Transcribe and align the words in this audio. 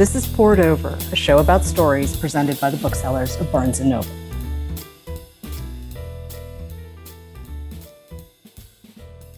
This 0.00 0.14
is 0.14 0.26
Poured 0.26 0.60
Over, 0.60 0.96
a 1.12 1.14
show 1.14 1.40
about 1.40 1.62
stories 1.62 2.16
presented 2.16 2.58
by 2.58 2.70
the 2.70 2.78
booksellers 2.78 3.36
of 3.36 3.52
Barnes 3.52 3.80
& 3.80 3.82
Noble. 3.82 4.08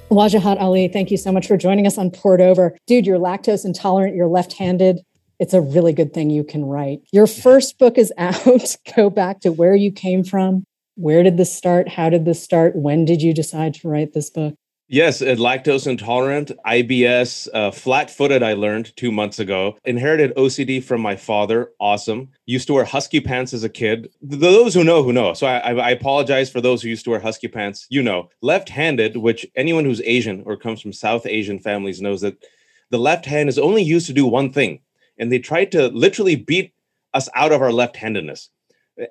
Wajahat 0.09 0.61
Ali, 0.61 0.86
thank 0.86 1.11
you 1.11 1.16
so 1.16 1.32
much 1.32 1.48
for 1.48 1.56
joining 1.56 1.84
us 1.84 1.98
on 1.98 2.12
Poured 2.12 2.40
Over. 2.40 2.77
Dude, 2.86 3.09
you're 3.09 3.18
lactose 3.18 3.64
intolerant, 3.64 4.14
you're 4.14 4.29
left 4.29 4.52
handed. 4.52 5.00
It's 5.40 5.52
a 5.52 5.61
really 5.61 5.93
good 5.93 6.14
thing 6.14 6.30
you 6.30 6.45
can 6.45 6.64
write. 6.64 7.00
Your 7.10 7.26
first 7.26 7.76
book 7.80 7.98
is 7.98 8.12
out. 8.16 8.76
Go 8.94 9.10
back 9.10 9.40
to 9.40 9.50
where 9.50 9.74
you 9.74 9.90
came 9.90 10.22
from. 10.22 10.62
Where 10.94 11.24
did 11.24 11.38
this 11.38 11.52
start? 11.52 11.88
How 11.88 12.08
did 12.08 12.24
this 12.24 12.40
start? 12.40 12.76
When 12.76 13.04
did 13.04 13.20
you 13.20 13.34
decide 13.34 13.74
to 13.74 13.88
write 13.88 14.12
this 14.12 14.30
book? 14.30 14.54
Yes, 14.93 15.22
lactose 15.22 15.86
intolerant, 15.86 16.52
IBS, 16.66 17.48
uh, 17.54 17.70
flat 17.70 18.11
footed, 18.11 18.42
I 18.42 18.52
learned 18.52 18.95
two 18.95 19.11
months 19.11 19.38
ago. 19.38 19.78
Inherited 19.87 20.34
OCD 20.37 20.84
from 20.84 21.01
my 21.01 21.16
father. 21.16 21.70
Awesome. 21.80 22.28
Used 22.45 22.66
to 22.66 22.74
wear 22.74 22.84
husky 22.84 23.18
pants 23.18 23.55
as 23.55 23.65
a 23.65 23.70
kid. 23.70 24.10
Those 24.20 24.74
who 24.74 24.84
know, 24.84 25.02
who 25.02 25.15
know. 25.15 25.32
So 25.32 25.46
I, 25.46 25.73
I 25.73 25.91
apologize 25.92 26.51
for 26.51 26.60
those 26.60 26.82
who 26.82 26.91
used 26.91 27.05
to 27.05 27.10
wear 27.10 27.20
husky 27.20 27.48
pants. 27.48 27.87
You 27.88 28.02
know, 28.02 28.28
left 28.42 28.68
handed, 28.68 29.16
which 29.16 29.46
anyone 29.56 29.87
who's 29.87 30.02
Asian 30.02 30.42
or 30.45 30.59
comes 30.59 30.82
from 30.82 30.93
South 30.93 31.24
Asian 31.24 31.59
families 31.59 32.02
knows 32.02 32.20
that 32.20 32.45
the 32.90 32.98
left 32.98 33.24
hand 33.24 33.48
is 33.48 33.59
only 33.59 33.82
used 33.82 34.09
to 34.09 34.12
do 34.12 34.27
one 34.27 34.52
thing. 34.52 34.79
And 35.16 35.32
they 35.32 35.38
tried 35.38 35.73
to 35.73 35.88
literally 35.88 36.37
beat 36.37 36.74
us 37.15 37.30
out 37.34 37.52
of 37.52 37.62
our 37.62 37.73
left 37.73 37.96
handedness. 37.96 38.51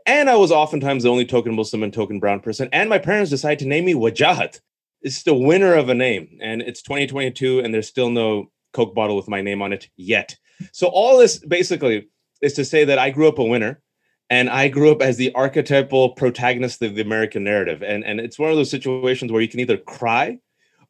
And 0.05 0.29
I 0.29 0.35
was 0.35 0.51
oftentimes 0.51 1.01
the 1.01 1.09
only 1.09 1.25
token 1.25 1.55
Muslim 1.55 1.81
and 1.81 1.91
token 1.91 2.19
brown 2.19 2.39
person. 2.39 2.69
And 2.71 2.87
my 2.87 2.99
parents 2.99 3.31
decided 3.31 3.57
to 3.59 3.67
name 3.67 3.85
me 3.85 3.95
Wajahat 3.95 4.59
it's 5.01 5.23
the 5.23 5.33
winner 5.33 5.73
of 5.73 5.89
a 5.89 5.95
name, 5.95 6.37
and 6.41 6.61
it's 6.61 6.81
2022, 6.81 7.59
and 7.59 7.73
there's 7.73 7.87
still 7.87 8.09
no 8.09 8.51
Coke 8.73 8.95
bottle 8.95 9.15
with 9.15 9.27
my 9.27 9.41
name 9.41 9.61
on 9.61 9.73
it 9.73 9.89
yet. 9.97 10.35
So 10.71 10.87
all 10.87 11.17
this 11.17 11.39
basically 11.39 12.09
is 12.41 12.53
to 12.53 12.65
say 12.65 12.85
that 12.85 12.99
I 12.99 13.09
grew 13.09 13.27
up 13.27 13.39
a 13.39 13.43
winner, 13.43 13.81
and 14.29 14.49
I 14.49 14.69
grew 14.69 14.91
up 14.91 15.01
as 15.01 15.17
the 15.17 15.33
archetypal 15.33 16.11
protagonist 16.11 16.81
of 16.81 16.95
the 16.95 17.01
American 17.01 17.43
narrative, 17.43 17.83
and 17.83 18.03
and 18.03 18.19
it's 18.19 18.39
one 18.39 18.51
of 18.51 18.55
those 18.55 18.71
situations 18.71 19.31
where 19.31 19.41
you 19.41 19.49
can 19.49 19.59
either 19.59 19.77
cry 19.77 20.37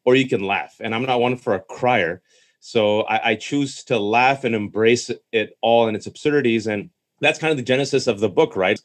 or 0.04 0.14
you 0.14 0.28
can 0.28 0.42
laugh, 0.42 0.76
and 0.80 0.94
I'm 0.94 1.02
not 1.02 1.20
one 1.20 1.36
for 1.36 1.54
a 1.54 1.60
crier, 1.60 2.22
so 2.60 3.02
I, 3.02 3.30
I 3.30 3.34
choose 3.34 3.82
to 3.84 3.98
laugh 3.98 4.44
and 4.44 4.54
embrace 4.54 5.10
it 5.32 5.56
all 5.60 5.88
and 5.88 5.96
its 5.96 6.06
absurdities, 6.06 6.66
and 6.66 6.90
that's 7.20 7.38
kind 7.38 7.50
of 7.50 7.56
the 7.56 7.62
genesis 7.62 8.06
of 8.06 8.20
the 8.20 8.28
book, 8.28 8.56
right? 8.56 8.78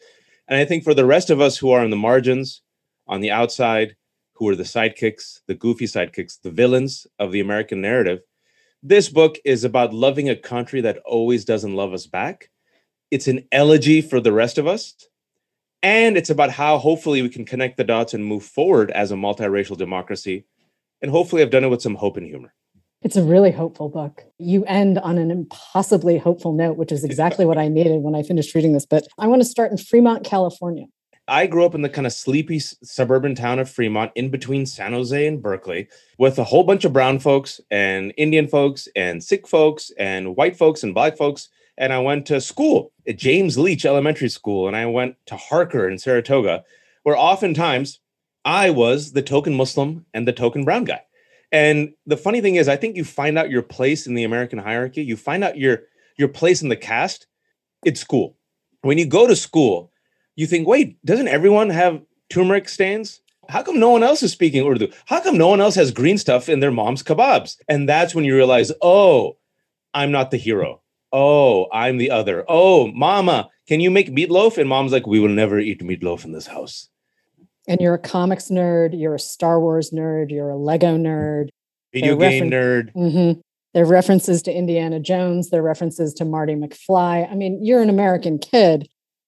And 0.47 0.59
I 0.59 0.65
think 0.65 0.83
for 0.83 0.93
the 0.93 1.05
rest 1.05 1.29
of 1.29 1.41
us 1.41 1.57
who 1.57 1.71
are 1.71 1.81
on 1.81 1.89
the 1.89 1.95
margins, 1.95 2.61
on 3.07 3.21
the 3.21 3.31
outside, 3.31 3.95
who 4.37 4.47
are 4.49 4.55
the 4.55 4.63
sidekicks, 4.63 5.41
the 5.47 5.55
goofy 5.55 5.85
sidekicks, 5.85 6.41
the 6.41 6.51
villains 6.51 7.07
of 7.17 7.31
the 7.31 7.39
American 7.39 7.81
narrative. 7.81 8.19
This 8.83 9.09
book 9.09 9.37
is 9.43 9.63
about 9.63 9.93
loving 9.93 10.29
a 10.29 10.35
country 10.35 10.81
that 10.81 10.99
always 11.05 11.43
doesn't 11.43 11.75
love 11.75 11.93
us 11.93 12.05
back. 12.05 12.49
It's 13.09 13.27
an 13.27 13.47
elegy 13.51 14.01
for 14.01 14.19
the 14.19 14.31
rest 14.31 14.57
of 14.57 14.67
us. 14.67 14.93
And 15.81 16.17
it's 16.17 16.29
about 16.29 16.51
how 16.51 16.77
hopefully 16.77 17.21
we 17.21 17.29
can 17.29 17.45
connect 17.45 17.77
the 17.77 17.83
dots 17.83 18.13
and 18.13 18.25
move 18.25 18.43
forward 18.43 18.91
as 18.91 19.11
a 19.11 19.15
multiracial 19.15 19.77
democracy. 19.77 20.45
And 21.01 21.11
hopefully, 21.11 21.41
I've 21.41 21.51
done 21.51 21.63
it 21.63 21.69
with 21.69 21.81
some 21.81 21.95
hope 21.95 22.17
and 22.17 22.25
humor. 22.25 22.53
It's 23.03 23.15
a 23.15 23.23
really 23.23 23.51
hopeful 23.51 23.89
book. 23.89 24.23
You 24.39 24.65
end 24.65 24.97
on 24.97 25.19
an 25.19 25.29
impossibly 25.29 26.17
hopeful 26.17 26.53
note, 26.53 26.77
which 26.77 26.91
is 26.91 27.03
exactly 27.03 27.45
what 27.45 27.57
I 27.57 27.67
needed 27.67 28.01
when 28.01 28.15
I 28.15 28.23
finished 28.23 28.55
reading 28.55 28.73
this. 28.73 28.87
But 28.87 29.07
I 29.19 29.27
want 29.27 29.41
to 29.41 29.47
start 29.47 29.71
in 29.71 29.77
Fremont, 29.77 30.23
California. 30.23 30.87
I 31.27 31.45
grew 31.47 31.65
up 31.65 31.75
in 31.75 31.81
the 31.81 31.89
kind 31.89 32.07
of 32.07 32.13
sleepy 32.13 32.59
suburban 32.59 33.35
town 33.35 33.59
of 33.59 33.69
Fremont, 33.69 34.11
in 34.15 34.29
between 34.29 34.65
San 34.65 34.93
Jose 34.93 35.27
and 35.27 35.41
Berkeley, 35.41 35.89
with 36.17 36.39
a 36.39 36.45
whole 36.45 36.63
bunch 36.63 36.85
of 36.85 36.93
brown 36.93 37.19
folks 37.19 37.59
and 37.69 38.13
Indian 38.17 38.47
folks 38.47 38.87
and 38.95 39.21
Sikh 39.21 39.47
folks 39.47 39.91
and 39.97 40.37
white 40.37 40.55
folks 40.55 40.83
and 40.83 40.93
black 40.93 41.17
folks. 41.17 41.49
And 41.77 41.91
I 41.91 41.99
went 41.99 42.25
to 42.27 42.39
school 42.39 42.93
at 43.07 43.17
James 43.17 43.57
Leitch 43.57 43.85
Elementary 43.85 44.29
School, 44.29 44.67
and 44.67 44.75
I 44.75 44.85
went 44.85 45.17
to 45.25 45.35
Harker 45.35 45.87
in 45.89 45.97
Saratoga, 45.97 46.63
where 47.03 47.17
oftentimes 47.17 47.99
I 48.45 48.69
was 48.69 49.11
the 49.11 49.21
token 49.21 49.53
Muslim 49.53 50.05
and 50.13 50.27
the 50.27 50.33
token 50.33 50.63
brown 50.63 50.85
guy. 50.85 51.03
And 51.51 51.93
the 52.05 52.17
funny 52.17 52.41
thing 52.41 52.55
is, 52.55 52.67
I 52.67 52.77
think 52.77 52.95
you 52.95 53.03
find 53.03 53.37
out 53.37 53.49
your 53.49 53.61
place 53.61 54.07
in 54.07 54.15
the 54.15 54.23
American 54.23 54.59
hierarchy. 54.59 55.03
You 55.03 55.17
find 55.17 55.43
out 55.43 55.57
your 55.57 55.83
your 56.17 56.29
place 56.29 56.61
in 56.61 56.69
the 56.69 56.75
caste 56.75 57.27
It's 57.85 58.01
school. 58.01 58.37
When 58.81 58.97
you 58.97 59.05
go 59.05 59.27
to 59.27 59.35
school, 59.35 59.91
you 60.37 60.47
think, 60.47 60.65
wait, 60.67 61.03
doesn't 61.03 61.27
everyone 61.27 61.69
have 61.71 62.01
turmeric 62.29 62.69
stains? 62.69 63.19
How 63.49 63.63
come 63.63 63.79
no 63.79 63.89
one 63.89 64.03
else 64.03 64.23
is 64.23 64.31
speaking 64.31 64.65
Urdu? 64.65 64.89
How 65.05 65.19
come 65.19 65.37
no 65.37 65.49
one 65.49 65.59
else 65.59 65.75
has 65.75 65.91
green 65.91 66.17
stuff 66.17 66.47
in 66.47 66.59
their 66.59 66.71
mom's 66.71 67.03
kebabs? 67.03 67.57
And 67.67 67.89
that's 67.89 68.13
when 68.13 68.23
you 68.23 68.35
realize, 68.35 68.71
oh, 68.81 69.37
I'm 69.93 70.11
not 70.11 70.31
the 70.31 70.37
hero. 70.37 70.81
Oh, 71.11 71.67
I'm 71.71 71.97
the 71.97 72.11
other. 72.11 72.45
Oh, 72.47 72.87
mama, 72.91 73.49
can 73.67 73.79
you 73.79 73.89
make 73.89 74.13
meatloaf? 74.13 74.57
And 74.57 74.69
mom's 74.69 74.91
like, 74.91 75.07
we 75.07 75.19
will 75.19 75.29
never 75.29 75.59
eat 75.59 75.81
meatloaf 75.81 76.23
in 76.23 76.33
this 76.33 76.47
house. 76.47 76.89
And 77.67 77.81
you're 77.81 77.95
a 77.95 77.99
comics 77.99 78.49
nerd, 78.49 78.99
you're 78.99 79.15
a 79.15 79.19
Star 79.19 79.59
Wars 79.59 79.91
nerd, 79.91 80.29
you're 80.29 80.49
a 80.49 80.55
Lego 80.55 80.97
nerd, 80.97 81.49
video 81.93 82.15
game 82.15 82.49
nerd. 82.49 82.93
Mm-hmm. 82.93 83.39
There 83.73 83.83
are 83.83 83.87
references 83.87 84.41
to 84.43 84.53
Indiana 84.53 84.99
Jones, 84.99 85.49
there 85.49 85.61
are 85.61 85.63
references 85.63 86.13
to 86.15 86.25
Marty 86.25 86.55
McFly. 86.55 87.29
I 87.29 87.35
mean, 87.35 87.63
you're 87.63 87.81
an 87.81 87.89
American 87.89 88.39
kid 88.39 88.87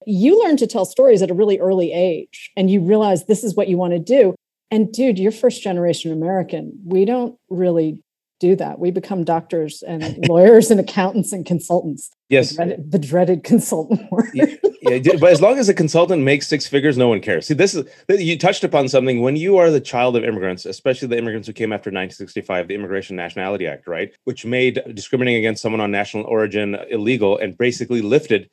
you 0.09 0.44
learn 0.44 0.58
to 0.58 0.68
tell 0.68 0.86
stories 0.86 1.22
at 1.22 1.30
a 1.30 1.34
really 1.34 1.59
early 1.59 1.94
age 1.94 2.52
and 2.58 2.70
you 2.70 2.81
realize 2.81 3.25
this 3.25 3.44
is 3.44 3.56
what 3.56 3.68
you 3.68 3.78
want 3.78 3.94
to 3.94 4.00
do. 4.00 4.36
And 4.72 4.92
dude, 4.92 5.20
you're 5.20 5.31
first 5.31 5.62
generation 5.62 6.12
American. 6.12 6.74
We 6.84 7.06
don't 7.06 7.38
really 7.50 8.03
do 8.40 8.56
that. 8.56 8.80
We 8.80 8.90
become 8.90 9.24
doctors 9.24 9.84
and 9.84 10.18
lawyers 10.30 10.72
and 10.72 10.80
accountants 10.80 11.31
and 11.31 11.46
consultants. 11.46 12.09
Yes. 12.30 12.52
The 12.52 12.56
dreaded, 12.56 12.92
the 12.92 13.00
dreaded 13.00 13.44
consultant 13.44 14.12
word. 14.12 14.30
yeah, 14.34 14.46
yeah, 14.81 15.00
but 15.20 15.31
as 15.31 15.42
long 15.42 15.58
as 15.58 15.68
a 15.68 15.74
consultant 15.74 16.24
makes 16.24 16.47
six 16.47 16.66
figures, 16.66 16.97
no 16.97 17.09
one 17.09 17.20
cares. 17.22 17.47
See, 17.47 17.53
this 17.53 17.76
is 17.76 17.86
you 18.08 18.38
touched 18.38 18.64
upon 18.64 18.88
something. 18.88 19.22
When 19.22 19.36
you 19.36 19.58
are 19.58 19.70
the 19.70 19.81
child 19.81 20.16
of 20.16 20.24
immigrants, 20.24 20.66
especially 20.66 21.08
the 21.09 21.18
immigrants 21.18 21.47
who 21.47 21.53
came 21.53 21.74
after 21.74 21.90
1965, 21.90 22.68
the 22.68 22.76
Immigration 22.76 23.16
Nationality 23.16 23.68
Act, 23.68 23.88
right, 23.88 24.12
which 24.24 24.46
made 24.46 24.81
discriminating 24.94 25.40
against 25.40 25.62
someone 25.62 25.81
on 25.81 25.91
national 25.91 26.24
origin 26.26 26.78
illegal 26.90 27.38
and 27.38 27.58
basically 27.58 28.02
lifted 28.02 28.50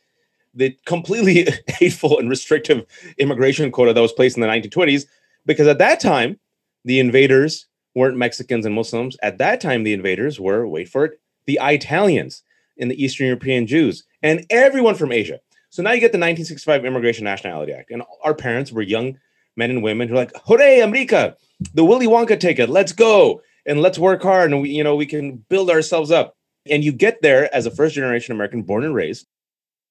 the 0.56 0.76
completely 0.86 1.46
hateful 1.68 2.18
and 2.18 2.28
restrictive 2.28 2.84
immigration 3.18 3.70
quota 3.70 3.92
that 3.92 4.00
was 4.00 4.12
placed 4.12 4.36
in 4.36 4.40
the 4.40 4.48
1920s, 4.48 5.04
because 5.44 5.68
at 5.68 5.78
that 5.78 6.00
time, 6.00 6.38
the 6.84 6.98
invaders 6.98 7.66
weren't 7.94 8.16
Mexicans 8.16 8.66
and 8.66 8.74
Muslims. 8.74 9.16
At 9.22 9.38
that 9.38 9.60
time, 9.60 9.84
the 9.84 9.92
invaders 9.92 10.40
were, 10.40 10.66
wait 10.66 10.88
for 10.88 11.04
it, 11.04 11.20
the 11.46 11.58
Italians 11.62 12.42
and 12.78 12.90
the 12.90 13.02
Eastern 13.02 13.26
European 13.26 13.66
Jews 13.66 14.04
and 14.22 14.44
everyone 14.50 14.94
from 14.94 15.12
Asia. 15.12 15.40
So 15.70 15.82
now 15.82 15.92
you 15.92 16.00
get 16.00 16.12
the 16.12 16.18
1965 16.18 16.84
Immigration 16.84 17.24
Nationality 17.24 17.72
Act. 17.72 17.90
And 17.90 18.02
our 18.22 18.34
parents 18.34 18.72
were 18.72 18.82
young 18.82 19.18
men 19.56 19.70
and 19.70 19.82
women 19.82 20.08
who 20.08 20.14
are 20.14 20.18
like, 20.18 20.32
hooray, 20.44 20.80
America, 20.80 21.36
the 21.74 21.84
Willy 21.84 22.06
Wonka 22.06 22.38
ticket, 22.38 22.68
let's 22.68 22.92
go 22.92 23.42
and 23.66 23.80
let's 23.80 23.98
work 23.98 24.22
hard 24.22 24.52
and 24.52 24.62
we, 24.62 24.70
you 24.70 24.84
know, 24.84 24.94
we 24.94 25.06
can 25.06 25.36
build 25.48 25.70
ourselves 25.70 26.10
up. 26.10 26.36
And 26.68 26.84
you 26.84 26.92
get 26.92 27.22
there 27.22 27.54
as 27.54 27.66
a 27.66 27.70
first 27.70 27.94
generation 27.94 28.34
American 28.34 28.62
born 28.62 28.84
and 28.84 28.94
raised 28.94 29.26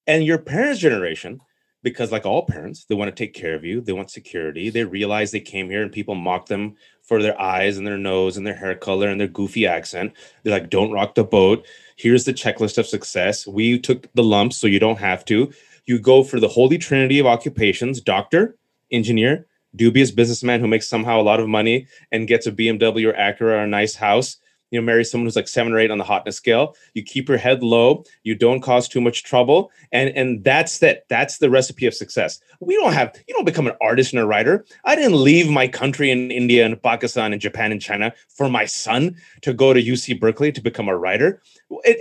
and 0.07 0.23
your 0.23 0.37
parents' 0.37 0.79
generation, 0.79 1.41
because 1.83 2.11
like 2.11 2.25
all 2.25 2.45
parents, 2.45 2.85
they 2.85 2.95
want 2.95 3.15
to 3.15 3.23
take 3.23 3.33
care 3.33 3.53
of 3.53 3.63
you, 3.63 3.79
they 3.79 3.93
want 3.93 4.09
security. 4.09 4.69
They 4.69 4.83
realize 4.83 5.31
they 5.31 5.39
came 5.39 5.69
here 5.69 5.83
and 5.83 5.91
people 5.91 6.15
mock 6.15 6.47
them 6.47 6.75
for 7.03 7.21
their 7.21 7.39
eyes 7.39 7.77
and 7.77 7.85
their 7.85 7.97
nose 7.97 8.37
and 8.37 8.45
their 8.45 8.55
hair 8.55 8.73
color 8.75 9.07
and 9.07 9.19
their 9.19 9.27
goofy 9.27 9.67
accent. 9.67 10.13
They're 10.43 10.59
like, 10.59 10.71
don't 10.71 10.91
rock 10.91 11.13
the 11.13 11.23
boat. 11.23 11.65
Here's 11.95 12.25
the 12.25 12.33
checklist 12.33 12.77
of 12.77 12.87
success. 12.87 13.45
We 13.45 13.79
took 13.79 14.11
the 14.15 14.23
lumps, 14.23 14.57
so 14.57 14.65
you 14.67 14.79
don't 14.79 14.97
have 14.97 15.23
to. 15.25 15.53
You 15.85 15.99
go 15.99 16.23
for 16.23 16.39
the 16.39 16.47
holy 16.47 16.79
trinity 16.79 17.19
of 17.19 17.27
occupations 17.27 18.01
doctor, 18.01 18.57
engineer, 18.91 19.45
dubious 19.75 20.09
businessman 20.09 20.59
who 20.59 20.67
makes 20.67 20.87
somehow 20.87 21.21
a 21.21 21.23
lot 21.23 21.39
of 21.39 21.47
money 21.47 21.87
and 22.11 22.27
gets 22.27 22.47
a 22.47 22.51
BMW 22.51 23.07
or 23.07 23.13
Acura 23.13 23.41
or 23.41 23.57
a 23.57 23.67
nice 23.67 23.95
house 23.95 24.37
you 24.75 24.81
know 24.81 24.85
marry 24.85 25.05
someone 25.05 25.25
who's 25.25 25.37
like 25.37 25.47
seven 25.47 25.71
or 25.71 25.79
eight 25.79 25.89
on 25.89 25.97
the 25.97 26.03
hotness 26.03 26.35
scale 26.35 26.75
you 26.93 27.01
keep 27.01 27.29
your 27.29 27.37
head 27.37 27.63
low 27.63 28.03
you 28.23 28.35
don't 28.35 28.59
cause 28.59 28.89
too 28.89 28.99
much 28.99 29.23
trouble 29.23 29.71
and 29.93 30.09
and 30.09 30.43
that's 30.43 30.83
it. 30.83 31.05
That's 31.09 31.37
the 31.37 31.49
recipe 31.49 31.85
of 31.85 31.93
success. 31.93 32.39
We 32.59 32.75
don't 32.75 32.93
have 32.93 33.15
you 33.27 33.33
don't 33.33 33.45
become 33.45 33.67
an 33.67 33.75
artist 33.81 34.11
and 34.13 34.21
a 34.21 34.25
writer. 34.25 34.65
I 34.83 34.95
didn't 34.95 35.15
leave 35.15 35.49
my 35.49 35.67
country 35.67 36.11
in 36.11 36.31
india 36.31 36.65
and 36.65 36.81
pakistan 36.81 37.31
and 37.31 37.41
japan 37.41 37.71
and 37.71 37.81
china 37.81 38.13
for 38.27 38.49
my 38.49 38.65
son 38.65 39.15
to 39.41 39.53
go 39.53 39.73
to 39.73 39.81
uc 39.81 40.19
berkeley 40.19 40.51
to 40.51 40.61
become 40.61 40.89
a 40.89 40.97
writer. 40.97 41.41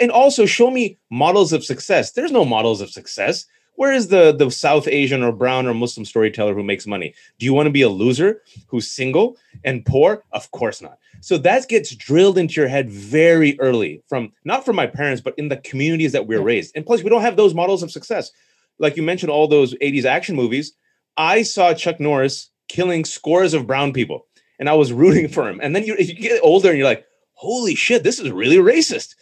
And 0.01 0.11
also 0.11 0.47
show 0.47 0.71
me 0.71 0.99
models 1.11 1.53
of 1.53 1.65
success. 1.65 2.13
There's 2.13 2.33
no 2.33 2.45
models 2.45 2.81
of 2.81 2.91
success 2.91 3.47
where 3.77 3.93
is 3.93 4.09
the 4.09 4.33
the 4.33 4.51
South 4.51 4.87
Asian 4.89 5.23
or 5.23 5.33
brown 5.33 5.67
or 5.67 5.75
Muslim 5.75 6.05
storyteller 6.05 6.55
who 6.55 6.63
makes 6.63 6.87
money? 6.87 7.15
Do 7.39 7.47
you 7.47 7.55
want 7.55 7.67
to 7.67 7.73
be 7.73 7.83
a 7.83 7.89
loser 7.89 8.43
who's 8.69 8.91
single 8.91 9.37
and 9.65 9.85
poor? 9.85 10.23
Of 10.33 10.51
course 10.51 10.81
not. 10.81 10.99
So 11.21 11.39
that 11.39 11.69
gets 11.69 11.95
drilled 11.95 12.39
into 12.39 12.61
your 12.61 12.69
head 12.69 12.91
very 12.91 13.59
early 13.61 14.03
from 14.09 14.33
not 14.45 14.65
from 14.65 14.77
my 14.77 14.87
parents, 14.87 15.21
but 15.21 15.35
in 15.39 15.49
the 15.49 15.57
communities 15.59 16.13
that 16.13 16.27
we're 16.27 16.43
raised. 16.43 16.77
And 16.77 16.85
plus, 16.85 17.03
we 17.03 17.11
don't 17.11 17.23
have 17.23 17.37
those 17.37 17.55
models 17.55 17.83
of 17.83 17.91
success. 17.91 18.31
Like 18.79 18.97
you 18.97 19.03
mentioned, 19.03 19.31
all 19.31 19.49
those 19.49 19.75
80s 19.75 20.05
action 20.05 20.37
movies. 20.37 20.73
I 21.17 21.43
saw 21.43 21.75
Chuck 21.75 22.01
Norris 22.01 22.51
killing 22.69 23.05
scores 23.05 23.55
of 23.55 23.67
brown 23.67 23.93
people, 23.93 24.27
and 24.59 24.69
I 24.69 24.75
was 24.75 24.93
rooting 24.93 25.29
for 25.29 25.49
him. 25.49 25.61
And 25.63 25.75
then 25.75 25.85
you, 25.85 25.97
you 25.97 26.15
get 26.15 26.41
older 26.43 26.69
and 26.69 26.79
you're 26.79 26.87
like, 26.87 27.07
holy 27.33 27.75
shit, 27.75 28.03
this 28.03 28.19
is 28.19 28.31
really 28.31 28.57
racist. 28.57 29.15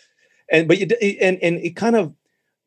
And 0.50 0.68
but 0.68 0.78
you 0.78 0.86
and 1.20 1.38
and 1.42 1.58
it 1.58 1.76
kind 1.76 1.96
of 1.96 2.12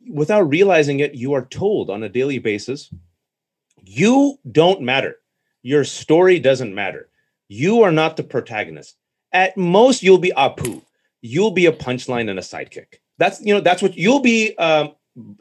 without 0.10 0.42
realizing 0.50 1.00
it, 1.00 1.16
you 1.16 1.34
are 1.34 1.46
told 1.46 1.90
on 1.90 2.04
a 2.04 2.10
daily 2.10 2.40
basis, 2.40 2.90
you 3.84 4.40
don't 4.52 4.82
matter. 4.82 5.16
Your 5.64 5.84
story 5.84 6.40
doesn't 6.40 6.74
matter. 6.74 7.10
You 7.48 7.82
are 7.84 7.92
not 7.92 8.18
the 8.18 8.24
protagonist. 8.24 8.96
At 9.32 9.58
most, 9.58 10.02
you'll 10.04 10.18
be 10.18 10.32
Apu. 10.36 10.82
You'll 11.22 11.52
be 11.52 11.66
a 11.66 11.72
punchline 11.72 12.30
and 12.30 12.40
a 12.40 12.42
sidekick. 12.42 12.96
That's 13.18 13.42
you 13.42 13.54
know 13.54 13.62
that's 13.62 13.82
what 13.82 13.98
you'll 13.98 14.20
be. 14.20 14.56
Um, 14.58 14.94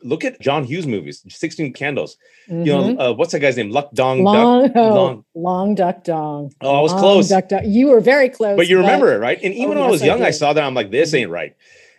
look 0.03 0.25
at 0.25 0.41
John 0.41 0.65
Hughes 0.65 0.87
movies, 0.87 1.25
Sixteen 1.29 1.73
Candles. 1.73 2.17
Mm-hmm. 2.49 2.61
You 2.67 2.73
know 2.73 2.83
Mm-hmm. 2.85 3.01
uh, 3.01 3.13
what's 3.13 3.33
that 3.33 3.41
guy's 3.41 3.57
name? 3.57 3.71
Luck 3.71 3.91
Dong 3.93 4.23
long, 4.23 4.63
Duck. 4.69 4.73
oh, 4.77 4.95
Long. 4.95 5.25
long 5.35 5.75
duck 5.75 6.05
dong. 6.05 6.53
Oh, 6.61 6.79
I 6.79 6.81
was 6.81 6.93
Long 6.93 7.01
close. 7.01 7.29
Duck, 7.29 7.49
duck. 7.49 7.63
You 7.67 7.89
were 7.89 8.01
very 8.01 8.29
close. 8.29 8.57
but 8.57 8.69
you 8.69 8.79
remember 8.79 9.13
it, 9.13 9.19
right? 9.19 9.39
And 9.43 9.53
even 9.55 9.77
Oh, 9.77 9.81
when 9.81 9.89
I 9.89 9.91
was 9.91 10.03
young, 10.03 10.23
I, 10.23 10.27
did. 10.27 10.35
saw 10.35 10.53
that. 10.53 10.63
I'm 10.65 10.75
like, 10.75 10.91
this 10.91 11.11
Mhm. 11.13 11.21
ain't 11.23 11.31
right. 11.31 11.57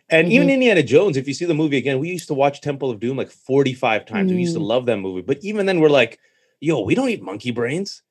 And 0.09 0.31
even 0.31 0.49
Indiana 0.49 0.83
Jones, 0.83 1.17
if 1.17 1.27
you 1.27 1.33
see 1.33 1.45
the 1.45 1.53
movie 1.53 1.77
again, 1.77 1.99
we 1.99 2.09
used 2.09 2.27
to 2.27 2.33
watch 2.35 2.61
Temple 2.61 2.91
of 2.91 2.99
Doom 2.99 3.17
like 3.17 3.31
45 3.31 4.05
times. 4.05 4.31
We 4.31 4.39
used 4.39 4.53
to 4.53 4.59
Mm. 4.59 4.67
love 4.67 4.85
that 4.85 4.97
movie. 4.97 5.21
But 5.21 5.39
even 5.43 5.65
then, 5.65 5.79
we're 5.79 5.89
like, 5.89 6.19
yo, 6.59 6.81
we 6.81 6.93
don't 6.95 7.09
eat 7.09 7.23
monkey 7.23 7.51
brains. 7.51 8.03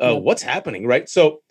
Uh, 0.00 0.14
Yep. 0.14 0.22
What's 0.22 0.42
happening, 0.42 0.86
right? 0.86 1.08
So 1.08 1.42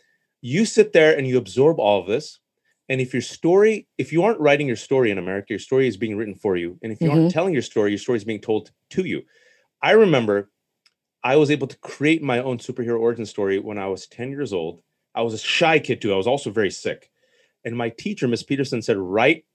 you 0.42 0.66
sit 0.66 0.94
there 0.94 1.18
and 1.18 1.28
you 1.28 1.38
absorb 1.38 1.80
all 1.80 2.00
of 2.02 2.08
this. 2.08 2.40
And 2.88 3.00
if 3.02 3.14
your 3.14 3.22
story, 3.22 3.88
if 3.98 4.12
you 4.12 4.24
aren't 4.24 4.40
writing 4.40 4.66
your 4.66 4.76
story 4.76 5.12
in 5.12 5.18
America, 5.20 5.48
your 5.50 5.60
story 5.60 5.88
is 5.88 5.98
being 5.98 6.18
written 6.18 6.34
for 6.34 6.56
you. 6.56 6.80
And 6.82 6.92
if 6.92 7.02
you 7.02 7.12
aren't 7.12 7.30
telling 7.32 7.54
your 7.54 7.62
story, 7.62 7.92
your 7.92 8.00
story 8.00 8.18
is 8.18 8.24
being 8.24 8.42
told 8.42 8.72
to 8.92 9.04
you. 9.06 9.22
I 9.84 9.92
remember 9.92 10.50
I 11.24 11.36
was 11.36 11.52
able 11.52 11.68
to 11.68 11.78
create 11.80 12.24
my 12.24 12.40
own 12.40 12.58
superhero 12.58 13.00
origin 13.00 13.26
story 13.28 13.60
when 13.60 13.78
I 13.78 13.88
was 13.88 14.08
10 14.08 14.32
years 14.32 14.54
old. 14.54 14.82
I 15.14 15.22
was 15.22 15.34
a 15.36 15.38
shy 15.38 15.78
kid 15.78 16.02
too. 16.02 16.14
I 16.14 16.18
was 16.18 16.26
also 16.26 16.50
very 16.50 16.72
sick. 16.72 17.12
And 17.66 17.76
my 17.78 17.90
teacher, 17.90 18.28
Miss 18.28 18.42
Peterson, 18.42 18.82
said, 18.82 18.98
write 18.98 19.46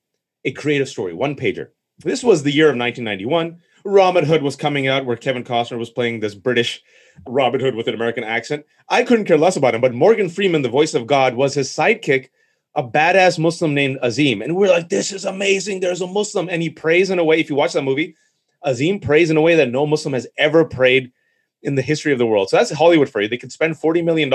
a 0.45 0.53
creative 0.53 0.89
story, 0.89 1.15
one 1.15 1.37
pager. 1.37 1.69
This 1.99 2.23
was 2.23 2.43
the 2.43 2.53
year 2.53 2.67
of 2.67 2.77
1991. 2.77 3.61
Robin 3.85 4.25
Hood 4.25 4.43
was 4.43 4.57
coming 4.57 4.89
out, 4.89 5.05
where 5.05 5.17
Kevin 5.17 5.45
Costner 5.45 5.79
was 5.79 5.91
playing 5.91 6.21
this 6.21 6.35
British 6.35 6.83
Robin 7.27 7.61
Hood 7.61 7.75
with 7.75 7.87
an 7.87 7.95
American 7.95 8.25
accent. 8.25 8.65
I 8.89 9.05
couldn't 9.05 9.27
care 9.27 9.39
less 9.39 9.57
about 9.57 9.75
him, 9.75 9.81
but 9.81 9.95
Morgan 9.95 10.29
Freeman, 10.29 10.63
the 10.63 10.69
voice 10.69 10.95
of 10.95 11.07
God, 11.07 11.35
was 11.35 11.55
his 11.55 11.71
sidekick, 11.71 12.31
a 12.75 12.83
badass 12.83 13.39
Muslim 13.39 13.75
named 13.75 13.99
Azeem. 14.03 14.43
And 14.43 14.57
we're 14.57 14.71
like, 14.71 14.89
this 14.89 15.13
is 15.13 15.25
amazing. 15.25 15.81
There's 15.81 16.01
a 16.01 16.07
Muslim. 16.07 16.49
And 16.49 16.63
he 16.63 16.71
prays 16.71 17.11
in 17.11 17.19
a 17.19 17.25
way, 17.25 17.39
if 17.39 17.49
you 17.49 17.57
watch 17.57 17.75
that 17.75 17.83
movie, 17.83 18.17
Azeem 18.65 19.01
prays 19.01 19.31
in 19.31 19.37
a 19.37 19.43
way 19.43 19.55
that 19.55 19.71
no 19.71 19.87
Muslim 19.87 20.15
has 20.15 20.27
ever 20.39 20.65
prayed 20.65 21.13
in 21.63 21.75
the 21.77 21.83
history 21.83 22.13
of 22.13 22.19
the 22.19 22.27
world. 22.27 22.51
So 22.51 22.57
that's 22.57 22.71
Hollywood 22.71 23.09
for 23.09 23.21
you. 23.21 23.29
They 23.29 23.37
could 23.37 23.53
spend 23.53 23.77
$40 23.77 24.05
million 24.05 24.31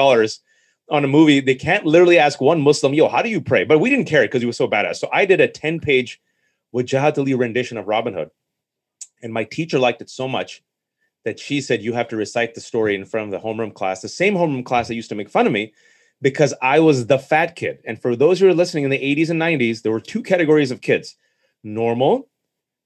on 0.89 1.03
a 1.03 1.07
movie. 1.07 1.39
They 1.39 1.55
can't 1.55 1.85
literally 1.85 2.17
ask 2.17 2.41
one 2.41 2.61
Muslim, 2.61 2.93
yo, 2.93 3.07
how 3.07 3.21
do 3.21 3.29
you 3.29 3.41
pray? 3.41 3.63
But 3.63 3.79
we 3.79 3.89
didn't 3.89 4.05
care 4.05 4.23
because 4.23 4.41
he 4.41 4.47
was 4.47 4.57
so 4.57 4.67
badass. 4.67 4.97
So 4.97 5.09
I 5.11 5.25
did 5.25 5.39
a 5.39 5.47
10 5.47 5.79
page 5.79 6.21
Wajahat 6.73 7.17
Ali 7.17 7.33
rendition 7.33 7.77
of 7.77 7.87
Robin 7.87 8.13
Hood. 8.13 8.31
And 9.21 9.33
my 9.33 9.43
teacher 9.43 9.79
liked 9.79 10.01
it 10.01 10.09
so 10.09 10.27
much 10.27 10.63
that 11.25 11.39
she 11.39 11.61
said, 11.61 11.81
you 11.81 11.93
have 11.93 12.07
to 12.09 12.15
recite 12.15 12.55
the 12.55 12.61
story 12.61 12.95
in 12.95 13.05
front 13.05 13.33
of 13.33 13.41
the 13.41 13.45
homeroom 13.45 13.73
class, 13.73 14.01
the 14.01 14.09
same 14.09 14.35
homeroom 14.35 14.65
class 14.65 14.87
that 14.87 14.95
used 14.95 15.09
to 15.09 15.15
make 15.15 15.29
fun 15.29 15.45
of 15.45 15.53
me 15.53 15.73
because 16.21 16.53
I 16.61 16.79
was 16.79 17.07
the 17.07 17.19
fat 17.19 17.55
kid. 17.55 17.79
And 17.85 18.01
for 18.01 18.15
those 18.15 18.39
who 18.39 18.47
are 18.47 18.53
listening 18.53 18.83
in 18.83 18.89
the 18.89 18.97
80s 18.99 19.29
and 19.29 19.41
90s, 19.41 19.81
there 19.81 19.91
were 19.91 19.99
two 19.99 20.23
categories 20.23 20.71
of 20.71 20.81
kids 20.81 21.15
normal, 21.63 22.29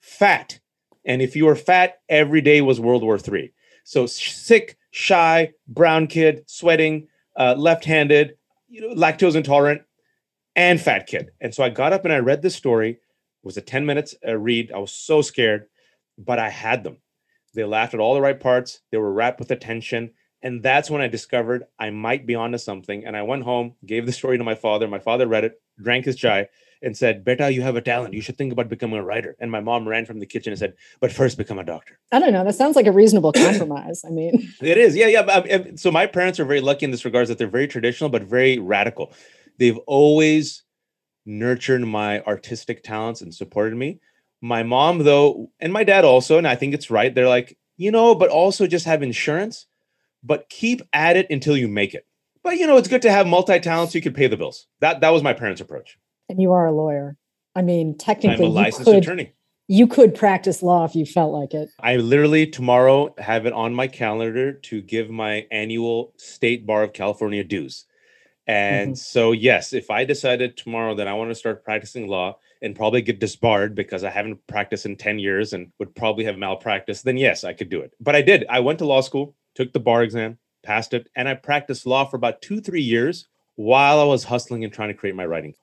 fat. 0.02 0.60
And 1.06 1.22
if 1.22 1.36
you 1.36 1.46
were 1.46 1.56
fat, 1.56 2.00
every 2.10 2.42
day 2.42 2.62
was 2.62 2.80
World 2.80 3.04
War 3.04 3.18
III. 3.20 3.54
So 3.84 4.06
sick, 4.06 4.78
shy, 4.92 5.54
brown 5.68 6.08
kid, 6.08 6.44
sweating, 6.48 7.08
uh, 7.36 7.56
left-handed, 7.58 8.36
you 8.70 8.82
know, 8.82 8.94
lactose 8.96 9.36
intolerant, 9.36 9.82
and 10.56 10.80
fat 10.80 11.08
kid. 11.08 11.32
And 11.42 11.54
so 11.54 11.64
I 11.64 11.70
got 11.70 11.94
up 11.94 12.06
and 12.06 12.14
I 12.14 12.20
read 12.20 12.42
this 12.42 12.56
story. 12.56 12.92
It 12.92 12.98
was 13.44 13.58
a 13.58 13.62
10 13.62 13.86
minutes 13.86 14.16
uh, 14.28 14.38
read. 14.38 14.72
I 14.72 14.78
was 14.78 14.92
so 14.92 15.22
scared, 15.22 15.66
but 16.18 16.40
I 16.40 16.50
had 16.50 16.84
them. 16.84 16.98
They 17.54 17.64
laughed 17.64 17.94
at 17.94 18.00
all 18.00 18.14
the 18.14 18.22
right 18.22 18.40
parts. 18.40 18.82
They 18.92 18.98
were 18.98 19.14
wrapped 19.14 19.40
with 19.40 19.52
attention. 19.52 20.12
And 20.42 20.62
that's 20.62 20.90
when 20.90 21.02
I 21.02 21.08
discovered 21.08 21.64
I 21.80 21.90
might 21.90 22.26
be 22.26 22.36
onto 22.36 22.58
something. 22.58 23.06
And 23.06 23.16
I 23.16 23.22
went 23.22 23.44
home, 23.44 23.76
gave 23.86 24.06
the 24.06 24.12
story 24.12 24.38
to 24.38 24.44
my 24.44 24.56
father. 24.56 24.88
My 24.88 25.00
father 25.00 25.28
read 25.28 25.46
it, 25.46 25.62
drank 25.82 26.06
his 26.06 26.16
chai, 26.16 26.48
and 26.84 26.98
said, 26.98 27.24
Beta, 27.24 27.52
you 27.52 27.62
have 27.62 27.76
a 27.76 27.82
talent. 27.82 28.14
You 28.14 28.22
should 28.22 28.38
think 28.38 28.52
about 28.52 28.70
becoming 28.70 29.00
a 29.00 29.04
writer. 29.04 29.36
And 29.40 29.50
my 29.50 29.60
mom 29.60 29.88
ran 29.88 30.06
from 30.06 30.20
the 30.20 30.26
kitchen 30.26 30.52
and 30.52 30.60
said, 30.60 30.74
But 31.00 31.12
first, 31.12 31.38
become 31.38 31.60
a 31.60 31.64
doctor. 31.64 32.00
I 32.12 32.20
don't 32.20 32.34
know. 32.34 32.44
That 32.44 32.56
sounds 32.56 32.76
like 32.76 32.86
a 32.88 32.92
reasonable 32.92 33.32
compromise. 33.32 34.04
I 34.06 34.10
mean, 34.10 34.52
It 34.62 34.78
is. 34.78 34.96
Yeah. 34.96 35.08
Yeah. 35.08 35.22
um, 35.22 35.78
So 35.78 35.92
my 35.92 36.06
parents 36.06 36.40
are 36.40 36.46
very 36.46 36.62
lucky 36.62 36.86
in 36.86 36.92
this 36.92 37.06
regards 37.06 37.30
that 37.30 37.38
they're 37.38 37.48
very 37.48 37.68
traditional, 37.68 38.10
but 38.10 38.24
very 38.24 38.60
radical. 38.60 39.14
They've 39.60 39.78
always 39.88 40.64
nurtured 41.26 41.82
my 41.82 42.22
artistic 42.22 42.84
talents 42.84 43.22
and 43.22 43.34
supported 43.34 43.76
me. 43.76 44.00
My 44.42 44.64
mom, 44.64 45.00
though, 45.00 45.50
and 45.60 45.72
my 45.72 45.84
dad 45.86 46.04
also, 46.04 46.38
and 46.38 46.48
I 46.48 46.56
think 46.56 46.74
it's 46.74 46.92
right. 46.92 47.16
They're 47.16 47.30
like, 47.30 47.58
you 47.78 47.92
know, 47.92 48.14
but 48.14 48.30
also 48.30 48.68
just 48.68 48.86
have 48.86 49.02
insurance, 49.02 49.68
but 50.22 50.50
keep 50.50 50.82
at 50.92 51.16
it 51.16 51.28
until 51.30 51.56
you 51.56 51.68
make 51.68 51.94
it. 51.94 52.06
But 52.44 52.58
you 52.58 52.68
know, 52.68 52.76
it's 52.76 52.90
good 52.90 53.02
to 53.04 53.12
have 53.12 53.26
multi 53.26 53.58
talents 53.60 53.94
so 53.94 53.98
you 53.98 54.02
can 54.02 54.14
pay 54.14 54.28
the 54.28 54.36
bills. 54.36 54.68
That 54.82 55.00
that 55.00 55.12
was 55.12 55.24
my 55.24 55.32
parents' 55.32 55.62
approach. 55.62 55.98
And 56.34 56.42
you 56.42 56.52
are 56.52 56.66
a 56.66 56.72
lawyer. 56.72 57.16
I 57.56 57.62
mean, 57.62 57.90
I'm 57.90 57.98
technically, 57.98 58.46
a 58.46 58.50
you 58.50 58.56
licensed 58.56 58.86
could, 58.86 59.04
attorney. 59.04 59.34
you 59.68 59.88
could 59.88 60.16
practice 60.16 60.64
law 60.64 60.84
if 60.84 60.96
you 60.96 61.06
felt 61.06 61.32
like 61.32 61.54
it. 61.54 61.70
I 61.80 61.98
literally 61.98 62.48
tomorrow 62.48 63.14
have 63.20 63.46
it 63.46 63.54
on 63.54 63.74
my 63.74 63.88
calendar 63.88 64.54
to 64.54 64.82
give 64.82 65.10
my 65.10 65.46
annual 65.52 66.14
State 66.18 66.66
Bar 66.66 66.84
of 66.84 66.94
California 66.94 67.44
dues. 67.44 67.86
And 68.48 68.94
Mhm. 68.94 68.98
so, 68.98 69.32
yes, 69.32 69.72
if 69.72 69.90
I 69.90 70.04
decided 70.04 70.58
tomorrow 70.58 70.96
that 70.96 71.08
I 71.08 71.14
want 71.14 71.30
to 71.32 71.36
start 71.36 71.64
practicing 71.64 72.08
law 72.08 72.38
and 72.62 72.76
probably 72.76 73.02
get 73.02 73.20
disbarred 73.20 73.76
because 73.76 74.04
I 74.04 74.10
haven't 74.10 74.46
practiced 74.48 74.86
in 74.86 74.98
10 74.98 75.20
years 75.20 75.54
and 75.54 75.72
would 75.80 75.96
probably 75.96 76.26
have 76.26 76.38
malpractice, 76.38 77.04
then 77.04 77.16
yes, 77.16 77.44
I 77.44 77.54
could 77.54 77.70
do 77.70 77.80
it. 77.80 77.94
But 78.02 78.16
I 78.16 78.22
did. 78.22 78.46
I 78.50 78.60
went 78.60 78.80
to 78.80 78.86
law 78.86 79.00
school, 79.02 79.36
took 79.56 79.72
the 79.72 79.80
bar 79.80 80.04
exam, 80.04 80.40
passed 80.64 80.94
it, 80.94 81.08
and 81.16 81.30
I 81.30 81.36
practiced 81.36 81.86
law 81.86 82.04
for 82.04 82.18
about 82.18 82.42
two, 82.42 82.60
three 82.60 82.82
years 82.82 83.28
while 83.56 84.00
I 84.00 84.06
was 84.06 84.24
hustling 84.26 84.64
and 84.64 84.74
trying 84.74 84.90
to 84.90 84.94
create 84.96 85.16
my 85.16 85.26
writing. 85.26 85.54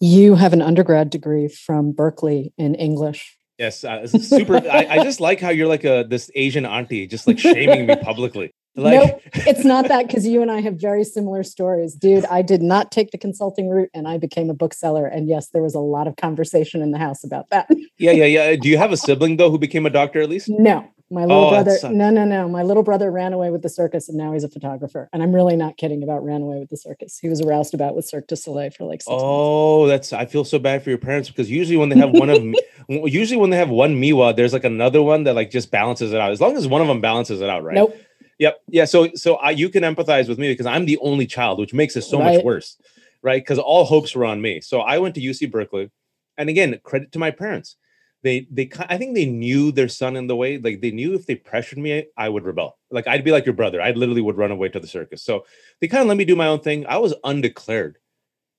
You 0.00 0.34
have 0.34 0.52
an 0.52 0.62
undergrad 0.62 1.10
degree 1.10 1.48
from 1.48 1.92
Berkeley 1.92 2.52
in 2.56 2.74
English. 2.74 3.36
Yes, 3.58 3.84
uh, 3.84 4.06
super. 4.06 4.56
I, 4.56 4.86
I 4.88 5.04
just 5.04 5.20
like 5.28 5.38
how 5.38 5.50
you're 5.50 5.68
like 5.68 5.84
a 5.84 6.04
this 6.08 6.30
Asian 6.34 6.64
auntie, 6.64 7.06
just 7.06 7.26
like 7.26 7.38
shaming 7.38 7.86
me 7.86 7.94
publicly. 7.96 8.54
Like, 8.76 8.94
nope, 8.94 9.20
it's 9.34 9.64
not 9.64 9.88
that 9.88 10.06
because 10.06 10.26
you 10.26 10.40
and 10.42 10.50
I 10.50 10.60
have 10.60 10.80
very 10.80 11.04
similar 11.04 11.42
stories. 11.42 11.94
Dude, 11.94 12.24
I 12.26 12.40
did 12.40 12.62
not 12.62 12.92
take 12.92 13.10
the 13.10 13.18
consulting 13.18 13.68
route 13.68 13.90
and 13.92 14.06
I 14.06 14.16
became 14.16 14.48
a 14.48 14.54
bookseller. 14.54 15.06
And 15.06 15.28
yes, 15.28 15.48
there 15.48 15.60
was 15.60 15.74
a 15.74 15.80
lot 15.80 16.06
of 16.06 16.16
conversation 16.16 16.80
in 16.80 16.92
the 16.92 16.98
house 16.98 17.24
about 17.24 17.50
that. 17.50 17.68
Yeah, 17.98 18.12
yeah, 18.12 18.24
yeah. 18.24 18.56
Do 18.56 18.68
you 18.68 18.78
have 18.78 18.92
a 18.92 18.96
sibling 18.96 19.36
though 19.36 19.50
who 19.50 19.58
became 19.58 19.84
a 19.84 19.90
doctor 19.90 20.22
at 20.22 20.30
least? 20.30 20.48
No, 20.48 20.88
my 21.10 21.22
little 21.22 21.46
Oh, 21.46 21.50
brother, 21.50 21.76
no, 21.90 22.10
no, 22.10 22.24
no. 22.24 22.48
My 22.48 22.62
little 22.62 22.82
brother 22.82 23.10
ran 23.10 23.32
away 23.32 23.50
with 23.50 23.62
the 23.62 23.68
circus 23.68 24.08
and 24.08 24.16
now 24.16 24.32
he's 24.32 24.44
a 24.44 24.48
photographer. 24.48 25.08
And 25.12 25.22
I'm 25.22 25.34
really 25.34 25.56
not 25.56 25.76
kidding 25.76 26.02
about 26.02 26.24
ran 26.24 26.42
away 26.42 26.58
with 26.60 26.70
the 26.70 26.76
circus. 26.76 27.18
He 27.18 27.28
was 27.28 27.40
aroused 27.40 27.74
about 27.74 27.96
with 27.96 28.06
Cirque 28.06 28.28
du 28.28 28.36
Soleil 28.36 28.70
for 28.70 28.84
like 28.84 29.00
six 29.00 29.08
months. 29.08 29.22
Oh, 29.26 29.86
that's. 29.88 30.12
I 30.12 30.26
feel 30.26 30.44
so 30.44 30.58
bad 30.58 30.84
for 30.84 30.90
your 30.90 30.98
parents 30.98 31.28
because 31.28 31.50
usually 31.50 31.76
when 31.76 31.88
they 31.88 31.96
have 31.96 32.10
one 32.10 32.30
of, 32.30 32.44
usually 32.88 33.40
when 33.40 33.50
they 33.50 33.56
have 33.56 33.70
one 33.70 34.00
Miwa, 34.00 34.36
there's 34.36 34.52
like 34.52 34.64
another 34.64 35.02
one 35.02 35.24
that 35.24 35.34
like 35.34 35.50
just 35.50 35.70
balances 35.70 36.12
it 36.12 36.20
out. 36.20 36.30
As 36.30 36.40
long 36.40 36.56
as 36.56 36.68
one 36.68 36.80
of 36.80 36.86
them 36.86 37.00
balances 37.00 37.40
it 37.40 37.50
out, 37.50 37.64
right? 37.64 37.74
Nope. 37.74 37.96
Yep. 38.38 38.62
Yeah. 38.68 38.84
So 38.84 39.08
so 39.14 39.34
I, 39.34 39.50
you 39.50 39.68
can 39.68 39.82
empathize 39.82 40.28
with 40.28 40.38
me 40.38 40.50
because 40.52 40.66
I'm 40.66 40.86
the 40.86 40.98
only 40.98 41.26
child, 41.26 41.58
which 41.58 41.74
makes 41.74 41.96
it 41.96 42.02
so 42.02 42.18
much 42.20 42.42
worse, 42.44 42.76
right? 43.22 43.42
Because 43.42 43.58
all 43.58 43.84
hopes 43.84 44.14
were 44.14 44.24
on 44.24 44.40
me. 44.40 44.60
So 44.60 44.80
I 44.80 44.98
went 44.98 45.14
to 45.16 45.20
UC 45.20 45.50
Berkeley, 45.50 45.90
and 46.38 46.48
again, 46.48 46.78
credit 46.82 47.12
to 47.12 47.18
my 47.18 47.32
parents. 47.32 47.76
They 48.22 48.46
they 48.50 48.70
I 48.88 48.98
think 48.98 49.14
they 49.14 49.24
knew 49.26 49.72
their 49.72 49.88
son 49.88 50.16
in 50.16 50.26
the 50.26 50.36
way. 50.36 50.58
Like 50.58 50.80
they 50.80 50.90
knew 50.90 51.14
if 51.14 51.26
they 51.26 51.34
pressured 51.36 51.78
me, 51.78 52.06
I 52.16 52.28
would 52.28 52.44
rebel. 52.44 52.78
Like 52.90 53.06
I'd 53.06 53.24
be 53.24 53.32
like 53.32 53.46
your 53.46 53.54
brother. 53.54 53.80
I 53.80 53.92
literally 53.92 54.20
would 54.20 54.36
run 54.36 54.50
away 54.50 54.68
to 54.68 54.80
the 54.80 54.86
circus. 54.86 55.22
So 55.22 55.46
they 55.80 55.88
kind 55.88 56.02
of 56.02 56.08
let 56.08 56.16
me 56.18 56.24
do 56.26 56.36
my 56.36 56.46
own 56.46 56.60
thing. 56.60 56.86
I 56.86 56.98
was 56.98 57.14
undeclared 57.24 57.98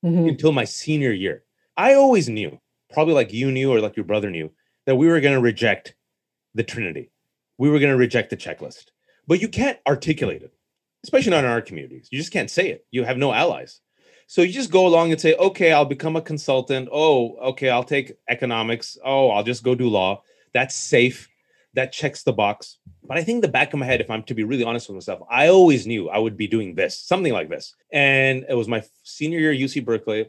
Mhm. 0.04 0.30
until 0.30 0.52
my 0.52 0.64
senior 0.66 1.12
year. 1.12 1.44
I 1.78 1.94
always 1.94 2.28
knew, 2.28 2.60
probably 2.92 3.14
like 3.14 3.32
you 3.32 3.52
knew 3.52 3.72
or 3.72 3.80
like 3.80 3.96
your 3.96 4.06
brother 4.06 4.32
knew, 4.32 4.52
that 4.88 4.96
we 4.96 5.08
were 5.08 5.20
going 5.22 5.36
to 5.36 5.42
reject 5.42 5.94
the 6.56 6.64
Trinity. 6.64 7.12
We 7.60 7.70
were 7.70 7.78
going 7.80 7.92
to 7.92 7.98
reject 7.98 8.32
the 8.32 8.38
checklist. 8.38 8.86
But 9.28 9.42
you 9.42 9.48
can't 9.48 9.80
articulate 9.88 10.42
it, 10.42 10.54
especially 11.04 11.30
not 11.32 11.44
in 11.44 11.52
our 11.52 11.62
communities. 11.62 12.08
You 12.12 12.18
just 12.18 12.34
can't 12.34 12.50
say 12.50 12.72
it. 12.72 12.86
You 12.90 13.04
have 13.04 13.18
no 13.18 13.32
allies. 13.32 13.80
So 14.32 14.44
you 14.44 14.54
just 14.54 14.72
go 14.72 14.88
along 14.88 15.12
and 15.12 15.20
say, 15.20 15.36
okay, 15.36 15.74
I'll 15.74 15.84
become 15.84 16.16
a 16.16 16.22
consultant. 16.22 16.88
Oh, 16.90 17.36
okay, 17.50 17.70
I'll 17.70 17.84
take 17.84 18.14
economics. 18.30 18.98
Oh, 19.04 19.30
I'll 19.30 19.44
just 19.44 19.62
go 19.62 19.76
do 19.76 19.90
law. 19.90 20.24
That's 20.54 20.74
safe. 20.74 21.28
That 21.74 21.92
checks 21.92 22.24
the 22.24 22.32
box. 22.32 22.78
But 23.04 23.18
I 23.18 23.26
think 23.26 23.42
the 23.42 23.50
back 23.50 23.74
of 23.74 23.80
my 23.80 23.86
head, 23.86 24.00
if 24.00 24.10
I'm 24.10 24.24
to 24.24 24.34
be 24.34 24.46
really 24.46 24.64
honest 24.64 24.88
with 24.88 24.96
myself, 24.96 25.20
I 25.30 25.50
always 25.50 25.86
knew 25.86 26.10
I 26.10 26.18
would 26.18 26.38
be 26.38 26.48
doing 26.48 26.76
this, 26.76 26.98
something 26.98 27.34
like 27.34 27.50
this. 27.50 27.76
And 27.92 28.46
it 28.48 28.54
was 28.54 28.70
my 28.70 28.86
senior 29.04 29.38
year 29.38 29.52
at 29.52 29.60
UC 29.60 29.84
Berkeley. 29.84 30.28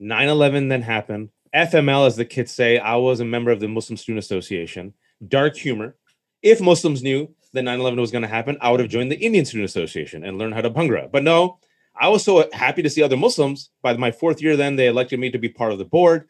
9 0.00 0.28
11 0.28 0.66
then 0.66 0.82
happened. 0.82 1.28
FML, 1.54 2.08
as 2.08 2.16
the 2.16 2.24
kids 2.24 2.50
say, 2.50 2.78
I 2.78 2.96
was 2.96 3.20
a 3.20 3.24
member 3.24 3.52
of 3.52 3.60
the 3.60 3.68
Muslim 3.68 3.96
Student 3.96 4.24
Association. 4.24 4.94
Dark 5.28 5.56
humor. 5.56 5.94
If 6.42 6.60
Muslims 6.60 7.04
knew 7.04 7.32
that 7.52 7.62
9 7.62 7.78
11 7.78 8.00
was 8.00 8.10
going 8.10 8.22
to 8.22 8.28
happen, 8.28 8.58
I 8.60 8.72
would 8.72 8.80
have 8.80 8.88
joined 8.88 9.12
the 9.12 9.24
Indian 9.24 9.44
Student 9.44 9.70
Association 9.70 10.24
and 10.24 10.38
learned 10.38 10.54
how 10.54 10.60
to 10.60 10.70
bhangra. 10.70 11.08
But 11.08 11.22
no, 11.22 11.60
I 11.96 12.08
was 12.08 12.24
so 12.24 12.48
happy 12.52 12.82
to 12.82 12.90
see 12.90 13.02
other 13.02 13.16
Muslims. 13.16 13.70
By 13.82 13.96
my 13.96 14.10
fourth 14.10 14.42
year, 14.42 14.56
then 14.56 14.76
they 14.76 14.88
elected 14.88 15.20
me 15.20 15.30
to 15.30 15.38
be 15.38 15.48
part 15.48 15.72
of 15.72 15.78
the 15.78 15.84
board. 15.84 16.28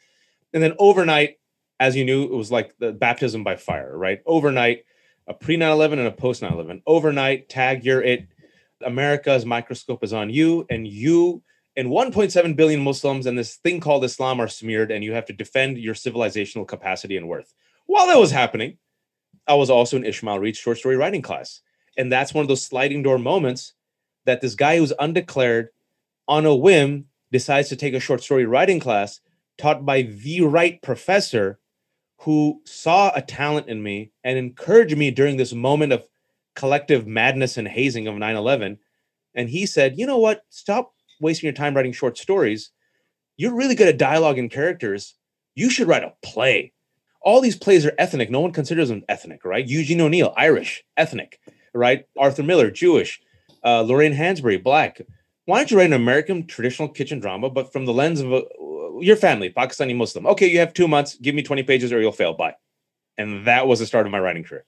And 0.52 0.62
then 0.62 0.74
overnight, 0.78 1.38
as 1.80 1.96
you 1.96 2.04
knew, 2.04 2.24
it 2.24 2.34
was 2.34 2.52
like 2.52 2.76
the 2.78 2.92
baptism 2.92 3.44
by 3.44 3.56
fire, 3.56 3.96
right? 3.96 4.20
Overnight, 4.26 4.84
a 5.26 5.34
pre 5.34 5.56
9 5.56 5.70
11 5.70 5.98
and 5.98 6.08
a 6.08 6.12
post 6.12 6.42
9 6.42 6.52
11. 6.52 6.82
Overnight, 6.86 7.48
tag, 7.48 7.84
you're 7.84 8.02
it. 8.02 8.26
America's 8.84 9.46
microscope 9.46 10.04
is 10.04 10.12
on 10.12 10.28
you, 10.28 10.66
and 10.68 10.86
you 10.86 11.42
and 11.76 11.88
1.7 11.88 12.56
billion 12.56 12.80
Muslims 12.80 13.26
and 13.26 13.36
this 13.36 13.56
thing 13.56 13.80
called 13.80 14.04
Islam 14.04 14.40
are 14.40 14.48
smeared, 14.48 14.90
and 14.90 15.02
you 15.02 15.12
have 15.12 15.26
to 15.26 15.32
defend 15.32 15.78
your 15.78 15.94
civilizational 15.94 16.68
capacity 16.68 17.16
and 17.16 17.28
worth. 17.28 17.52
While 17.86 18.06
that 18.06 18.18
was 18.18 18.30
happening, 18.30 18.78
I 19.46 19.54
was 19.54 19.70
also 19.70 19.96
in 19.96 20.04
Ishmael 20.04 20.38
Reed's 20.38 20.58
short 20.58 20.78
story 20.78 20.96
writing 20.96 21.22
class. 21.22 21.60
And 21.96 22.10
that's 22.10 22.34
one 22.34 22.42
of 22.42 22.48
those 22.48 22.62
sliding 22.62 23.02
door 23.02 23.18
moments 23.18 23.74
that 24.26 24.40
this 24.40 24.54
guy 24.54 24.78
who's 24.78 24.92
undeclared 24.98 25.68
on 26.28 26.46
a 26.46 26.54
whim 26.54 27.06
decides 27.30 27.68
to 27.68 27.76
take 27.76 27.94
a 27.94 28.00
short 28.00 28.22
story 28.22 28.46
writing 28.46 28.80
class 28.80 29.20
taught 29.58 29.84
by 29.84 30.02
the 30.02 30.40
right 30.42 30.80
professor 30.82 31.58
who 32.18 32.60
saw 32.64 33.12
a 33.14 33.22
talent 33.22 33.68
in 33.68 33.82
me 33.82 34.10
and 34.22 34.38
encouraged 34.38 34.96
me 34.96 35.10
during 35.10 35.36
this 35.36 35.52
moment 35.52 35.92
of 35.92 36.06
collective 36.54 37.06
madness 37.06 37.56
and 37.56 37.68
hazing 37.68 38.06
of 38.06 38.16
9 38.16 38.36
11. 38.36 38.78
And 39.34 39.48
he 39.48 39.66
said, 39.66 39.98
You 39.98 40.06
know 40.06 40.18
what? 40.18 40.44
Stop 40.48 40.94
wasting 41.20 41.48
your 41.48 41.54
time 41.54 41.74
writing 41.74 41.92
short 41.92 42.16
stories. 42.16 42.70
You're 43.36 43.54
really 43.54 43.74
good 43.74 43.88
at 43.88 43.98
dialogue 43.98 44.38
and 44.38 44.50
characters. 44.50 45.14
You 45.54 45.70
should 45.70 45.88
write 45.88 46.04
a 46.04 46.14
play. 46.22 46.72
All 47.20 47.40
these 47.40 47.56
plays 47.56 47.84
are 47.86 47.94
ethnic. 47.98 48.30
No 48.30 48.40
one 48.40 48.52
considers 48.52 48.90
them 48.90 49.02
ethnic, 49.08 49.44
right? 49.44 49.66
Eugene 49.66 50.00
O'Neill, 50.00 50.34
Irish, 50.36 50.84
ethnic, 50.96 51.40
right? 51.72 52.04
Arthur 52.18 52.42
Miller, 52.42 52.70
Jewish. 52.70 53.20
Uh, 53.64 53.80
Lorraine 53.82 54.14
Hansberry, 54.14 54.62
black. 54.62 55.00
Why 55.46 55.58
don't 55.58 55.70
you 55.70 55.78
write 55.78 55.86
an 55.86 55.92
American 55.92 56.46
traditional 56.46 56.88
kitchen 56.88 57.18
drama, 57.20 57.50
but 57.50 57.72
from 57.72 57.84
the 57.86 57.92
lens 57.92 58.20
of 58.20 58.32
a, 58.32 58.42
your 59.00 59.16
family, 59.16 59.50
Pakistani 59.50 59.94
Muslim? 59.96 60.26
Okay, 60.26 60.46
you 60.46 60.58
have 60.58 60.72
two 60.72 60.88
months. 60.88 61.16
Give 61.16 61.34
me 61.34 61.42
20 61.42 61.62
pages 61.62 61.92
or 61.92 62.00
you'll 62.00 62.12
fail. 62.12 62.34
Bye. 62.34 62.54
And 63.18 63.46
that 63.46 63.66
was 63.66 63.78
the 63.78 63.86
start 63.86 64.06
of 64.06 64.12
my 64.12 64.18
writing 64.18 64.44
career. 64.44 64.64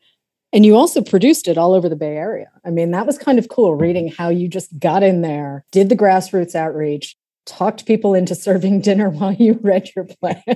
And 0.53 0.65
you 0.65 0.77
also 0.77 1.03
produced 1.03 1.49
it 1.49 1.59
all 1.59 1.75
over 1.75 1.89
the 1.89 1.97
Bay 1.97 2.17
Area. 2.17 2.51
I 2.65 2.71
mean, 2.71 2.91
that 2.93 3.07
was 3.07 3.19
kind 3.19 3.39
of 3.39 3.49
cool 3.49 3.75
reading 3.75 4.09
how 4.09 4.29
you 4.29 4.49
just 4.49 4.79
got 4.79 5.03
in 5.03 5.23
there, 5.23 5.65
did 5.73 5.89
the 5.89 5.97
grassroots 5.97 6.55
outreach, 6.55 7.17
talked 7.47 7.87
people 7.87 8.15
into 8.15 8.35
serving 8.35 8.81
dinner 8.83 9.11
while 9.11 9.33
you 9.33 9.59
read 9.63 9.91
your 9.95 10.05
play. 10.05 10.43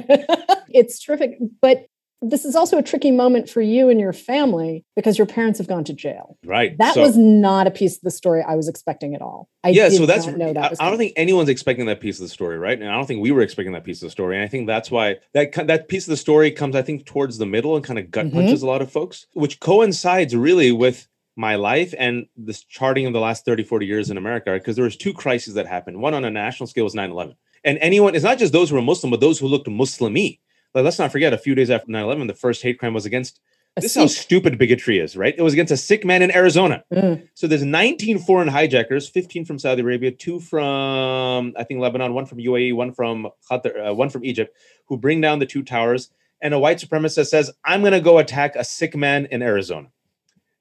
it's 0.69 0.99
terrific. 1.01 1.39
But 1.61 1.87
this 2.23 2.45
is 2.45 2.55
also 2.55 2.77
a 2.77 2.83
tricky 2.83 3.11
moment 3.11 3.49
for 3.49 3.63
you 3.63 3.89
and 3.89 3.99
your 3.99 4.13
family 4.13 4.85
because 4.95 5.17
your 5.17 5.27
parents 5.27 5.59
have 5.59 5.67
gone 5.67 5.85
to 5.85 5.95
jail. 5.95 6.39
Right. 6.45 6.77
That 6.77 6.95
so, 6.95 7.03
was 7.03 7.17
not 7.17 7.67
a 7.67 7.71
piece 7.71 7.97
of 7.97 8.03
the 8.03 8.11
story 8.11 8.43
I 8.47 8.57
was 8.57 8.69
expecting 8.69 9.15
at 9.15 9.23
all. 9.23 9.49
I 9.65 9.71
yeah, 9.71 9.89
so 9.89 10.05
that's 10.07 10.27
know 10.27 10.53
that 10.53 10.77
I, 10.81 10.87
I 10.87 10.91
don't 10.91 10.99
think 10.99 11.15
anyone's 11.17 11.49
expecting 11.49 11.87
that 11.87 12.01
piece 12.01 12.19
of 12.19 12.25
the 12.25 12.29
story, 12.29 12.59
right? 12.59 12.79
And 12.79 12.89
I 12.89 12.95
don't 12.95 13.07
think 13.07 13.23
we 13.23 13.31
were 13.31 13.41
expecting 13.41 13.73
that 13.73 13.85
piece 13.85 14.03
of 14.03 14.07
the 14.07 14.11
story. 14.11 14.37
And 14.37 14.45
I 14.45 14.49
think 14.49 14.67
that's 14.67 14.91
why 14.91 15.17
that 15.33 15.53
that 15.67 15.89
piece 15.89 16.07
of 16.07 16.11
the 16.11 16.17
story 16.17 16.51
comes, 16.51 16.77
I 16.77 16.83
think, 16.83 17.07
towards 17.07 17.39
the 17.39 17.47
middle 17.47 17.75
and 17.75 17.85
kind 17.85 17.99
of 17.99 18.11
gut 18.11 18.27
mm-hmm. 18.27 18.37
punches 18.37 18.63
a 18.63 18.67
lot 18.67 18.83
of 18.83 18.93
folks, 18.93 19.27
which 19.33 19.61
coincides 19.61 20.37
really 20.37 20.73
with 20.73 21.09
my 21.37 21.55
life 21.55 21.95
and 21.99 22.27
this 22.37 22.65
charting 22.65 23.07
of 23.07 23.13
the 23.13 23.21
last 23.21 23.45
30, 23.47 23.65
40 23.65 23.87
years 23.87 24.11
in 24.11 24.19
America, 24.19 24.53
because 24.53 24.77
there 24.77 24.85
was 24.85 24.97
two 24.97 25.15
crises 25.15 25.55
that 25.55 25.67
happened. 25.67 26.01
One 26.01 26.13
on 26.13 26.25
a 26.25 26.31
national 26.31 26.67
scale 26.67 26.85
was 26.85 26.95
9-11. 26.95 27.35
And 27.65 27.79
anyone, 27.81 28.15
it's 28.15 28.25
not 28.25 28.39
just 28.39 28.53
those 28.53 28.71
who 28.71 28.77
are 28.77 28.83
Muslim, 28.83 29.11
but 29.11 29.21
those 29.21 29.39
who 29.39 29.47
looked 29.47 29.67
Muslimy 29.67 30.41
like, 30.75 30.85
let's 30.85 30.99
not 30.99 31.13
forget, 31.13 31.33
a 31.33 31.39
few 31.39 31.55
days 31.55 31.71
after 31.71 31.91
9 31.91 32.03
11, 32.03 32.27
the 32.27 32.35
first 32.35 32.63
hate 32.63 32.79
crime 32.79 32.95
was 32.95 33.07
against 33.07 33.41
a 33.77 33.81
this 33.81 33.93
is 33.93 33.97
how 33.97 34.07
stupid 34.09 34.59
bigotry 34.59 34.99
is, 34.99 35.17
right? 35.17 35.35
It 35.37 35.43
was 35.43 35.53
against 35.53 35.73
a 35.73 35.77
Sikh 35.77 36.05
man 36.05 36.23
in 36.23 36.35
Arizona. 36.35 36.83
Mm. 36.93 37.29
So 37.35 37.47
there's 37.47 37.63
19 37.63 38.19
foreign 38.19 38.49
hijackers, 38.49 39.09
15 39.09 39.45
from 39.45 39.61
Saudi 39.61 39.83
Arabia, 39.83 40.11
two 40.11 40.41
from 40.41 41.55
I 41.57 41.63
think 41.63 41.81
Lebanon, 41.81 42.13
one 42.13 42.27
from 42.27 42.39
UAE, 42.39 42.75
one 42.75 42.93
from 42.93 43.29
Qatar, 43.49 43.91
uh, 43.91 43.95
one 43.95 44.11
from 44.11 44.25
Egypt, 44.25 44.57
who 44.87 44.97
bring 44.97 45.21
down 45.21 45.39
the 45.39 45.47
two 45.47 45.63
towers. 45.63 46.11
And 46.43 46.53
a 46.53 46.59
white 46.59 46.79
supremacist 46.79 47.27
says, 47.27 47.53
"I'm 47.65 47.81
going 47.83 47.93
to 47.93 48.01
go 48.01 48.19
attack 48.19 48.57
a 48.57 48.65
Sikh 48.65 48.97
man 48.97 49.27
in 49.27 49.41
Arizona." 49.41 49.89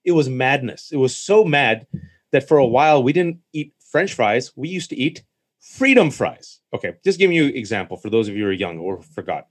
It 0.05 0.11
was 0.11 0.29
madness. 0.29 0.91
It 0.91 0.97
was 0.97 1.15
so 1.15 1.43
mad 1.43 1.87
that 2.31 2.47
for 2.47 2.57
a 2.57 2.65
while 2.65 3.01
we 3.01 3.13
didn't 3.13 3.39
eat 3.53 3.73
French 3.79 4.13
fries. 4.13 4.51
We 4.55 4.69
used 4.69 4.91
to 4.91 4.97
eat 4.97 5.23
freedom 5.59 6.11
fries. 6.11 6.59
Okay, 6.73 6.93
just 7.03 7.17
giving 7.17 7.35
you 7.35 7.45
example 7.45 7.97
for 7.97 8.11
those 8.11 8.27
of 8.27 8.35
you 8.35 8.43
who 8.43 8.49
are 8.49 8.53
young 8.53 8.77
or 8.77 9.01
forgot. 9.01 9.47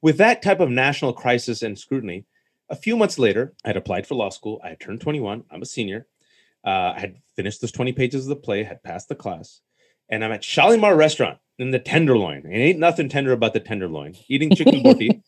With 0.00 0.18
that 0.18 0.42
type 0.42 0.60
of 0.60 0.70
national 0.70 1.12
crisis 1.12 1.62
and 1.62 1.76
scrutiny, 1.76 2.24
a 2.70 2.76
few 2.76 2.96
months 2.96 3.18
later, 3.18 3.54
I 3.64 3.68
had 3.68 3.76
applied 3.76 4.06
for 4.06 4.14
law 4.14 4.28
school. 4.28 4.60
I 4.62 4.68
had 4.68 4.80
turned 4.80 5.00
21. 5.00 5.44
I'm 5.50 5.62
a 5.62 5.66
senior. 5.66 6.06
Uh, 6.64 6.92
I 6.94 7.00
had 7.00 7.16
finished 7.34 7.60
those 7.60 7.72
20 7.72 7.92
pages 7.92 8.24
of 8.24 8.28
the 8.28 8.36
play, 8.36 8.62
had 8.62 8.82
passed 8.82 9.08
the 9.08 9.14
class, 9.14 9.60
and 10.08 10.24
I'm 10.24 10.32
at 10.32 10.44
Shalimar 10.44 10.96
Restaurant 10.96 11.38
in 11.58 11.70
the 11.70 11.78
Tenderloin. 11.78 12.44
And 12.44 12.54
ain't 12.54 12.78
nothing 12.78 13.08
tender 13.08 13.32
about 13.32 13.54
the 13.54 13.60
Tenderloin. 13.60 14.14
Eating 14.28 14.54
chicken 14.54 14.82
boti. 14.84 15.22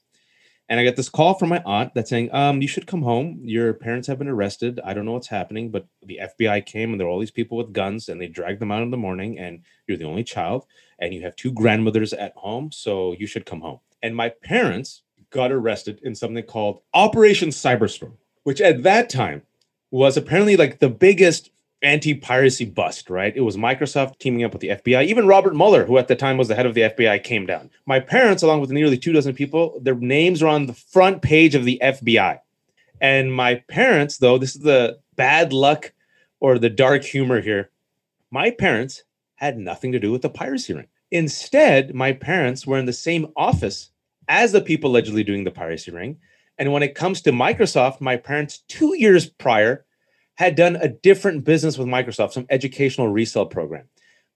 and 0.68 0.78
I 0.78 0.84
got 0.84 0.96
this 0.96 1.08
call 1.08 1.34
from 1.34 1.48
my 1.48 1.62
aunt 1.64 1.94
that's 1.94 2.10
saying, 2.10 2.32
um, 2.32 2.62
you 2.62 2.68
should 2.68 2.86
come 2.86 3.02
home. 3.02 3.40
Your 3.42 3.74
parents 3.74 4.06
have 4.06 4.18
been 4.18 4.28
arrested. 4.28 4.80
I 4.84 4.94
don't 4.94 5.04
know 5.04 5.12
what's 5.12 5.28
happening, 5.28 5.70
but 5.70 5.86
the 6.02 6.20
FBI 6.22 6.64
came 6.66 6.92
and 6.92 7.00
there 7.00 7.06
were 7.06 7.12
all 7.12 7.18
these 7.18 7.30
people 7.32 7.58
with 7.58 7.72
guns 7.72 8.08
and 8.08 8.20
they 8.20 8.28
dragged 8.28 8.60
them 8.60 8.70
out 8.70 8.82
in 8.82 8.90
the 8.90 8.96
morning 8.96 9.38
and 9.38 9.62
you're 9.88 9.98
the 9.98 10.04
only 10.04 10.24
child 10.24 10.66
and 11.00 11.12
you 11.12 11.22
have 11.22 11.34
two 11.34 11.52
grandmothers 11.52 12.12
at 12.12 12.34
home. 12.36 12.70
So 12.70 13.14
you 13.14 13.26
should 13.26 13.46
come 13.46 13.60
home 13.60 13.80
and 14.02 14.16
my 14.16 14.28
parents 14.28 15.02
got 15.30 15.52
arrested 15.52 16.00
in 16.02 16.14
something 16.14 16.42
called 16.44 16.80
Operation 16.92 17.50
Cyberstorm, 17.50 18.14
which 18.42 18.60
at 18.60 18.82
that 18.82 19.08
time 19.08 19.42
was 19.90 20.16
apparently 20.16 20.56
like 20.56 20.78
the 20.78 20.88
biggest 20.88 21.50
anti-piracy 21.82 22.66
bust, 22.66 23.08
right? 23.08 23.34
It 23.34 23.40
was 23.40 23.56
Microsoft 23.56 24.18
teaming 24.18 24.44
up 24.44 24.52
with 24.52 24.60
the 24.60 24.68
FBI. 24.68 25.06
Even 25.06 25.26
Robert 25.26 25.54
Mueller, 25.54 25.86
who 25.86 25.98
at 25.98 26.08
the 26.08 26.16
time 26.16 26.36
was 26.36 26.48
the 26.48 26.54
head 26.54 26.66
of 26.66 26.74
the 26.74 26.82
FBI, 26.82 27.22
came 27.24 27.46
down. 27.46 27.70
My 27.86 28.00
parents, 28.00 28.42
along 28.42 28.60
with 28.60 28.70
nearly 28.70 28.98
two 28.98 29.12
dozen 29.12 29.34
people, 29.34 29.80
their 29.80 29.94
names 29.94 30.42
are 30.42 30.48
on 30.48 30.66
the 30.66 30.74
front 30.74 31.22
page 31.22 31.54
of 31.54 31.64
the 31.64 31.80
FBI. 31.82 32.40
And 33.00 33.32
my 33.34 33.56
parents, 33.68 34.18
though, 34.18 34.36
this 34.36 34.54
is 34.54 34.62
the 34.62 34.98
bad 35.16 35.52
luck 35.52 35.92
or 36.38 36.58
the 36.58 36.68
dark 36.68 37.02
humor 37.02 37.40
here. 37.40 37.70
My 38.30 38.50
parents 38.50 39.04
had 39.36 39.56
nothing 39.56 39.92
to 39.92 39.98
do 39.98 40.12
with 40.12 40.22
the 40.22 40.28
piracy 40.28 40.74
ring. 40.74 40.88
Instead, 41.10 41.94
my 41.94 42.12
parents 42.12 42.66
were 42.66 42.78
in 42.78 42.84
the 42.84 42.92
same 42.92 43.32
office 43.36 43.89
as 44.30 44.52
the 44.52 44.60
people 44.62 44.90
allegedly 44.90 45.24
doing 45.24 45.42
the 45.44 45.50
piracy 45.50 45.90
ring. 45.90 46.16
And 46.56 46.72
when 46.72 46.84
it 46.84 46.94
comes 46.94 47.20
to 47.22 47.32
Microsoft, 47.32 48.00
my 48.00 48.16
parents, 48.16 48.62
two 48.68 48.96
years 48.96 49.28
prior, 49.28 49.84
had 50.36 50.54
done 50.54 50.76
a 50.76 50.88
different 50.88 51.44
business 51.44 51.76
with 51.76 51.88
Microsoft, 51.88 52.32
some 52.32 52.46
educational 52.48 53.08
resale 53.08 53.44
program. 53.44 53.88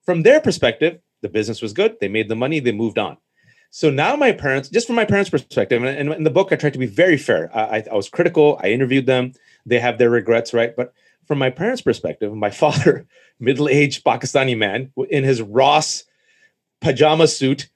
From 0.05 0.23
their 0.23 0.41
perspective, 0.41 0.99
the 1.23 1.29
business 1.29 1.63
was 1.63 1.73
good. 1.73 1.97
They 2.01 2.09
made 2.09 2.29
the 2.29 2.35
money, 2.35 2.59
they 2.59 2.73
moved 2.73 2.99
on. 2.99 3.17
So 3.71 3.89
now 3.89 4.17
my 4.17 4.33
parents, 4.33 4.69
just 4.69 4.87
from 4.87 4.97
my 4.97 5.05
parents' 5.05 5.31
perspective, 5.31 5.83
and 5.83 6.13
in 6.13 6.25
the 6.25 6.31
book, 6.31 6.53
I 6.53 6.57
tried 6.57 6.75
to 6.75 6.79
be 6.79 6.87
very 6.87 7.17
fair. 7.17 7.51
I, 7.57 7.85
I 7.91 7.95
was 7.95 8.09
critical. 8.09 8.61
I 8.63 8.73
interviewed 8.73 9.07
them. 9.07 9.33
They 9.65 9.79
have 9.79 9.99
their 9.99 10.11
regrets, 10.11 10.53
right? 10.53 10.75
But 10.77 10.93
from 11.27 11.39
my 11.39 11.51
parents' 11.51 11.83
perspective, 11.83 12.35
my 12.35 12.51
father, 12.65 13.07
middle-aged 13.39 14.05
Pakistani 14.05 14.59
man 14.59 14.93
in 15.09 15.23
his 15.25 15.41
Ross 15.41 16.05
pajama 16.81 17.29
suit 17.29 17.69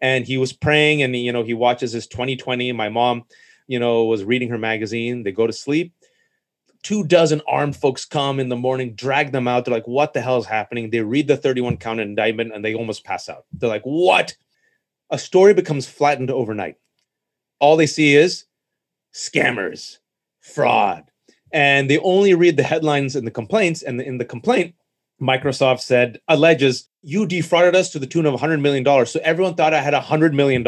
and 0.00 0.26
he 0.26 0.38
was 0.38 0.52
praying 0.52 1.02
and 1.02 1.14
you 1.16 1.32
know 1.32 1.42
he 1.42 1.54
watches 1.54 1.92
his 1.92 2.06
2020 2.06 2.72
my 2.72 2.88
mom 2.88 3.24
you 3.70 3.78
know 3.78 4.04
was 4.04 4.24
reading 4.24 4.50
her 4.50 4.58
magazine. 4.58 5.22
They 5.22 5.32
go 5.32 5.46
to 5.46 5.52
sleep. 5.52 5.94
Two 6.82 7.04
dozen 7.04 7.40
armed 7.46 7.76
folks 7.76 8.04
come 8.04 8.40
in 8.40 8.48
the 8.48 8.56
morning 8.56 8.94
drag 8.94 9.32
them 9.32 9.46
out. 9.46 9.64
They're 9.64 9.74
like 9.74 9.86
what 9.86 10.12
the 10.12 10.20
hell 10.20 10.38
is 10.38 10.46
happening? 10.46 10.90
They 10.90 11.00
read 11.00 11.28
the 11.28 11.36
31 11.36 11.76
count 11.76 12.00
indictment 12.00 12.52
and 12.52 12.64
they 12.64 12.74
almost 12.74 13.04
pass 13.04 13.28
out. 13.28 13.44
They're 13.52 13.68
like 13.68 13.84
what? 13.84 14.34
A 15.10 15.18
story 15.18 15.54
becomes 15.54 15.88
flattened 15.88 16.30
overnight. 16.30 16.76
All 17.60 17.76
they 17.76 17.86
see 17.86 18.16
is 18.16 18.44
scammers 19.14 19.98
fraud 20.40 21.04
and 21.52 21.90
they 21.90 21.98
only 21.98 22.34
read 22.34 22.56
the 22.56 22.62
headlines 22.62 23.14
and 23.14 23.26
the 23.26 23.30
complaints. 23.30 23.82
And 23.82 24.00
in 24.00 24.18
the 24.18 24.24
complaint 24.24 24.74
Microsoft 25.20 25.80
said 25.80 26.18
alleges 26.26 26.88
you 27.02 27.26
defrauded 27.26 27.74
us 27.74 27.90
to 27.90 27.98
the 27.98 28.06
tune 28.06 28.26
of 28.26 28.38
$100 28.38 28.60
million. 28.60 28.84
So 29.06 29.20
everyone 29.22 29.54
thought 29.54 29.74
I 29.74 29.80
had 29.80 29.94
$100 29.94 30.32
million. 30.34 30.64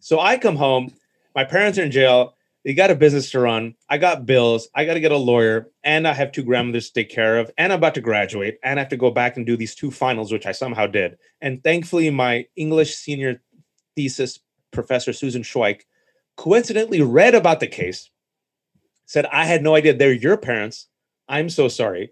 So 0.00 0.20
I 0.20 0.38
come 0.38 0.56
home, 0.56 0.92
my 1.34 1.44
parents 1.44 1.78
are 1.78 1.82
in 1.82 1.90
jail. 1.90 2.34
They 2.64 2.74
got 2.74 2.90
a 2.90 2.96
business 2.96 3.30
to 3.30 3.40
run. 3.40 3.76
I 3.88 3.98
got 3.98 4.26
bills. 4.26 4.68
I 4.74 4.84
got 4.84 4.94
to 4.94 5.00
get 5.00 5.12
a 5.12 5.16
lawyer, 5.16 5.70
and 5.84 6.08
I 6.08 6.12
have 6.12 6.32
two 6.32 6.42
grandmothers 6.42 6.88
to 6.88 6.94
take 6.94 7.10
care 7.10 7.38
of. 7.38 7.48
And 7.56 7.72
I'm 7.72 7.78
about 7.78 7.94
to 7.94 8.00
graduate, 8.00 8.58
and 8.64 8.78
I 8.78 8.82
have 8.82 8.90
to 8.90 8.96
go 8.96 9.12
back 9.12 9.36
and 9.36 9.46
do 9.46 9.56
these 9.56 9.76
two 9.76 9.92
finals, 9.92 10.32
which 10.32 10.46
I 10.46 10.52
somehow 10.52 10.88
did. 10.88 11.16
And 11.40 11.62
thankfully, 11.62 12.10
my 12.10 12.46
English 12.56 12.96
senior 12.96 13.40
thesis 13.94 14.40
professor, 14.72 15.12
Susan 15.12 15.42
Schweik, 15.42 15.82
coincidentally 16.36 17.02
read 17.02 17.36
about 17.36 17.60
the 17.60 17.68
case, 17.68 18.10
said, 19.04 19.26
I 19.26 19.44
had 19.44 19.62
no 19.62 19.76
idea 19.76 19.94
they're 19.94 20.12
your 20.12 20.36
parents. 20.36 20.88
I'm 21.28 21.48
so 21.48 21.68
sorry 21.68 22.10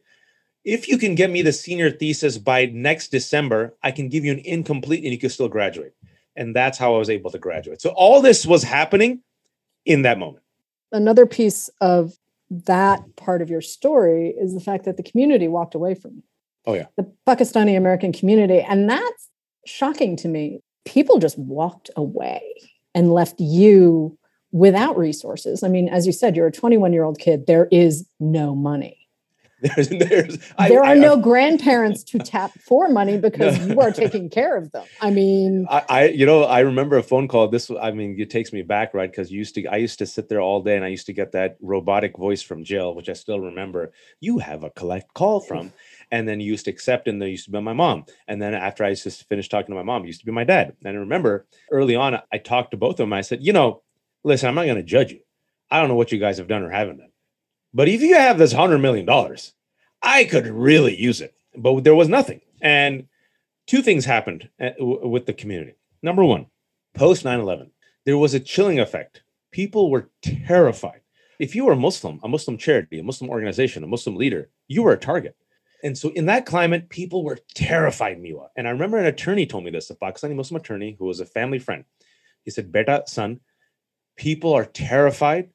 if 0.64 0.88
you 0.88 0.96
can 0.98 1.14
get 1.14 1.30
me 1.30 1.42
the 1.42 1.52
senior 1.52 1.90
thesis 1.90 2.38
by 2.38 2.66
next 2.66 3.08
December, 3.08 3.74
I 3.82 3.90
can 3.90 4.08
give 4.08 4.24
you 4.24 4.32
an 4.32 4.40
incomplete 4.40 5.04
and 5.04 5.12
you 5.12 5.18
can 5.18 5.30
still 5.30 5.48
graduate. 5.48 5.94
And 6.36 6.56
that's 6.56 6.78
how 6.78 6.94
I 6.94 6.98
was 6.98 7.10
able 7.10 7.30
to 7.30 7.38
graduate. 7.38 7.80
So 7.80 7.90
all 7.90 8.20
this 8.20 8.46
was 8.46 8.62
happening 8.62 9.22
in 9.84 10.02
that 10.02 10.18
moment. 10.18 10.42
Another 10.90 11.26
piece 11.26 11.68
of 11.80 12.14
that 12.50 13.16
part 13.16 13.42
of 13.42 13.50
your 13.50 13.60
story 13.60 14.34
is 14.38 14.54
the 14.54 14.60
fact 14.60 14.84
that 14.84 14.96
the 14.96 15.02
community 15.02 15.48
walked 15.48 15.74
away 15.74 15.94
from 15.94 16.16
you. 16.16 16.22
Oh, 16.66 16.74
yeah. 16.74 16.86
The 16.96 17.10
Pakistani 17.26 17.76
American 17.76 18.12
community. 18.12 18.60
And 18.60 18.88
that's 18.88 19.28
shocking 19.66 20.16
to 20.16 20.28
me. 20.28 20.60
People 20.84 21.18
just 21.18 21.38
walked 21.38 21.90
away 21.96 22.42
and 22.94 23.12
left 23.12 23.38
you 23.38 24.18
without 24.52 24.96
resources. 24.96 25.62
I 25.62 25.68
mean, 25.68 25.88
as 25.88 26.06
you 26.06 26.12
said, 26.12 26.36
you're 26.36 26.46
a 26.46 26.52
21 26.52 26.92
year 26.92 27.04
old 27.04 27.18
kid, 27.18 27.46
there 27.46 27.68
is 27.70 28.06
no 28.20 28.54
money. 28.54 29.03
There's, 29.64 29.88
there's, 29.88 30.38
there 30.68 30.84
I, 30.84 30.88
are 30.88 30.92
I, 30.92 30.94
no 30.94 31.16
grandparents 31.16 32.04
to 32.04 32.18
tap 32.24 32.52
for 32.60 32.88
money 32.90 33.16
because 33.16 33.58
no. 33.58 33.74
you 33.74 33.80
are 33.80 33.90
taking 33.90 34.28
care 34.28 34.58
of 34.58 34.70
them. 34.72 34.84
I 35.00 35.10
mean, 35.10 35.66
I, 35.70 35.82
I, 35.88 36.08
you 36.08 36.26
know, 36.26 36.44
I 36.44 36.60
remember 36.60 36.98
a 36.98 37.02
phone 37.02 37.28
call. 37.28 37.48
This, 37.48 37.70
I 37.70 37.90
mean, 37.90 38.16
it 38.18 38.28
takes 38.28 38.52
me 38.52 38.60
back, 38.60 38.92
right? 38.92 39.10
Because 39.10 39.32
you 39.32 39.38
used 39.38 39.54
to, 39.54 39.66
I 39.66 39.76
used 39.76 39.98
to 40.00 40.06
sit 40.06 40.28
there 40.28 40.40
all 40.40 40.62
day, 40.62 40.76
and 40.76 40.84
I 40.84 40.88
used 40.88 41.06
to 41.06 41.14
get 41.14 41.32
that 41.32 41.56
robotic 41.62 42.18
voice 42.18 42.42
from 42.42 42.62
Jill, 42.62 42.94
which 42.94 43.08
I 43.08 43.14
still 43.14 43.40
remember. 43.40 43.92
You 44.20 44.38
have 44.38 44.64
a 44.64 44.70
collect 44.70 45.14
call 45.14 45.40
from, 45.40 45.72
and 46.10 46.28
then 46.28 46.40
you 46.40 46.50
used 46.50 46.66
to 46.66 46.70
accept, 46.70 47.08
and 47.08 47.22
they 47.22 47.30
used 47.30 47.46
to 47.46 47.50
be 47.50 47.60
my 47.60 47.72
mom. 47.72 48.04
And 48.28 48.42
then 48.42 48.52
after 48.52 48.84
I 48.84 48.92
just 48.94 49.26
finished 49.28 49.50
talking 49.50 49.72
to 49.72 49.76
my 49.76 49.82
mom, 49.82 50.04
used 50.04 50.20
to 50.20 50.26
be 50.26 50.32
my 50.32 50.44
dad. 50.44 50.76
And 50.84 50.94
I 50.94 51.00
remember 51.00 51.46
early 51.72 51.96
on, 51.96 52.20
I 52.30 52.36
talked 52.36 52.72
to 52.72 52.76
both 52.76 52.92
of 52.92 52.98
them. 52.98 53.14
I 53.14 53.22
said, 53.22 53.42
you 53.42 53.54
know, 53.54 53.82
listen, 54.24 54.48
I'm 54.48 54.54
not 54.54 54.64
going 54.66 54.76
to 54.76 54.82
judge 54.82 55.12
you. 55.12 55.20
I 55.70 55.80
don't 55.80 55.88
know 55.88 55.94
what 55.94 56.12
you 56.12 56.18
guys 56.18 56.36
have 56.38 56.48
done 56.48 56.62
or 56.62 56.70
haven't 56.70 56.98
done. 56.98 57.08
But 57.74 57.88
if 57.88 58.00
you 58.00 58.14
have 58.14 58.38
this 58.38 58.52
hundred 58.52 58.78
million 58.78 59.04
dollars, 59.04 59.52
I 60.00 60.24
could 60.24 60.46
really 60.46 60.98
use 60.98 61.20
it. 61.20 61.34
But 61.56 61.82
there 61.82 61.94
was 61.94 62.08
nothing. 62.08 62.40
And 62.60 63.08
two 63.66 63.82
things 63.82 64.04
happened 64.04 64.48
uh, 64.60 64.70
with 64.78 65.26
the 65.26 65.32
community. 65.32 65.74
Number 66.02 66.24
one, 66.24 66.46
post 66.94 67.24
9 67.24 67.40
11, 67.40 67.70
there 68.04 68.18
was 68.18 68.34
a 68.34 68.40
chilling 68.40 68.78
effect. 68.78 69.22
People 69.50 69.90
were 69.90 70.10
terrified. 70.22 71.00
If 71.40 71.56
you 71.56 71.64
were 71.64 71.72
a 71.72 71.76
Muslim, 71.76 72.20
a 72.22 72.28
Muslim 72.28 72.56
charity, 72.56 73.00
a 73.00 73.02
Muslim 73.02 73.30
organization, 73.30 73.82
a 73.82 73.88
Muslim 73.88 74.16
leader, 74.16 74.50
you 74.68 74.82
were 74.82 74.92
a 74.92 74.98
target. 74.98 75.36
And 75.82 75.98
so 75.98 76.10
in 76.10 76.26
that 76.26 76.46
climate, 76.46 76.88
people 76.88 77.24
were 77.24 77.38
terrified, 77.54 78.18
Miwa. 78.18 78.48
And 78.56 78.66
I 78.66 78.70
remember 78.70 78.98
an 78.98 79.06
attorney 79.06 79.46
told 79.46 79.64
me 79.64 79.70
this, 79.70 79.90
a 79.90 79.96
Pakistani 79.96 80.34
Muslim 80.34 80.60
attorney 80.60 80.96
who 80.98 81.06
was 81.06 81.20
a 81.20 81.26
family 81.26 81.58
friend. 81.58 81.84
He 82.44 82.50
said, 82.50 82.72
Beta, 82.72 83.04
son, 83.06 83.40
people 84.16 84.52
are 84.52 84.64
terrified. 84.64 85.50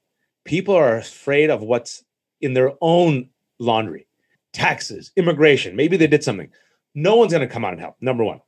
People 0.46 0.76
are 0.76 0.98
afraid 0.98 1.50
of 1.50 1.62
what's 1.62 2.04
in 2.42 2.54
their 2.54 2.74
own 2.82 3.30
laundry 3.60 4.08
taxes, 4.54 5.12
immigration. 5.16 5.76
Maybe 5.76 5.98
they 5.98 6.08
did 6.08 6.24
something. 6.24 6.50
No 6.96 7.16
one's 7.16 7.32
going 7.32 7.48
to 7.48 7.54
come 7.54 7.64
out 7.66 7.74
and 7.74 7.82
help. 7.82 7.96
Number 8.02 8.24
one. 8.24 8.42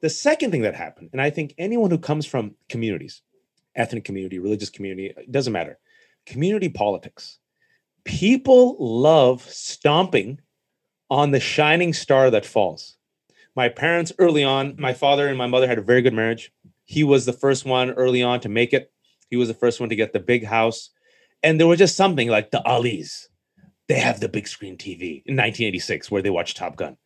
The 0.00 0.10
second 0.10 0.50
thing 0.50 0.62
that 0.62 0.74
happened, 0.74 1.10
and 1.12 1.20
I 1.20 1.30
think 1.30 1.54
anyone 1.58 1.90
who 1.90 1.98
comes 1.98 2.26
from 2.26 2.56
communities, 2.68 3.22
ethnic 3.76 4.04
community, 4.04 4.38
religious 4.38 4.70
community, 4.70 5.14
it 5.16 5.30
doesn't 5.30 5.52
matter, 5.52 5.78
community 6.26 6.68
politics. 6.68 7.38
People 8.04 8.76
love 8.80 9.42
stomping 9.42 10.40
on 11.08 11.30
the 11.30 11.38
shining 11.38 11.92
star 11.92 12.30
that 12.30 12.44
falls. 12.44 12.96
My 13.54 13.68
parents 13.68 14.12
early 14.18 14.42
on, 14.42 14.74
my 14.78 14.92
father 14.92 15.28
and 15.28 15.38
my 15.38 15.46
mother 15.46 15.68
had 15.68 15.78
a 15.78 15.82
very 15.82 16.02
good 16.02 16.14
marriage. 16.14 16.52
He 16.84 17.04
was 17.04 17.24
the 17.24 17.32
first 17.32 17.64
one 17.64 17.90
early 17.92 18.22
on 18.22 18.40
to 18.40 18.48
make 18.48 18.72
it. 18.72 18.90
He 19.30 19.36
was 19.36 19.46
the 19.48 19.54
first 19.54 19.78
one 19.78 19.88
to 19.90 19.96
get 19.96 20.12
the 20.12 20.20
big 20.20 20.44
house. 20.44 20.90
And 21.44 21.60
there 21.60 21.66
was 21.66 21.78
just 21.78 21.96
something 21.96 22.28
like 22.28 22.50
the 22.50 22.62
Alis. 22.66 23.28
They 23.92 24.00
have 24.00 24.20
the 24.20 24.28
big 24.30 24.48
screen 24.48 24.78
TV 24.78 25.22
in 25.26 25.36
1986 25.36 26.10
where 26.10 26.22
they 26.22 26.30
watch 26.30 26.54
Top 26.54 26.76
Gun. 26.76 26.96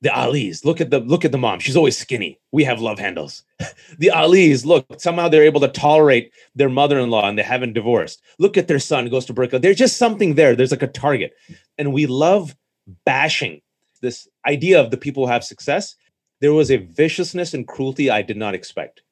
The 0.00 0.08
Alis, 0.08 0.64
look 0.64 0.80
at 0.80 0.88
the 0.88 1.00
look 1.00 1.26
at 1.26 1.32
the 1.32 1.36
mom. 1.36 1.58
She's 1.58 1.76
always 1.76 1.98
skinny. 1.98 2.40
We 2.50 2.64
have 2.64 2.80
love 2.80 2.98
handles. 2.98 3.42
the 3.98 4.08
Alis, 4.08 4.64
look, 4.64 4.86
somehow 4.96 5.28
they're 5.28 5.44
able 5.44 5.60
to 5.60 5.68
tolerate 5.68 6.32
their 6.54 6.70
mother-in-law 6.70 7.28
and 7.28 7.36
they 7.36 7.42
haven't 7.42 7.74
divorced. 7.74 8.22
Look 8.38 8.56
at 8.56 8.68
their 8.68 8.78
son 8.78 9.10
goes 9.10 9.26
to 9.26 9.34
Berkeley. 9.34 9.58
There's 9.58 9.76
just 9.76 9.98
something 9.98 10.34
there. 10.34 10.56
There's 10.56 10.70
like 10.70 10.80
a 10.80 10.86
target. 10.86 11.34
And 11.76 11.92
we 11.92 12.06
love 12.06 12.56
bashing 13.04 13.60
this 14.00 14.26
idea 14.46 14.80
of 14.80 14.90
the 14.90 14.96
people 14.96 15.26
who 15.26 15.32
have 15.32 15.44
success. 15.44 15.94
There 16.40 16.54
was 16.54 16.70
a 16.70 16.78
viciousness 16.78 17.52
and 17.52 17.68
cruelty 17.68 18.08
I 18.08 18.22
did 18.22 18.38
not 18.38 18.54
expect 18.54 19.02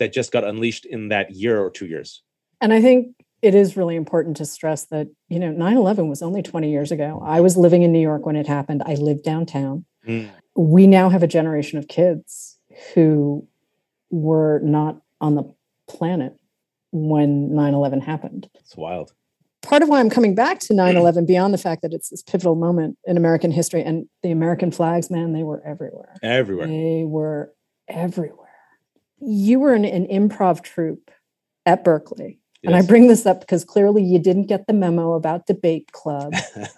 that 0.00 0.12
just 0.12 0.32
got 0.32 0.44
unleashed 0.44 0.84
in 0.84 1.08
that 1.08 1.30
year 1.30 1.64
or 1.64 1.70
two 1.70 1.86
years. 1.86 2.20
And 2.60 2.74
I 2.74 2.82
think 2.82 3.16
it 3.44 3.54
is 3.54 3.76
really 3.76 3.96
important 3.96 4.36
to 4.38 4.44
stress 4.44 4.86
that, 4.86 5.08
you 5.28 5.38
know, 5.38 5.50
9 5.50 5.76
11 5.76 6.08
was 6.08 6.22
only 6.22 6.42
20 6.42 6.70
years 6.70 6.90
ago. 6.90 7.22
I 7.24 7.40
was 7.40 7.56
living 7.56 7.82
in 7.82 7.92
New 7.92 8.00
York 8.00 8.26
when 8.26 8.36
it 8.36 8.46
happened. 8.46 8.82
I 8.84 8.94
lived 8.94 9.22
downtown. 9.22 9.84
Mm. 10.06 10.30
We 10.56 10.86
now 10.86 11.08
have 11.08 11.22
a 11.22 11.26
generation 11.26 11.78
of 11.78 11.88
kids 11.88 12.58
who 12.94 13.46
were 14.10 14.60
not 14.62 15.00
on 15.20 15.34
the 15.34 15.44
planet 15.88 16.36
when 16.92 17.54
9 17.54 17.74
11 17.74 18.00
happened. 18.00 18.48
It's 18.54 18.76
wild. 18.76 19.12
Part 19.62 19.82
of 19.82 19.88
why 19.88 20.00
I'm 20.00 20.10
coming 20.10 20.34
back 20.34 20.58
to 20.60 20.74
9 20.74 20.96
11, 20.96 21.26
beyond 21.26 21.54
the 21.54 21.58
fact 21.58 21.82
that 21.82 21.92
it's 21.92 22.10
this 22.10 22.22
pivotal 22.22 22.54
moment 22.54 22.98
in 23.04 23.16
American 23.16 23.50
history 23.50 23.82
and 23.82 24.06
the 24.22 24.30
American 24.30 24.70
flags, 24.70 25.10
man, 25.10 25.32
they 25.32 25.42
were 25.42 25.62
everywhere. 25.66 26.14
Everywhere. 26.22 26.66
They 26.66 27.04
were 27.06 27.52
everywhere 27.88 28.44
you 29.24 29.58
were 29.58 29.74
in 29.74 29.84
an 29.84 30.06
improv 30.06 30.62
troupe 30.62 31.10
at 31.66 31.84
Berkeley. 31.84 32.40
Yes. 32.64 32.72
And 32.72 32.82
I 32.82 32.86
bring 32.86 33.08
this 33.08 33.26
up 33.26 33.40
because 33.40 33.62
clearly 33.62 34.02
you 34.02 34.18
didn't 34.18 34.46
get 34.46 34.66
the 34.66 34.72
memo 34.72 35.12
about 35.12 35.46
debate 35.46 35.92
club. 35.92 36.32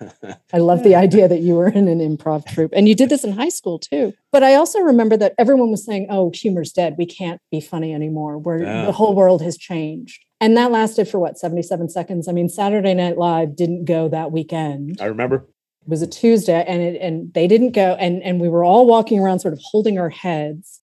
I 0.52 0.58
love 0.58 0.82
the 0.82 0.96
idea 0.96 1.28
that 1.28 1.42
you 1.42 1.54
were 1.54 1.68
in 1.68 1.86
an 1.86 2.00
improv 2.00 2.44
troupe 2.44 2.72
and 2.74 2.88
you 2.88 2.96
did 2.96 3.08
this 3.08 3.22
in 3.22 3.30
high 3.30 3.50
school 3.50 3.78
too. 3.78 4.12
But 4.32 4.42
I 4.42 4.56
also 4.56 4.80
remember 4.80 5.16
that 5.18 5.34
everyone 5.38 5.70
was 5.70 5.84
saying, 5.84 6.08
oh, 6.10 6.32
humor's 6.34 6.72
dead. 6.72 6.96
We 6.98 7.06
can't 7.06 7.40
be 7.52 7.60
funny 7.60 7.94
anymore. 7.94 8.36
Where 8.36 8.64
yeah. 8.64 8.86
the 8.86 8.90
whole 8.90 9.14
world 9.14 9.42
has 9.42 9.56
changed. 9.56 10.24
And 10.40 10.56
that 10.56 10.72
lasted 10.72 11.08
for 11.08 11.20
what, 11.20 11.38
77 11.38 11.88
seconds? 11.88 12.26
I 12.26 12.32
mean, 12.32 12.48
Saturday 12.48 12.92
Night 12.92 13.16
Live 13.16 13.54
didn't 13.54 13.84
go 13.84 14.08
that 14.08 14.32
weekend. 14.32 14.98
I 15.00 15.04
remember. 15.04 15.46
It 15.82 15.88
was 15.88 16.02
a 16.02 16.08
Tuesday 16.08 16.64
and 16.66 16.82
it, 16.82 17.00
and 17.00 17.32
they 17.32 17.46
didn't 17.46 17.72
go. 17.72 17.94
And, 18.00 18.24
and 18.24 18.40
we 18.40 18.48
were 18.48 18.64
all 18.64 18.86
walking 18.86 19.20
around 19.20 19.38
sort 19.38 19.54
of 19.54 19.60
holding 19.62 20.00
our 20.00 20.10
heads 20.10 20.82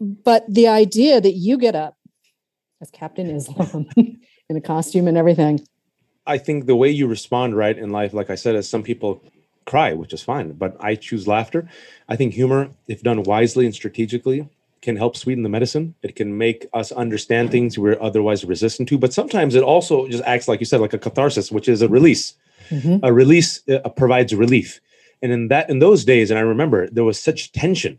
but 0.00 0.44
the 0.48 0.68
idea 0.68 1.20
that 1.20 1.32
you 1.32 1.58
get 1.58 1.74
up 1.74 1.96
as 2.80 2.90
Captain 2.90 3.28
Islam 3.30 3.86
in 3.96 4.56
a 4.56 4.60
costume 4.60 5.08
and 5.08 5.16
everything. 5.16 5.60
I 6.26 6.38
think 6.38 6.66
the 6.66 6.76
way 6.76 6.90
you 6.90 7.06
respond 7.06 7.56
right 7.56 7.76
in 7.76 7.90
life, 7.90 8.12
like 8.12 8.30
I 8.30 8.34
said, 8.34 8.54
is 8.54 8.68
some 8.68 8.82
people 8.82 9.22
cry, 9.64 9.92
which 9.94 10.12
is 10.12 10.22
fine, 10.22 10.52
but 10.52 10.76
I 10.80 10.94
choose 10.94 11.26
laughter. 11.26 11.68
I 12.08 12.16
think 12.16 12.34
humor, 12.34 12.70
if 12.86 13.02
done 13.02 13.22
wisely 13.22 13.66
and 13.66 13.74
strategically, 13.74 14.48
can 14.80 14.96
help 14.96 15.16
sweeten 15.16 15.42
the 15.42 15.48
medicine. 15.48 15.94
It 16.02 16.16
can 16.16 16.38
make 16.38 16.66
us 16.72 16.92
understand 16.92 17.50
things 17.50 17.78
we're 17.78 18.00
otherwise 18.00 18.44
resistant 18.44 18.88
to. 18.90 18.98
But 18.98 19.12
sometimes 19.12 19.54
it 19.54 19.62
also 19.62 20.06
just 20.08 20.24
acts 20.24 20.48
like 20.48 20.60
you 20.60 20.66
said, 20.66 20.80
like 20.80 20.92
a 20.92 20.98
catharsis, 20.98 21.50
which 21.50 21.68
is 21.68 21.82
a 21.82 21.88
release. 21.88 22.34
Mm-hmm. 22.70 23.04
A 23.04 23.12
release 23.12 23.66
uh, 23.68 23.88
provides 23.88 24.34
relief. 24.34 24.80
And 25.20 25.32
in 25.32 25.48
that, 25.48 25.68
in 25.68 25.80
those 25.80 26.04
days, 26.04 26.30
and 26.30 26.38
I 26.38 26.42
remember 26.42 26.88
there 26.90 27.04
was 27.04 27.20
such 27.20 27.52
tension, 27.52 27.98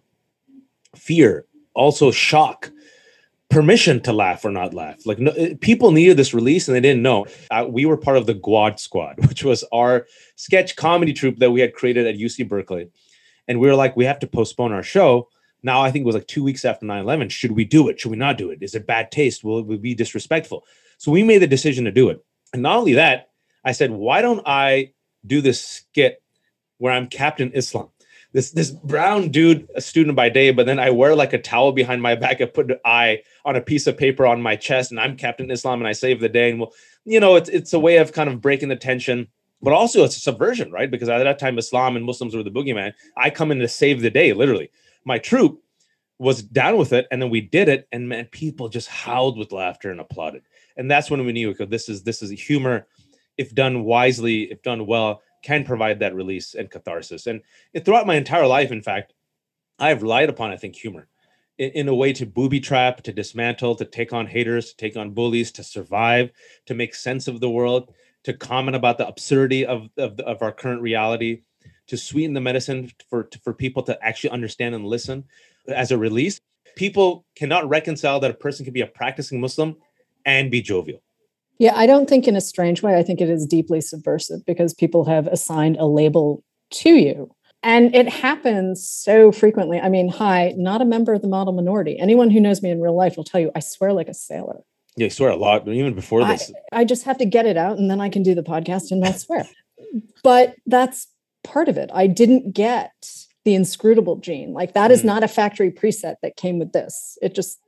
fear, 0.95 1.45
also 1.73 2.11
shock 2.11 2.71
permission 3.49 3.99
to 4.01 4.13
laugh 4.13 4.45
or 4.45 4.51
not 4.51 4.73
laugh. 4.73 5.05
Like 5.05 5.19
no, 5.19 5.33
people 5.55 5.91
needed 5.91 6.17
this 6.17 6.33
release 6.33 6.67
and 6.67 6.75
they 6.75 6.81
didn't 6.81 7.01
know. 7.01 7.25
Uh, 7.49 7.65
we 7.67 7.85
were 7.85 7.97
part 7.97 8.17
of 8.17 8.25
the 8.25 8.35
Gwad 8.35 8.79
Squad, 8.79 9.15
which 9.27 9.43
was 9.43 9.63
our 9.71 10.05
sketch 10.35 10.75
comedy 10.75 11.13
troupe 11.13 11.37
that 11.37 11.51
we 11.51 11.61
had 11.61 11.73
created 11.73 12.07
at 12.07 12.15
UC 12.15 12.47
Berkeley. 12.47 12.89
And 13.47 13.59
we 13.59 13.67
were 13.67 13.75
like, 13.75 13.97
we 13.97 14.05
have 14.05 14.19
to 14.19 14.27
postpone 14.27 14.71
our 14.71 14.83
show. 14.83 15.29
Now 15.63 15.81
I 15.81 15.91
think 15.91 16.03
it 16.03 16.05
was 16.05 16.15
like 16.15 16.27
two 16.27 16.43
weeks 16.43 16.63
after 16.63 16.85
9-11. 16.85 17.31
Should 17.31 17.51
we 17.51 17.65
do 17.65 17.89
it? 17.89 17.99
Should 17.99 18.11
we 18.11 18.17
not 18.17 18.37
do 18.37 18.51
it? 18.51 18.59
Is 18.61 18.75
it 18.75 18.87
bad 18.87 19.11
taste? 19.11 19.43
Will 19.43 19.59
it 19.59 19.81
be 19.81 19.95
disrespectful? 19.95 20.63
So 20.97 21.11
we 21.11 21.23
made 21.23 21.39
the 21.39 21.47
decision 21.47 21.85
to 21.85 21.91
do 21.91 22.09
it. 22.09 22.23
And 22.53 22.61
not 22.61 22.77
only 22.77 22.93
that, 22.93 23.29
I 23.65 23.71
said, 23.71 23.91
why 23.91 24.21
don't 24.21 24.41
I 24.45 24.93
do 25.25 25.41
this 25.41 25.61
skit 25.61 26.21
where 26.77 26.93
I'm 26.93 27.07
Captain 27.07 27.51
Islam? 27.53 27.89
This 28.31 28.51
this 28.51 28.69
brown 28.71 29.29
dude, 29.29 29.67
a 29.75 29.81
student 29.81 30.15
by 30.15 30.29
day, 30.29 30.51
but 30.51 30.65
then 30.65 30.79
I 30.79 30.91
wear 30.91 31.15
like 31.15 31.33
a 31.33 31.39
towel 31.39 31.71
behind 31.71 32.01
my 32.01 32.15
back. 32.15 32.41
I 32.41 32.45
put 32.45 32.71
an 32.71 32.79
eye 32.85 33.23
on 33.43 33.55
a 33.55 33.61
piece 33.61 33.87
of 33.87 33.97
paper 33.97 34.27
on 34.27 34.41
my 34.41 34.55
chest, 34.55 34.91
and 34.91 34.99
I'm 34.99 35.17
Captain 35.17 35.49
Islam, 35.49 35.79
and 35.79 35.87
I 35.87 35.93
save 35.93 36.19
the 36.19 36.29
day. 36.29 36.51
And 36.51 36.59
well, 36.59 36.73
you 37.05 37.19
know, 37.19 37.35
it's 37.35 37.49
it's 37.49 37.73
a 37.73 37.79
way 37.79 37.97
of 37.97 38.13
kind 38.13 38.29
of 38.29 38.41
breaking 38.41 38.69
the 38.69 38.75
tension, 38.75 39.27
but 39.61 39.73
also 39.73 40.03
it's 40.03 40.17
a 40.17 40.21
subversion, 40.21 40.71
right? 40.71 40.91
Because 40.91 41.09
at 41.09 41.23
that 41.23 41.39
time, 41.39 41.57
Islam 41.57 41.95
and 41.95 42.05
Muslims 42.05 42.35
were 42.35 42.43
the 42.43 42.51
boogeyman. 42.51 42.93
I 43.17 43.31
come 43.31 43.51
in 43.51 43.59
to 43.59 43.67
save 43.67 44.01
the 44.01 44.11
day, 44.11 44.33
literally. 44.33 44.69
My 45.05 45.17
troop 45.17 45.63
was 46.19 46.43
down 46.43 46.77
with 46.77 46.93
it, 46.93 47.07
and 47.09 47.19
then 47.19 47.31
we 47.31 47.41
did 47.41 47.67
it, 47.67 47.87
and 47.91 48.07
man, 48.07 48.25
people 48.25 48.69
just 48.69 48.89
howled 48.89 49.39
with 49.39 49.51
laughter 49.51 49.89
and 49.89 49.99
applauded. 49.99 50.43
And 50.77 50.91
that's 50.91 51.09
when 51.09 51.25
we 51.25 51.31
knew, 51.31 51.49
okay, 51.51 51.65
this 51.65 51.89
is 51.89 52.03
this 52.03 52.21
is 52.21 52.29
humor, 52.29 52.85
if 53.39 53.55
done 53.55 53.85
wisely, 53.85 54.43
if 54.51 54.61
done 54.61 54.85
well 54.85 55.23
can 55.41 55.63
provide 55.63 55.99
that 55.99 56.15
release 56.15 56.55
and 56.55 56.69
catharsis. 56.69 57.27
And 57.27 57.41
throughout 57.83 58.07
my 58.07 58.15
entire 58.15 58.47
life, 58.47 58.71
in 58.71 58.81
fact, 58.81 59.13
I've 59.77 60.01
relied 60.01 60.29
upon, 60.29 60.51
I 60.51 60.57
think, 60.57 60.75
humor 60.75 61.07
in, 61.57 61.71
in, 61.71 61.87
a 61.87 61.95
way 61.95 62.13
to 62.13 62.25
booby 62.25 62.59
trap, 62.59 63.01
to 63.03 63.13
dismantle, 63.13 63.75
to 63.75 63.85
take 63.85 64.13
on 64.13 64.27
haters, 64.27 64.71
to 64.71 64.77
take 64.77 64.97
on 64.97 65.11
bullies, 65.11 65.51
to 65.53 65.63
survive, 65.63 66.31
to 66.65 66.73
make 66.73 66.93
sense 66.93 67.27
of 67.27 67.39
the 67.39 67.49
world, 67.49 67.93
to 68.23 68.33
comment 68.33 68.75
about 68.75 68.97
the 68.97 69.07
absurdity 69.07 69.65
of, 69.65 69.89
of, 69.97 70.19
of 70.19 70.41
our 70.41 70.51
current 70.51 70.81
reality, 70.81 71.41
to 71.87 71.97
sweeten 71.97 72.33
the 72.33 72.41
medicine 72.41 72.91
for, 73.09 73.29
for 73.43 73.53
people 73.53 73.83
to 73.83 73.97
actually 74.05 74.29
understand 74.31 74.75
and 74.75 74.85
listen 74.85 75.23
as 75.67 75.91
a 75.91 75.97
release. 75.97 76.41
People 76.75 77.25
cannot 77.35 77.67
reconcile 77.67 78.19
that 78.19 78.31
a 78.31 78.35
person 78.35 78.65
can 78.65 78.73
be 78.73 78.81
a 78.81 78.87
practicing 78.87 79.39
Muslim 79.39 79.75
and 80.25 80.51
be 80.51 80.61
jovial 80.61 81.01
yeah, 81.59 81.73
I 81.75 81.85
don't 81.85 82.09
think 82.09 82.27
in 82.27 82.35
a 82.35 82.41
strange 82.41 82.81
way. 82.81 82.95
I 82.97 83.03
think 83.03 83.21
it 83.21 83.29
is 83.29 83.45
deeply 83.45 83.81
subversive 83.81 84.45
because 84.45 84.73
people 84.73 85.05
have 85.05 85.27
assigned 85.27 85.77
a 85.77 85.85
label 85.85 86.43
to 86.71 86.89
you. 86.89 87.29
And 87.61 87.93
it 87.93 88.07
happens 88.07 88.87
so 88.89 89.31
frequently. 89.33 89.79
I 89.79 89.89
mean, 89.89 90.07
hi, 90.07 90.53
not 90.57 90.81
a 90.81 90.85
member 90.85 91.13
of 91.13 91.21
the 91.21 91.27
model 91.27 91.51
minority. 91.53 91.99
Anyone 91.99 92.29
who 92.29 92.39
knows 92.39 92.61
me 92.63 92.71
in 92.71 92.79
real 92.81 92.95
life 92.95 93.17
will 93.17 93.25
tell 93.25 93.41
you 93.41 93.51
I 93.53 93.59
swear 93.59 93.91
like 93.91 94.07
a 94.07 94.13
sailor. 94.13 94.61
Yeah, 94.95 95.05
you 95.05 95.09
swear 95.09 95.29
a 95.31 95.35
lot, 95.35 95.67
even 95.67 95.93
before 95.93 96.21
I, 96.21 96.31
this. 96.33 96.51
I 96.71 96.85
just 96.85 97.03
have 97.03 97.17
to 97.17 97.25
get 97.25 97.45
it 97.45 97.57
out 97.57 97.77
and 97.77 97.91
then 97.91 97.99
I 97.99 98.07
can 98.09 98.23
do 98.23 98.33
the 98.33 98.43
podcast 98.43 98.91
and 98.91 99.01
not 99.01 99.19
swear. 99.19 99.45
but 100.23 100.55
that's 100.65 101.07
part 101.43 101.67
of 101.67 101.77
it. 101.77 101.89
I 101.93 102.07
didn't 102.07 102.53
get 102.53 102.91
the 103.45 103.55
inscrutable 103.55 104.17
gene. 104.17 104.53
Like 104.53 104.73
that 104.73 104.91
is 104.91 105.01
Mm. 105.01 105.05
not 105.05 105.23
a 105.23 105.27
factory 105.27 105.71
preset 105.71 106.15
that 106.21 106.35
came 106.37 106.59
with 106.59 106.71
this. 106.71 107.17
It 107.21 107.35
just 107.35 107.59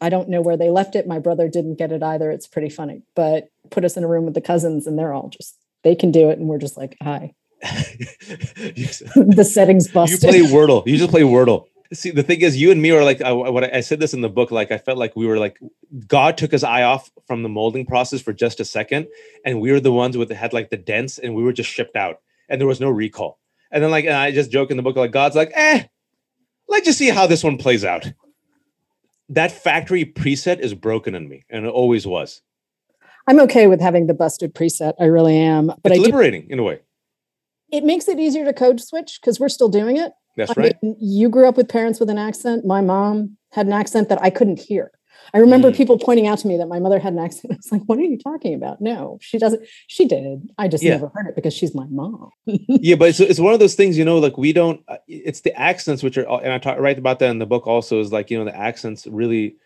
I 0.00 0.08
don't 0.08 0.28
know 0.28 0.40
where 0.40 0.56
they 0.56 0.70
left 0.70 0.94
it. 0.94 1.06
My 1.06 1.18
brother 1.18 1.48
didn't 1.48 1.76
get 1.76 1.92
it 1.92 2.02
either. 2.02 2.30
It's 2.30 2.46
pretty 2.46 2.68
funny. 2.68 3.02
But 3.14 3.48
put 3.70 3.84
us 3.84 3.96
in 3.96 4.04
a 4.04 4.08
room 4.08 4.24
with 4.24 4.34
the 4.34 4.40
cousins 4.40 4.86
and 4.86 4.98
they're 4.98 5.12
all 5.12 5.28
just 5.28 5.56
they 5.82 5.94
can 5.94 6.10
do 6.10 6.30
it 6.30 6.38
and 6.38 6.48
we're 6.48 6.58
just 6.58 6.76
like, 6.76 6.96
hi. 7.02 7.34
the 7.62 9.48
settings 9.50 9.88
bust. 9.88 10.12
you 10.12 10.18
play 10.18 10.40
Wordle. 10.40 10.86
You 10.86 10.96
just 10.96 11.10
play 11.10 11.22
Wordle. 11.22 11.66
See, 11.92 12.10
the 12.10 12.22
thing 12.22 12.40
is, 12.40 12.56
you 12.56 12.70
and 12.70 12.80
me 12.80 12.90
are 12.92 13.02
like, 13.02 13.20
I, 13.20 13.32
what 13.32 13.64
I, 13.64 13.78
I 13.78 13.80
said 13.80 13.98
this 13.98 14.14
in 14.14 14.20
the 14.20 14.28
book. 14.28 14.52
Like, 14.52 14.70
I 14.70 14.78
felt 14.78 14.96
like 14.96 15.16
we 15.16 15.26
were 15.26 15.38
like, 15.38 15.58
God 16.06 16.38
took 16.38 16.52
his 16.52 16.62
eye 16.62 16.84
off 16.84 17.10
from 17.26 17.42
the 17.42 17.48
molding 17.48 17.84
process 17.84 18.20
for 18.20 18.32
just 18.32 18.60
a 18.60 18.64
second, 18.64 19.08
and 19.44 19.60
we 19.60 19.72
were 19.72 19.80
the 19.80 19.92
ones 19.92 20.16
with 20.16 20.30
had 20.30 20.52
like 20.52 20.70
the 20.70 20.76
dents, 20.76 21.18
and 21.18 21.34
we 21.34 21.42
were 21.42 21.52
just 21.52 21.68
shipped 21.68 21.96
out, 21.96 22.20
and 22.48 22.60
there 22.60 22.68
was 22.68 22.80
no 22.80 22.90
recall. 22.90 23.40
And 23.72 23.82
then, 23.82 23.90
like, 23.90 24.04
and 24.04 24.14
I 24.14 24.30
just 24.30 24.52
joke 24.52 24.70
in 24.70 24.76
the 24.76 24.84
book, 24.84 24.96
like, 24.96 25.10
God's 25.10 25.34
like, 25.34 25.50
eh, 25.54 25.84
let's 26.68 26.86
just 26.86 26.98
see 26.98 27.10
how 27.10 27.26
this 27.26 27.42
one 27.42 27.58
plays 27.58 27.84
out. 27.84 28.06
That 29.30 29.52
factory 29.52 30.04
preset 30.04 30.58
is 30.58 30.74
broken 30.74 31.14
in 31.14 31.28
me, 31.28 31.44
and 31.48 31.64
it 31.64 31.68
always 31.70 32.06
was. 32.06 32.42
I'm 33.26 33.40
okay 33.40 33.66
with 33.68 33.80
having 33.80 34.06
the 34.08 34.14
busted 34.14 34.54
preset. 34.54 34.94
I 34.98 35.04
really 35.04 35.36
am. 35.38 35.66
But 35.82 35.92
it's 35.92 36.00
I 36.00 36.02
do, 36.02 36.02
liberating 36.06 36.50
in 36.50 36.58
a 36.58 36.62
way. 36.64 36.80
it 37.70 37.84
makes 37.84 38.08
it 38.08 38.18
easier 38.18 38.44
to 38.44 38.52
code 38.52 38.80
switch 38.80 39.18
because 39.20 39.38
we're 39.38 39.48
still 39.48 39.68
doing 39.68 39.96
it. 39.96 40.12
That's 40.36 40.50
I 40.56 40.60
right. 40.60 40.76
mean, 40.82 40.96
you 41.00 41.28
grew 41.28 41.46
up 41.48 41.56
with 41.56 41.68
parents 41.68 42.00
with 42.00 42.10
an 42.10 42.18
accent. 42.18 42.64
My 42.64 42.80
mom 42.80 43.36
had 43.52 43.66
an 43.66 43.72
accent 43.72 44.08
that 44.08 44.20
I 44.20 44.30
couldn't 44.30 44.58
hear. 44.60 44.90
I 45.34 45.38
remember 45.38 45.70
Mm. 45.70 45.76
people 45.76 45.98
pointing 45.98 46.26
out 46.26 46.38
to 46.40 46.48
me 46.48 46.56
that 46.56 46.66
my 46.68 46.78
mother 46.80 46.98
had 46.98 47.12
an 47.12 47.18
accent. 47.18 47.52
I 47.52 47.56
was 47.56 47.72
like, 47.72 47.82
what 47.86 47.98
are 47.98 48.02
you 48.02 48.18
talking 48.18 48.54
about? 48.54 48.80
No, 48.80 49.18
she 49.20 49.38
doesn't. 49.38 49.62
She 49.86 50.06
did. 50.06 50.50
I 50.58 50.68
just 50.68 50.82
Yeah. 50.82 50.92
never 50.92 51.08
heard 51.14 51.26
it 51.26 51.34
because 51.34 51.54
she's 51.54 51.74
my 51.74 51.86
mom. 51.90 52.30
yeah, 52.46 52.96
but 52.96 53.08
it's, 53.10 53.20
it's 53.30 53.40
one 53.40 53.52
of 53.54 53.60
those 53.60 53.74
things, 53.74 53.96
you 53.98 54.04
know, 54.04 54.18
like 54.18 54.36
we 54.38 54.52
don't, 54.52 54.82
uh, 54.88 54.96
it's 55.08 55.40
the 55.42 55.54
accents 55.58 56.02
which 56.02 56.18
are, 56.18 56.42
and 56.42 56.52
I 56.52 56.58
talk, 56.58 56.78
write 56.78 56.98
about 56.98 57.18
that 57.20 57.30
in 57.30 57.38
the 57.38 57.46
book 57.46 57.66
also 57.66 58.00
is 58.00 58.12
like, 58.12 58.30
you 58.30 58.38
know, 58.38 58.44
the 58.44 58.56
accents 58.56 59.06
really 59.06 59.56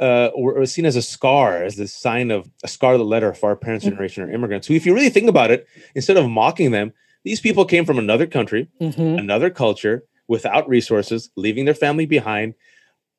uh, 0.00 0.30
were, 0.36 0.54
were 0.54 0.66
seen 0.66 0.86
as 0.86 0.96
a 0.96 1.02
scar, 1.02 1.62
as 1.62 1.76
the 1.76 1.86
sign 1.86 2.30
of 2.30 2.50
a 2.64 2.68
scarlet 2.68 3.04
letter 3.04 3.34
for 3.34 3.50
our 3.50 3.56
parents' 3.56 3.84
Mhm. 3.84 3.90
generation 3.90 4.22
or 4.24 4.30
immigrants 4.32 4.66
who, 4.66 4.74
if 4.74 4.86
you 4.86 4.94
really 4.94 5.10
think 5.10 5.28
about 5.28 5.50
it, 5.50 5.66
instead 5.94 6.16
of 6.16 6.28
mocking 6.28 6.70
them, 6.70 6.92
these 7.24 7.40
people 7.40 7.64
came 7.64 7.84
from 7.84 7.98
another 7.98 8.26
country, 8.26 8.68
Mhm. 8.80 9.18
another 9.18 9.50
culture, 9.50 10.04
without 10.28 10.66
resources, 10.68 11.30
leaving 11.36 11.66
their 11.66 11.74
family 11.74 12.06
behind, 12.06 12.54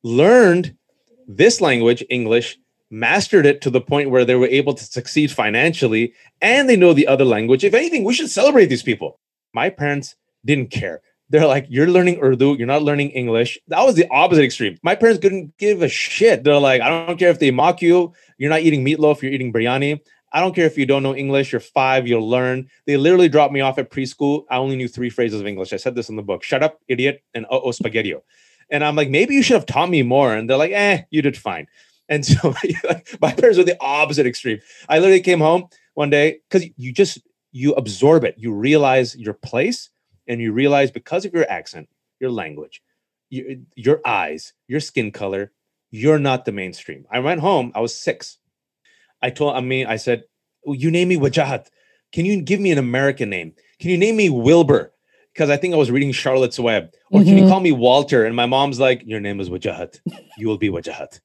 learned 0.03 0.75
this 1.27 1.61
language, 1.61 2.03
English, 2.09 2.57
mastered 2.89 3.45
it 3.45 3.61
to 3.61 3.69
the 3.69 3.81
point 3.81 4.11
where 4.11 4.23
they 4.23 4.35
were 4.35 4.47
able 4.47 4.73
to 4.73 4.83
succeed 4.83 5.31
financially, 5.31 6.13
and 6.41 6.69
they 6.69 6.75
know 6.75 6.93
the 6.93 7.07
other 7.07 7.25
language. 7.25 7.63
If 7.63 7.73
anything, 7.73 8.03
we 8.03 8.13
should 8.13 8.29
celebrate 8.29 8.67
these 8.67 8.83
people. 8.83 9.19
My 9.53 9.69
parents 9.69 10.15
didn't 10.45 10.69
care. 10.71 11.01
They're 11.29 11.47
like, 11.47 11.65
you're 11.69 11.87
learning 11.87 12.19
Urdu, 12.21 12.57
you're 12.57 12.67
not 12.67 12.83
learning 12.83 13.09
English. 13.11 13.57
That 13.67 13.83
was 13.83 13.95
the 13.95 14.07
opposite 14.11 14.43
extreme. 14.43 14.77
My 14.83 14.93
parents 14.93 15.19
couldn't 15.19 15.57
give 15.57 15.81
a 15.81 15.89
shit. 15.89 16.43
They're 16.43 16.59
like, 16.59 16.81
I 16.81 16.89
don't 16.89 17.17
care 17.17 17.31
if 17.31 17.39
they 17.39 17.49
mock 17.49 17.81
you, 17.81 18.13
you're 18.37 18.51
not 18.51 18.61
eating 18.61 18.85
meatloaf, 18.85 19.21
you're 19.21 19.31
eating 19.31 19.51
biryani. 19.51 19.99
I 20.31 20.41
don't 20.41 20.55
care 20.55 20.65
if 20.65 20.77
you 20.77 20.85
don't 20.85 21.03
know 21.03 21.15
English, 21.15 21.51
you're 21.51 21.61
five, 21.61 22.07
you'll 22.07 22.27
learn. 22.27 22.67
They 22.85 22.97
literally 22.97 23.29
dropped 23.29 23.53
me 23.53 23.61
off 23.61 23.77
at 23.77 23.91
preschool. 23.91 24.43
I 24.49 24.57
only 24.57 24.75
knew 24.75 24.87
three 24.87 25.09
phrases 25.09 25.39
of 25.39 25.47
English. 25.47 25.73
I 25.73 25.77
said 25.77 25.95
this 25.95 26.09
in 26.09 26.15
the 26.15 26.23
book 26.23 26.43
shut 26.43 26.63
up, 26.63 26.79
idiot, 26.87 27.23
and 27.33 27.45
oh, 27.49 27.61
oh 27.65 27.71
spaghetti. 27.71 28.15
And 28.73 28.83
I'm 28.83 28.95
like, 28.95 29.09
maybe 29.09 29.35
you 29.35 29.43
should 29.43 29.53
have 29.53 29.67
taught 29.67 29.89
me 29.89 30.01
more. 30.01 30.33
And 30.33 30.49
they're 30.49 30.57
like, 30.57 30.71
eh, 30.71 31.03
you 31.11 31.21
did 31.21 31.37
fine. 31.37 31.67
And 32.09 32.25
so 32.25 32.53
my 33.21 33.31
parents 33.31 33.57
were 33.57 33.63
the 33.63 33.77
opposite 33.79 34.25
extreme. 34.25 34.59
I 34.89 34.99
literally 34.99 35.21
came 35.21 35.39
home 35.39 35.67
one 35.93 36.09
day 36.09 36.39
because 36.49 36.67
you 36.75 36.91
just 36.91 37.19
you 37.51 37.73
absorb 37.75 38.23
it. 38.25 38.35
You 38.37 38.51
realize 38.51 39.15
your 39.15 39.35
place, 39.35 39.89
and 40.27 40.41
you 40.41 40.51
realize 40.51 40.89
because 40.91 41.23
of 41.23 41.33
your 41.33 41.49
accent, 41.49 41.87
your 42.19 42.31
language, 42.31 42.81
your, 43.29 43.55
your 43.75 44.01
eyes, 44.05 44.53
your 44.67 44.79
skin 44.79 45.11
color, 45.11 45.51
you're 45.91 46.19
not 46.19 46.45
the 46.45 46.51
mainstream. 46.51 47.05
I 47.11 47.19
went 47.19 47.41
home. 47.41 47.71
I 47.75 47.79
was 47.79 47.97
six. 47.97 48.39
I 49.21 49.29
told 49.29 49.55
I 49.55 49.61
mean, 49.61 49.85
I 49.85 49.97
said, 49.97 50.23
"Oh, 50.65 50.73
"You 50.73 50.89
name 50.91 51.09
me 51.09 51.17
Wajahat. 51.17 51.67
Can 52.11 52.25
you 52.25 52.41
give 52.41 52.59
me 52.59 52.71
an 52.71 52.79
American 52.79 53.29
name? 53.29 53.53
Can 53.79 53.91
you 53.91 53.97
name 53.97 54.15
me 54.17 54.29
Wilbur?" 54.29 54.92
Because 55.33 55.49
I 55.49 55.57
think 55.57 55.73
I 55.73 55.77
was 55.77 55.89
reading 55.91 56.11
Charlotte's 56.11 56.59
Web. 56.59 56.91
Or 57.11 57.23
can 57.23 57.37
you 57.37 57.43
Mhm. 57.45 57.49
call 57.49 57.59
me 57.59 57.71
Walter? 57.71 58.25
And 58.25 58.35
my 58.35 58.45
mom's 58.45 58.79
like, 58.79 59.01
"Your 59.05 59.19
name 59.19 59.39
is 59.39 59.49
Wajahat. 59.49 59.99
You 60.37 60.47
will 60.47 60.57
be 60.59 60.69
Wajahat." 60.69 61.19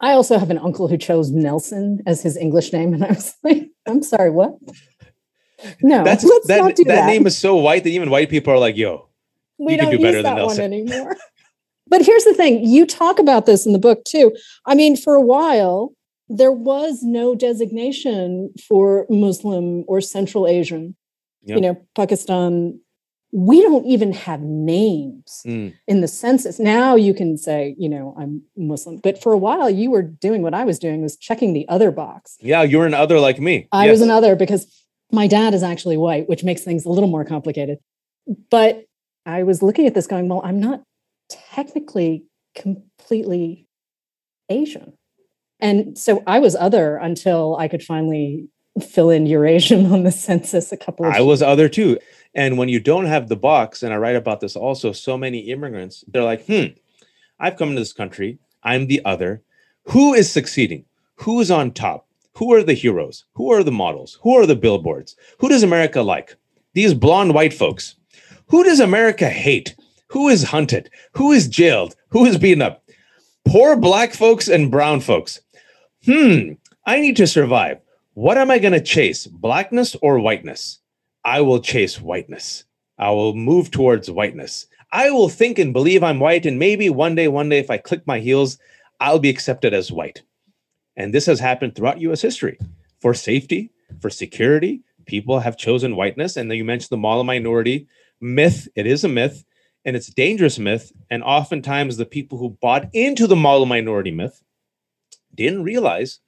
I 0.00 0.12
also 0.12 0.38
have 0.38 0.50
an 0.50 0.58
uncle 0.58 0.88
who 0.88 0.96
chose 0.96 1.30
Nelson 1.30 2.00
as 2.06 2.22
his 2.22 2.36
English 2.36 2.72
name. 2.72 2.92
And 2.94 3.04
I 3.04 3.08
was 3.08 3.34
like, 3.44 3.68
I'm 3.86 4.02
sorry, 4.02 4.30
what? 4.30 4.54
No, 5.82 6.02
That's 6.02 6.24
let's 6.24 6.48
that, 6.48 6.58
not 6.58 6.74
do 6.74 6.84
that 6.84 6.94
that. 6.94 7.06
name 7.06 7.26
is 7.26 7.38
so 7.38 7.54
white 7.56 7.84
that 7.84 7.90
even 7.90 8.10
white 8.10 8.28
people 8.30 8.52
are 8.52 8.58
like, 8.58 8.76
"Yo, 8.76 9.08
we 9.58 9.72
you 9.72 9.78
don't 9.78 9.92
do 9.92 9.98
better 9.98 10.16
use 10.18 10.24
than 10.24 10.34
that 10.36 10.46
one 10.46 10.56
Nelson. 10.56 10.72
anymore. 10.72 11.16
but 11.88 12.02
here's 12.04 12.24
the 12.24 12.34
thing 12.34 12.64
you 12.64 12.84
talk 12.84 13.20
about 13.20 13.46
this 13.46 13.64
in 13.64 13.72
the 13.72 13.78
book 13.78 14.02
too. 14.04 14.34
I 14.66 14.74
mean, 14.74 14.96
for 14.96 15.14
a 15.14 15.20
while, 15.20 15.92
there 16.28 16.50
was 16.50 17.02
no 17.04 17.34
designation 17.36 18.50
for 18.66 19.06
Muslim 19.08 19.84
or 19.86 20.00
Central 20.00 20.48
Asian. 20.48 20.96
Yep. 21.44 21.56
You 21.56 21.60
know, 21.62 21.76
Pakistan, 21.94 22.80
we 23.34 23.62
don't 23.62 23.86
even 23.86 24.12
have 24.12 24.40
names 24.42 25.40
Mm. 25.46 25.72
in 25.88 26.00
the 26.02 26.08
census. 26.08 26.58
Now 26.58 26.96
you 26.96 27.14
can 27.14 27.38
say, 27.38 27.74
you 27.78 27.88
know, 27.88 28.14
I'm 28.18 28.42
Muslim. 28.56 28.98
But 28.98 29.22
for 29.22 29.32
a 29.32 29.38
while, 29.38 29.70
you 29.70 29.90
were 29.90 30.02
doing 30.02 30.42
what 30.42 30.52
I 30.52 30.64
was 30.64 30.78
doing 30.78 31.00
was 31.02 31.16
checking 31.16 31.54
the 31.54 31.66
other 31.68 31.90
box. 31.90 32.36
yeah, 32.40 32.62
you're 32.62 32.84
an 32.86 32.92
other 32.94 33.18
like 33.18 33.40
me." 33.40 33.68
I 33.72 33.86
Yes. 33.86 33.92
was 33.92 34.00
another 34.02 34.36
because 34.36 34.66
my 35.10 35.26
dad 35.26 35.54
is 35.54 35.62
actually 35.62 35.96
white, 35.96 36.28
which 36.28 36.44
makes 36.44 36.62
things 36.62 36.84
a 36.84 36.90
little 36.90 37.08
more 37.08 37.24
complicated. 37.24 37.78
But 38.50 38.84
I 39.24 39.42
was 39.44 39.62
looking 39.62 39.86
at 39.86 39.94
this 39.94 40.06
going, 40.06 40.28
well, 40.28 40.42
I'm 40.44 40.60
not 40.60 40.82
technically 41.28 42.24
completely 42.54 43.66
Asian. 44.48 44.92
And 45.60 45.96
so 45.96 46.22
I 46.26 46.38
was 46.38 46.54
other 46.56 46.96
until 46.96 47.56
I 47.56 47.68
could 47.68 47.82
finally 47.82 48.48
fill 48.80 49.10
in 49.10 49.26
Eurasian 49.26 49.86
on 49.92 50.02
the 50.02 50.10
census 50.12 50.72
a 50.72 50.76
couple 50.76 51.06
of 51.06 51.12
I 51.14 51.20
was 51.20 51.40
other 51.42 51.68
too. 51.68 51.98
And 52.34 52.56
when 52.56 52.68
you 52.68 52.80
don't 52.80 53.04
have 53.04 53.28
the 53.28 53.36
box, 53.36 53.82
and 53.82 53.92
I 53.92 53.96
write 53.96 54.16
about 54.16 54.40
this 54.40 54.56
also, 54.56 54.92
so 54.92 55.18
many 55.18 55.38
immigrants, 55.50 56.04
they're 56.08 56.24
like, 56.24 56.46
hmm, 56.46 56.66
I've 57.38 57.56
come 57.56 57.74
to 57.74 57.80
this 57.80 57.92
country. 57.92 58.38
I'm 58.62 58.86
the 58.86 59.04
other. 59.04 59.42
Who 59.86 60.14
is 60.14 60.30
succeeding? 60.30 60.84
Who 61.16 61.40
is 61.40 61.50
on 61.50 61.72
top? 61.72 62.06
Who 62.36 62.54
are 62.54 62.62
the 62.62 62.72
heroes? 62.72 63.24
Who 63.34 63.52
are 63.52 63.62
the 63.62 63.72
models? 63.72 64.18
Who 64.22 64.36
are 64.36 64.46
the 64.46 64.56
billboards? 64.56 65.16
Who 65.38 65.48
does 65.48 65.62
America 65.62 66.00
like? 66.00 66.36
These 66.72 66.94
blonde 66.94 67.34
white 67.34 67.52
folks. 67.52 67.96
Who 68.46 68.64
does 68.64 68.80
America 68.80 69.28
hate? 69.28 69.74
Who 70.08 70.28
is 70.28 70.44
hunted? 70.44 70.90
Who 71.12 71.32
is 71.32 71.48
jailed? 71.48 71.96
Who 72.10 72.24
is 72.24 72.38
beaten 72.38 72.62
up? 72.62 72.82
Poor 73.44 73.76
black 73.76 74.14
folks 74.14 74.48
and 74.48 74.70
brown 74.70 75.00
folks. 75.00 75.40
Hmm, 76.04 76.52
I 76.86 77.00
need 77.00 77.16
to 77.16 77.26
survive. 77.26 77.80
What 78.14 78.38
am 78.38 78.50
I 78.50 78.58
going 78.58 78.72
to 78.72 78.80
chase? 78.80 79.26
Blackness 79.26 79.96
or 80.02 80.18
whiteness? 80.18 80.78
I 81.24 81.40
will 81.40 81.60
chase 81.60 82.00
whiteness. 82.00 82.64
I 82.98 83.10
will 83.10 83.34
move 83.34 83.70
towards 83.70 84.10
whiteness. 84.10 84.66
I 84.92 85.10
will 85.10 85.28
think 85.28 85.58
and 85.58 85.72
believe 85.72 86.02
I'm 86.02 86.20
white, 86.20 86.44
and 86.46 86.58
maybe 86.58 86.90
one 86.90 87.14
day, 87.14 87.28
one 87.28 87.48
day, 87.48 87.58
if 87.58 87.70
I 87.70 87.78
click 87.78 88.06
my 88.06 88.20
heels, 88.20 88.58
I'll 89.00 89.18
be 89.18 89.30
accepted 89.30 89.72
as 89.72 89.90
white. 89.90 90.22
And 90.96 91.14
this 91.14 91.26
has 91.26 91.40
happened 91.40 91.74
throughout 91.74 92.00
US 92.00 92.20
history. 92.20 92.58
For 93.00 93.14
safety, 93.14 93.70
for 94.00 94.10
security, 94.10 94.82
people 95.06 95.40
have 95.40 95.56
chosen 95.56 95.96
whiteness. 95.96 96.36
And 96.36 96.50
then 96.50 96.58
you 96.58 96.64
mentioned 96.64 96.90
the 96.90 96.98
model 96.98 97.24
minority 97.24 97.88
myth. 98.20 98.68
It 98.76 98.86
is 98.86 99.02
a 99.02 99.08
myth, 99.08 99.44
and 99.84 99.96
it's 99.96 100.08
a 100.08 100.14
dangerous 100.14 100.58
myth. 100.58 100.92
And 101.10 101.22
oftentimes, 101.22 101.96
the 101.96 102.04
people 102.04 102.38
who 102.38 102.58
bought 102.60 102.88
into 102.92 103.26
the 103.26 103.36
model 103.36 103.66
minority 103.66 104.10
myth 104.10 104.42
didn't 105.34 105.64
realize 105.64 106.20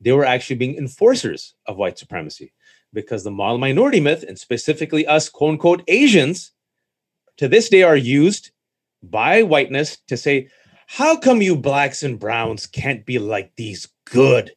they 0.00 0.12
were 0.12 0.24
actually 0.24 0.56
being 0.56 0.76
enforcers 0.76 1.54
of 1.66 1.76
white 1.76 1.98
supremacy 1.98 2.52
because 2.92 3.24
the 3.24 3.30
model 3.30 3.58
minority 3.58 4.00
myth, 4.00 4.24
and 4.26 4.38
specifically 4.38 5.06
us, 5.06 5.28
quote 5.28 5.52
unquote, 5.52 5.82
Asians, 5.88 6.52
to 7.36 7.48
this 7.48 7.68
day 7.68 7.82
are 7.82 7.96
used 7.96 8.50
by 9.02 9.42
whiteness 9.42 9.98
to 10.08 10.16
say, 10.16 10.48
how 10.86 11.16
come 11.16 11.40
you 11.40 11.56
blacks 11.56 12.02
and 12.02 12.18
browns 12.18 12.66
can't 12.66 13.06
be 13.06 13.18
like 13.18 13.52
these 13.56 13.88
good 14.04 14.52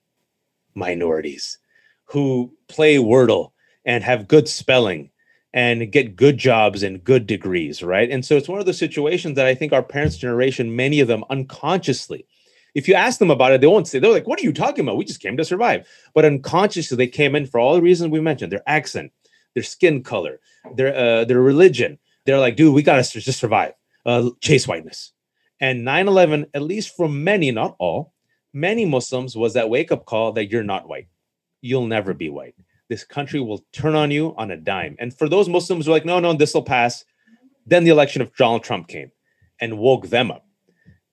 minorities 0.74 1.60
who 2.06 2.54
play 2.68 2.98
Wordle 2.98 3.52
and 3.86 4.04
have 4.04 4.28
good 4.28 4.48
spelling 4.48 5.12
and 5.54 5.92
get 5.92 6.16
good 6.16 6.38
jobs 6.38 6.82
and 6.82 7.04
good 7.04 7.28
degrees, 7.28 7.84
right? 7.84 8.10
And 8.10 8.26
so 8.26 8.36
it's 8.36 8.50
one 8.50 8.60
of 8.60 8.66
those 8.66 8.80
situations 8.80 9.36
that 9.36 9.46
I 9.46 9.54
think 9.54 9.72
our 9.72 9.84
parents' 9.84 10.18
generation, 10.18 10.76
many 10.76 11.00
of 11.00 11.08
them 11.08 11.24
unconsciously, 11.30 12.26
if 12.76 12.88
you 12.88 12.96
ask 12.96 13.20
them 13.20 13.32
about 13.32 13.52
it, 13.52 13.62
they 13.62 13.68
won't 13.68 13.88
say, 13.88 14.00
they're 14.00 14.12
like, 14.12 14.28
what 14.28 14.40
are 14.40 14.44
you 14.44 14.54
talking 14.54 14.84
about? 14.84 14.98
We 14.98 15.06
just 15.06 15.22
came 15.22 15.38
to 15.38 15.46
survive. 15.46 15.88
But 16.14 16.26
unconsciously, 16.26 16.98
they 16.98 17.08
came 17.08 17.36
in 17.36 17.46
for 17.46 17.60
all 17.60 17.76
the 17.76 17.82
reasons 17.82 18.12
we 18.12 18.20
mentioned 18.20 18.52
their 18.52 18.64
accent, 18.68 19.12
their 19.54 19.64
skin 19.64 20.04
color, 20.04 20.40
their, 20.76 20.96
uh, 20.96 21.26
their 21.26 21.42
religion. 21.42 22.00
They're 22.26 22.40
like, 22.40 22.56
dude, 22.56 22.74
we 22.74 22.82
got 22.84 23.04
to 23.04 23.20
just 23.20 23.40
survive, 23.40 23.74
uh, 24.06 24.32
chase 24.42 24.68
whiteness. 24.68 25.12
And 25.60 25.86
9 25.86 26.08
11, 26.08 26.48
at 26.54 26.62
least 26.62 26.96
for 26.96 27.08
many, 27.08 27.52
not 27.52 27.76
all, 27.80 28.14
many 28.54 28.86
Muslims 28.86 29.36
was 29.36 29.54
that 29.54 29.70
wake 29.70 29.92
up 29.92 30.06
call 30.06 30.32
that 30.34 30.50
you're 30.50 30.64
not 30.64 30.88
white. 30.88 31.08
You'll 31.62 31.88
never 31.88 32.14
be 32.14 32.30
white. 32.30 32.56
This 32.90 33.04
country 33.04 33.40
will 33.40 33.66
turn 33.72 33.96
on 33.96 34.12
you 34.12 34.34
on 34.38 34.52
a 34.52 34.58
dime. 34.58 34.96
And 35.00 35.18
for 35.18 35.30
those 35.30 35.48
Muslims 35.48 35.86
who 35.86 35.92
are 35.92 35.96
like, 35.96 36.06
no, 36.06 36.20
no, 36.20 36.34
this 36.34 36.54
will 36.54 36.64
pass. 36.64 37.06
Then 37.66 37.84
the 37.84 37.92
election 37.92 38.22
of 38.22 38.36
Donald 38.36 38.64
Trump 38.64 38.88
came 38.88 39.12
and 39.62 39.78
woke 39.78 40.10
them 40.10 40.32
up. 40.32 40.46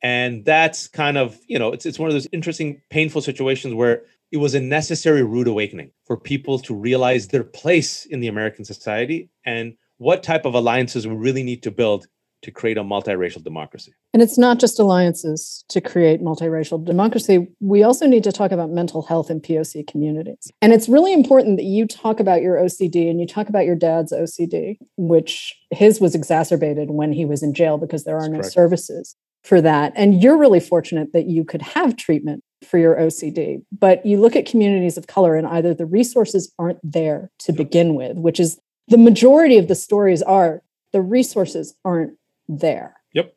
And 0.02 0.44
that's 0.44 0.88
kind 0.88 1.18
of, 1.18 1.38
you 1.46 1.58
know, 1.58 1.72
it's, 1.72 1.86
it's 1.86 1.98
one 1.98 2.08
of 2.08 2.14
those 2.14 2.28
interesting, 2.32 2.80
painful 2.90 3.20
situations 3.20 3.74
where 3.74 4.02
it 4.32 4.38
was 4.38 4.54
a 4.54 4.60
necessary 4.60 5.22
rude 5.22 5.48
awakening 5.48 5.90
for 6.04 6.16
people 6.16 6.58
to 6.60 6.74
realize 6.74 7.28
their 7.28 7.44
place 7.44 8.06
in 8.06 8.20
the 8.20 8.28
American 8.28 8.64
society 8.64 9.28
and 9.44 9.74
what 9.98 10.22
type 10.22 10.44
of 10.46 10.54
alliances 10.54 11.06
we 11.06 11.14
really 11.14 11.42
need 11.42 11.62
to 11.64 11.70
build 11.70 12.06
to 12.42 12.50
create 12.50 12.78
a 12.78 12.82
multiracial 12.82 13.42
democracy. 13.42 13.92
And 14.14 14.22
it's 14.22 14.38
not 14.38 14.58
just 14.58 14.80
alliances 14.80 15.62
to 15.68 15.80
create 15.80 16.22
multiracial 16.22 16.82
democracy. 16.82 17.48
We 17.60 17.82
also 17.82 18.06
need 18.06 18.24
to 18.24 18.32
talk 18.32 18.50
about 18.50 18.70
mental 18.70 19.02
health 19.02 19.30
in 19.30 19.40
POC 19.40 19.86
communities. 19.86 20.50
And 20.62 20.72
it's 20.72 20.88
really 20.88 21.12
important 21.12 21.58
that 21.58 21.64
you 21.64 21.86
talk 21.86 22.18
about 22.18 22.40
your 22.40 22.56
OCD 22.56 23.10
and 23.10 23.20
you 23.20 23.26
talk 23.26 23.50
about 23.50 23.66
your 23.66 23.76
dad's 23.76 24.12
OCD, 24.12 24.78
which 24.96 25.54
his 25.70 26.00
was 26.00 26.14
exacerbated 26.14 26.90
when 26.90 27.12
he 27.12 27.26
was 27.26 27.42
in 27.42 27.52
jail 27.52 27.76
because 27.76 28.04
there 28.04 28.16
are 28.16 28.20
That's 28.20 28.30
no 28.30 28.38
correct. 28.38 28.52
services 28.52 29.16
for 29.42 29.60
that. 29.60 29.92
And 29.96 30.22
you're 30.22 30.38
really 30.38 30.60
fortunate 30.60 31.12
that 31.12 31.26
you 31.26 31.44
could 31.44 31.62
have 31.62 31.96
treatment 31.96 32.42
for 32.62 32.78
your 32.78 32.96
OCD. 32.96 33.62
But 33.76 34.04
you 34.04 34.20
look 34.20 34.36
at 34.36 34.46
communities 34.46 34.96
of 34.96 35.06
color 35.06 35.36
and 35.36 35.46
either 35.46 35.74
the 35.74 35.86
resources 35.86 36.52
aren't 36.58 36.78
there 36.82 37.30
to 37.40 37.52
begin 37.52 37.94
with, 37.94 38.16
which 38.16 38.38
is 38.38 38.60
the 38.88 38.98
majority 38.98 39.56
of 39.56 39.68
the 39.68 39.74
stories 39.74 40.22
are 40.22 40.62
the 40.92 41.00
resources 41.00 41.74
aren't 41.84 42.12
there. 42.48 42.96
Yep. 43.14 43.34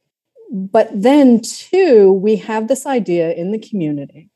But 0.52 0.89
then, 0.94 1.42
too, 1.42 2.12
we 2.13 2.36
have 2.38 2.68
this 2.68 2.86
idea 2.86 3.32
in 3.34 3.52
the 3.52 3.60
community. 3.60 4.30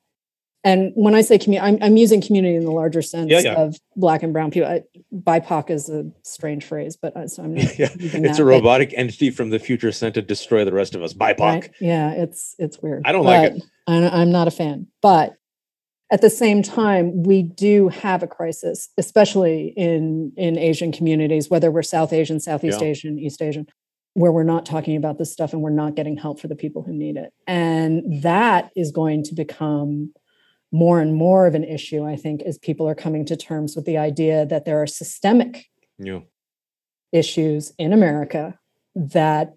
And 0.68 0.92
when 0.96 1.16
I 1.16 1.22
say 1.22 1.38
community, 1.38 1.76
I'm, 1.76 1.82
I'm, 1.82 1.98
using 1.98 2.22
community 2.22 2.56
in 2.56 2.66
the 2.66 2.72
larger 2.72 3.02
sense 3.02 3.32
yeah, 3.32 3.40
yeah. 3.40 3.54
of 3.54 3.78
Black 3.96 4.22
and 4.22 4.34
Brown 4.34 4.52
people. 4.52 4.70
I, 4.70 4.84
BIPOC 5.14 5.70
is 5.70 5.90
a 5.90 6.06
strange 6.24 6.66
phrase, 6.66 6.98
but 6.98 7.16
uh, 7.16 7.28
so 7.28 7.44
I'm 7.44 7.54
not 7.54 7.64
yeah. 7.80 7.90
It's 7.98 8.38
that, 8.38 8.40
a 8.40 8.46
robotic 8.46 8.90
but, 8.90 9.00
entity 9.00 9.30
from 9.30 9.50
the 9.50 9.60
future 9.60 9.92
sent 9.92 10.16
to 10.16 10.22
destroy 10.22 10.66
the 10.66 10.74
rest 10.74 10.94
of 10.94 11.02
us. 11.02 11.14
BIPOC. 11.14 11.40
Right? 11.40 11.72
Yeah, 11.80 12.12
it's 12.12 12.56
it's 12.60 12.80
weird. 12.82 13.04
I 13.06 13.12
don't 13.12 13.24
but 13.24 13.54
like 13.54 13.64
it. 13.64 13.64
I'm 13.88 14.32
not 14.32 14.48
a 14.48 14.52
fan, 14.52 14.88
but 15.02 15.36
at 16.12 16.22
the 16.22 16.30
same 16.30 16.64
time 16.64 17.24
we 17.24 17.44
do 17.44 17.90
have 17.90 18.24
a 18.24 18.28
crisis 18.28 18.88
especially 18.98 19.74
in 19.76 20.32
in 20.38 20.58
asian 20.58 20.90
communities 20.90 21.50
whether 21.50 21.70
we're 21.70 21.84
south 21.84 22.14
asian 22.14 22.40
southeast 22.40 22.80
yeah. 22.80 22.88
asian 22.88 23.20
east 23.20 23.42
asian 23.42 23.68
where 24.18 24.32
we're 24.32 24.42
not 24.42 24.66
talking 24.66 24.96
about 24.96 25.20
this 25.20 25.32
stuff 25.32 25.54
and 25.54 25.62
we're 25.62 25.70
not 25.70 25.94
getting 25.94 26.18
help 26.18 26.40
for 26.40 26.48
the 26.48 26.56
people 26.56 26.82
who 26.82 26.92
need 26.92 27.18
it. 27.18 27.32
And 27.46 28.24
that 28.24 28.72
is 28.76 28.92
going 28.92 29.22
to 29.26 29.36
become 29.36 30.12
more 30.72 31.00
and 31.00 31.16
more 31.16 31.48
of 31.48 31.56
an 31.56 31.64
issue, 31.64 32.06
I 32.06 32.16
think, 32.16 32.42
as 32.42 32.58
people 32.58 32.88
are 32.88 32.96
coming 32.96 33.26
to 33.26 33.38
terms 33.38 33.76
with 33.76 33.86
the 33.86 33.98
idea 33.98 34.46
that 34.46 34.66
there 34.66 34.82
are 34.82 34.88
systemic 34.88 35.66
yeah. 35.98 36.20
issues 37.12 37.74
in 37.78 37.94
America 37.94 38.60
that 38.96 39.54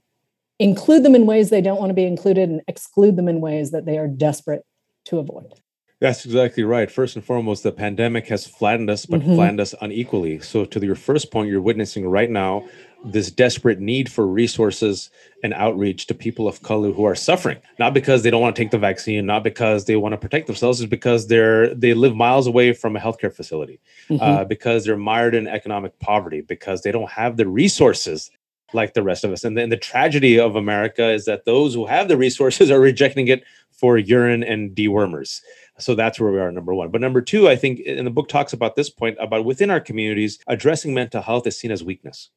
include 0.59 1.03
them 1.03 1.15
in 1.15 1.27
ways 1.27 1.51
they 1.51 1.63
don't 1.63 1.79
want 1.79 1.91
to 1.91 1.95
be 1.95 2.05
included 2.05 2.49
and 2.49 2.61
exclude 2.69 3.17
them 3.17 3.29
in 3.29 3.41
ways 3.41 3.71
that 3.73 3.87
they 3.87 3.99
are 3.99 4.07
desperate 4.07 4.63
to 5.07 5.19
avoid. 5.19 5.53
That's 6.01 6.25
exactly 6.25 6.63
right. 6.63 6.91
First 6.91 7.17
and 7.17 7.25
foremost, 7.25 7.63
the 7.63 7.73
pandemic 7.73 8.27
has 8.29 8.47
flattened 8.47 8.89
us, 8.89 9.05
but 9.05 9.21
mm-hmm. 9.21 9.35
flattened 9.35 9.61
us 9.61 9.75
unequally. 9.83 10.41
So, 10.41 10.65
to 10.65 10.81
your 10.81 10.95
first 10.95 11.31
point, 11.31 11.51
you're 11.51 11.61
witnessing 11.61 12.09
right 12.09 12.31
now 12.31 12.67
this 13.05 13.31
desperate 13.31 13.81
need 13.81 14.11
for 14.11 14.27
resources 14.27 15.11
and 15.43 15.55
outreach 15.55 16.07
to 16.07 16.15
people 16.15 16.47
of 16.47 16.63
color 16.63 16.93
who 16.93 17.05
are 17.05 17.15
suffering, 17.15 17.59
not 17.79 17.95
because 17.95 18.23
they 18.23 18.31
don't 18.31 18.43
want 18.43 18.55
to 18.55 18.63
take 18.63 18.71
the 18.71 18.79
vaccine, 18.79 19.25
not 19.25 19.43
because 19.43 19.87
they 19.87 19.97
want 19.97 20.13
to 20.13 20.19
protect 20.19 20.47
themselves, 20.47 20.81
is 20.81 20.87
because 20.87 21.27
they're 21.27 21.75
they 21.75 21.95
live 21.95 22.15
miles 22.15 22.47
away 22.47 22.73
from 22.73 22.97
a 22.97 23.01
healthcare 23.01 23.33
facility, 23.33 23.81
mm-hmm. 24.09 24.23
uh, 24.23 24.45
because 24.45 24.85
they're 24.85 24.97
mired 24.97 25.35
in 25.35 25.47
economic 25.47 25.99
poverty, 25.99 26.43
because 26.43 26.83
they 26.83 26.93
don't 26.93 27.11
have 27.11 27.37
the 27.37 27.49
resources 27.49 28.31
like 28.73 28.95
the 28.95 29.03
rest 29.03 29.25
of 29.25 29.33
us. 29.33 29.45
And 29.45 29.57
then 29.57 29.71
the 29.71 29.77
tragedy 29.77 30.39
of 30.39 30.55
America 30.55 31.09
is 31.11 31.25
that 31.25 31.45
those 31.45 31.75
who 31.75 31.87
have 31.87 32.09
the 32.09 32.17
resources 32.17 32.71
are 32.71 32.81
rejecting 32.81 33.29
it 33.29 33.43
for 33.71 33.99
urine 33.99 34.45
and 34.45 34.77
dewormers. 34.77 35.41
So 35.79 35.95
that's 35.95 36.21
where 36.21 36.31
we 36.31 36.39
are, 36.39 36.53
number 36.53 36.75
one. 36.75 36.91
But 36.91 37.01
number 37.01 37.23
two, 37.23 37.49
I 37.49 37.57
think, 37.57 37.81
and 37.87 38.07
the 38.07 38.11
book 38.11 38.29
talks 38.29 38.53
about 38.53 38.77
this 38.77 38.91
point 38.91 39.17
about 39.19 39.45
within 39.47 39.71
our 39.71 39.81
communities, 39.81 40.39
addressing 40.47 40.93
mental 40.93 41.23
health 41.23 41.47
is 41.47 41.59
seen 41.59 41.71
as 41.71 41.83
weakness. 41.83 42.29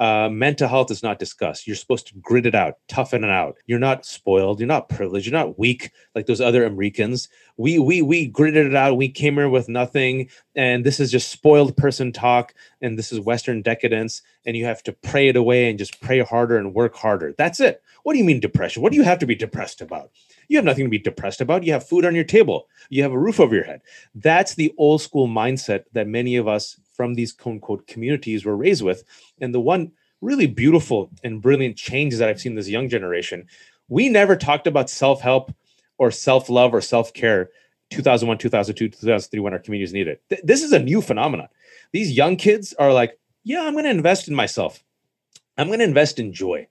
Uh, 0.00 0.30
mental 0.30 0.66
health 0.66 0.90
is 0.90 1.02
not 1.02 1.18
discussed. 1.18 1.66
You're 1.66 1.76
supposed 1.76 2.06
to 2.06 2.14
grit 2.16 2.46
it 2.46 2.54
out, 2.54 2.78
toughen 2.88 3.22
it 3.22 3.28
out. 3.28 3.58
You're 3.66 3.78
not 3.78 4.06
spoiled. 4.06 4.58
You're 4.58 4.66
not 4.66 4.88
privileged. 4.88 5.26
You're 5.26 5.38
not 5.38 5.58
weak 5.58 5.90
like 6.14 6.24
those 6.24 6.40
other 6.40 6.64
Americans. 6.64 7.28
We 7.58 7.78
we 7.78 8.00
we 8.00 8.26
gritted 8.26 8.66
it 8.66 8.74
out. 8.74 8.96
We 8.96 9.10
came 9.10 9.34
here 9.34 9.50
with 9.50 9.68
nothing, 9.68 10.30
and 10.56 10.84
this 10.84 11.00
is 11.00 11.10
just 11.10 11.30
spoiled 11.30 11.76
person 11.76 12.12
talk, 12.12 12.54
and 12.80 12.98
this 12.98 13.12
is 13.12 13.20
Western 13.20 13.60
decadence. 13.60 14.22
And 14.46 14.56
you 14.56 14.64
have 14.64 14.82
to 14.84 14.92
pray 14.94 15.28
it 15.28 15.36
away 15.36 15.68
and 15.68 15.78
just 15.78 16.00
pray 16.00 16.20
harder 16.20 16.56
and 16.56 16.72
work 16.72 16.96
harder. 16.96 17.34
That's 17.36 17.60
it. 17.60 17.82
What 18.02 18.14
do 18.14 18.18
you 18.18 18.24
mean 18.24 18.40
depression? 18.40 18.82
What 18.82 18.92
do 18.92 18.96
you 18.96 19.04
have 19.04 19.18
to 19.18 19.26
be 19.26 19.34
depressed 19.34 19.82
about? 19.82 20.10
You 20.48 20.56
have 20.56 20.64
nothing 20.64 20.84
to 20.86 20.90
be 20.90 20.98
depressed 20.98 21.42
about. 21.42 21.62
You 21.64 21.74
have 21.74 21.86
food 21.86 22.06
on 22.06 22.14
your 22.14 22.24
table. 22.24 22.68
You 22.88 23.02
have 23.02 23.12
a 23.12 23.18
roof 23.18 23.38
over 23.38 23.54
your 23.54 23.64
head. 23.64 23.82
That's 24.14 24.54
the 24.54 24.72
old 24.78 25.02
school 25.02 25.28
mindset 25.28 25.84
that 25.92 26.08
many 26.08 26.36
of 26.36 26.48
us 26.48 26.80
from 27.00 27.14
these 27.14 27.32
quote 27.32 27.54
unquote 27.54 27.86
communities 27.86 28.44
were 28.44 28.54
raised 28.54 28.82
with. 28.82 29.04
And 29.40 29.54
the 29.54 29.60
one 29.60 29.92
really 30.20 30.46
beautiful 30.46 31.10
and 31.24 31.40
brilliant 31.40 31.78
change 31.78 32.14
that 32.16 32.28
I've 32.28 32.38
seen 32.38 32.56
this 32.56 32.68
young 32.68 32.90
generation, 32.90 33.46
we 33.88 34.10
never 34.10 34.36
talked 34.36 34.66
about 34.66 34.90
self 34.90 35.22
help 35.22 35.50
or 35.96 36.10
self 36.10 36.50
love 36.50 36.74
or 36.74 36.82
self 36.82 37.14
care 37.14 37.48
2001, 37.88 38.36
2002, 38.36 38.90
2003 38.90 39.40
when 39.40 39.54
our 39.54 39.58
communities 39.58 39.94
needed 39.94 40.10
it. 40.10 40.22
Th- 40.28 40.42
this 40.44 40.62
is 40.62 40.72
a 40.72 40.78
new 40.78 41.00
phenomenon. 41.00 41.48
These 41.92 42.12
young 42.12 42.36
kids 42.36 42.74
are 42.74 42.92
like, 42.92 43.18
yeah, 43.44 43.62
I'm 43.62 43.72
going 43.72 43.84
to 43.84 43.90
invest 43.90 44.28
in 44.28 44.34
myself. 44.34 44.84
I'm 45.56 45.68
going 45.68 45.78
to 45.78 45.86
invest 45.86 46.18
in 46.18 46.34
joy. 46.34 46.68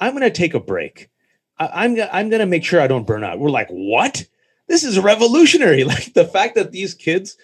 I'm 0.00 0.12
going 0.12 0.22
to 0.22 0.30
take 0.30 0.54
a 0.54 0.60
break. 0.60 1.10
I, 1.58 1.84
I'm, 1.84 2.00
I'm 2.10 2.30
going 2.30 2.40
to 2.40 2.46
make 2.46 2.64
sure 2.64 2.80
I 2.80 2.86
don't 2.86 3.06
burn 3.06 3.24
out. 3.24 3.38
We're 3.38 3.50
like, 3.50 3.68
what? 3.68 4.24
This 4.68 4.84
is 4.84 4.98
revolutionary. 4.98 5.84
Like 5.96 6.14
the 6.14 6.24
fact 6.24 6.54
that 6.54 6.72
these 6.72 6.94
kids 6.94 7.36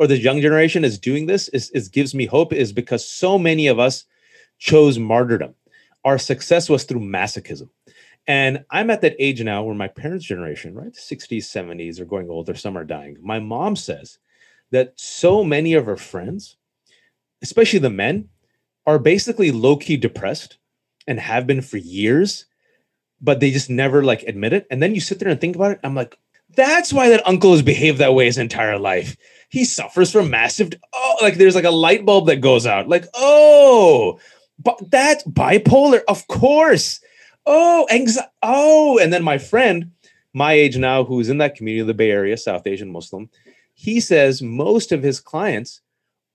or 0.00 0.06
the 0.06 0.18
young 0.18 0.40
generation 0.40 0.84
is 0.84 0.98
doing 0.98 1.26
this 1.26 1.48
is, 1.48 1.68
is 1.70 1.88
gives 1.88 2.14
me 2.14 2.24
hope 2.24 2.52
is 2.52 2.72
because 2.72 3.06
so 3.06 3.38
many 3.38 3.66
of 3.66 3.78
us 3.78 4.06
chose 4.58 4.98
martyrdom. 4.98 5.54
Our 6.04 6.16
success 6.16 6.70
was 6.70 6.84
through 6.84 7.00
masochism. 7.00 7.68
And 8.26 8.64
I'm 8.70 8.88
at 8.88 9.02
that 9.02 9.16
age 9.18 9.42
now 9.42 9.62
where 9.62 9.74
my 9.74 9.88
parents' 9.88 10.24
generation, 10.24 10.74
right, 10.74 10.92
60s, 10.92 11.44
70s 11.44 12.00
are 12.00 12.06
going 12.06 12.30
older, 12.30 12.54
some 12.54 12.78
are 12.78 12.84
dying. 12.84 13.18
My 13.20 13.40
mom 13.40 13.76
says 13.76 14.18
that 14.70 14.94
so 14.96 15.44
many 15.44 15.74
of 15.74 15.84
her 15.84 15.96
friends, 15.96 16.56
especially 17.42 17.80
the 17.80 17.90
men, 17.90 18.30
are 18.86 18.98
basically 18.98 19.50
low 19.50 19.76
key 19.76 19.98
depressed 19.98 20.56
and 21.06 21.20
have 21.20 21.46
been 21.46 21.60
for 21.60 21.76
years 21.76 22.46
but 23.20 23.40
they 23.40 23.50
just 23.50 23.70
never 23.70 24.02
like 24.02 24.22
admit 24.22 24.52
it. 24.52 24.66
And 24.70 24.82
then 24.82 24.94
you 24.94 25.00
sit 25.00 25.18
there 25.18 25.28
and 25.28 25.40
think 25.40 25.56
about 25.56 25.72
it. 25.72 25.80
I'm 25.84 25.94
like, 25.94 26.18
that's 26.56 26.92
why 26.92 27.10
that 27.10 27.26
uncle 27.26 27.52
has 27.52 27.62
behaved 27.62 27.98
that 27.98 28.14
way 28.14 28.24
his 28.26 28.38
entire 28.38 28.78
life. 28.78 29.16
He 29.50 29.64
suffers 29.64 30.12
from 30.12 30.30
massive, 30.30 30.72
oh, 30.92 31.16
like 31.20 31.34
there's 31.34 31.54
like 31.54 31.64
a 31.64 31.70
light 31.70 32.06
bulb 32.06 32.26
that 32.26 32.40
goes 32.40 32.66
out. 32.66 32.88
Like, 32.88 33.04
oh, 33.14 34.18
but 34.58 34.90
that's 34.90 35.24
bipolar, 35.24 36.00
of 36.08 36.26
course. 36.28 37.00
Oh, 37.46 37.86
anxiety. 37.90 38.30
Oh, 38.42 38.98
and 38.98 39.12
then 39.12 39.24
my 39.24 39.38
friend, 39.38 39.90
my 40.32 40.52
age 40.52 40.78
now, 40.78 41.04
who's 41.04 41.28
in 41.28 41.38
that 41.38 41.56
community, 41.56 41.80
of 41.80 41.88
the 41.88 41.94
Bay 41.94 42.10
Area, 42.10 42.36
South 42.36 42.66
Asian 42.66 42.92
Muslim, 42.92 43.28
he 43.74 44.00
says 44.00 44.40
most 44.40 44.92
of 44.92 45.02
his 45.02 45.20
clients 45.20 45.80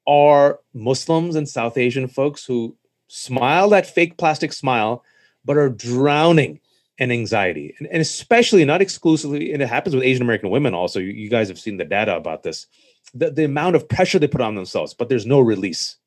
are 0.05 0.59
Muslims 0.73 1.35
and 1.35 1.47
South 1.47 1.77
Asian 1.77 2.07
folks 2.07 2.45
who 2.45 2.75
smile 3.07 3.69
that 3.69 3.87
fake 3.87 4.17
plastic 4.17 4.51
smile, 4.51 5.03
but 5.45 5.57
are 5.57 5.69
drowning 5.69 6.59
and 6.99 7.11
anxiety 7.11 7.75
and, 7.77 7.87
and 7.89 8.01
especially 8.01 8.63
not 8.63 8.81
exclusively 8.81 9.51
and 9.51 9.61
it 9.61 9.67
happens 9.67 9.93
with 9.93 10.03
asian 10.03 10.23
american 10.23 10.49
women 10.49 10.73
also 10.73 10.99
you, 10.99 11.11
you, 11.11 11.29
guys 11.29 11.49
have 11.49 11.59
seen 11.59 11.77
the 11.77 11.83
data 11.83 12.15
about 12.15 12.43
this 12.43 12.67
the, 13.13 13.31
the 13.31 13.45
amount 13.45 13.75
of 13.75 13.87
pressure 13.87 14.19
they 14.19 14.27
put 14.27 14.41
on 14.41 14.55
themselves 14.55 14.93
but 14.93 15.09
there's 15.09 15.25
no 15.25 15.39
release. 15.39 15.97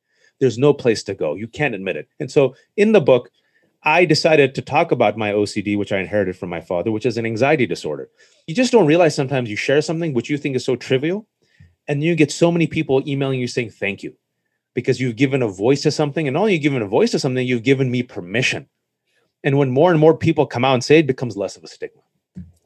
There's 0.40 0.58
no 0.58 0.72
place 0.72 1.02
to 1.04 1.14
go. 1.14 1.34
You 1.34 1.48
can't 1.48 1.74
admit 1.74 1.96
it. 1.96 2.08
And 2.20 2.30
so 2.30 2.54
in 2.76 2.92
the 2.92 3.00
book 3.00 3.30
i 3.84 4.04
decided 4.04 4.56
to 4.56 4.60
talk 4.60 4.90
about 4.90 5.16
my 5.16 5.30
ocd 5.30 5.78
which 5.78 5.92
i 5.92 5.98
inherited 5.98 6.36
from 6.36 6.48
my 6.48 6.60
father 6.60 6.90
which 6.90 7.06
is 7.06 7.16
an 7.16 7.24
anxiety 7.26 7.66
disorder. 7.66 8.08
You 8.46 8.54
just 8.54 8.72
don't 8.72 8.86
realize 8.86 9.14
sometimes 9.14 9.48
you 9.48 9.56
share 9.56 9.82
something 9.82 10.14
which 10.14 10.30
you 10.30 10.36
think 10.36 10.56
is 10.56 10.64
so 10.64 10.74
trivial 10.74 11.26
and 11.88 12.04
you 12.04 12.14
get 12.14 12.30
so 12.30 12.52
many 12.52 12.66
people 12.66 13.02
emailing 13.08 13.40
you 13.40 13.48
saying 13.48 13.70
thank 13.70 14.02
you 14.02 14.14
because 14.74 15.00
you've 15.00 15.16
given 15.16 15.42
a 15.42 15.48
voice 15.48 15.82
to 15.82 15.90
something 15.90 16.28
and 16.28 16.36
all 16.36 16.48
you've 16.48 16.62
given 16.62 16.82
a 16.82 16.86
voice 16.86 17.10
to 17.10 17.18
something 17.18 17.44
you've 17.44 17.64
given 17.64 17.90
me 17.90 18.02
permission. 18.02 18.68
And 19.42 19.58
when 19.58 19.70
more 19.70 19.90
and 19.90 19.98
more 19.98 20.16
people 20.16 20.46
come 20.46 20.64
out 20.64 20.74
and 20.74 20.84
say 20.84 20.98
it, 20.98 21.00
it 21.00 21.06
becomes 21.08 21.36
less 21.36 21.56
of 21.56 21.64
a 21.64 21.66
stigma. 21.66 22.02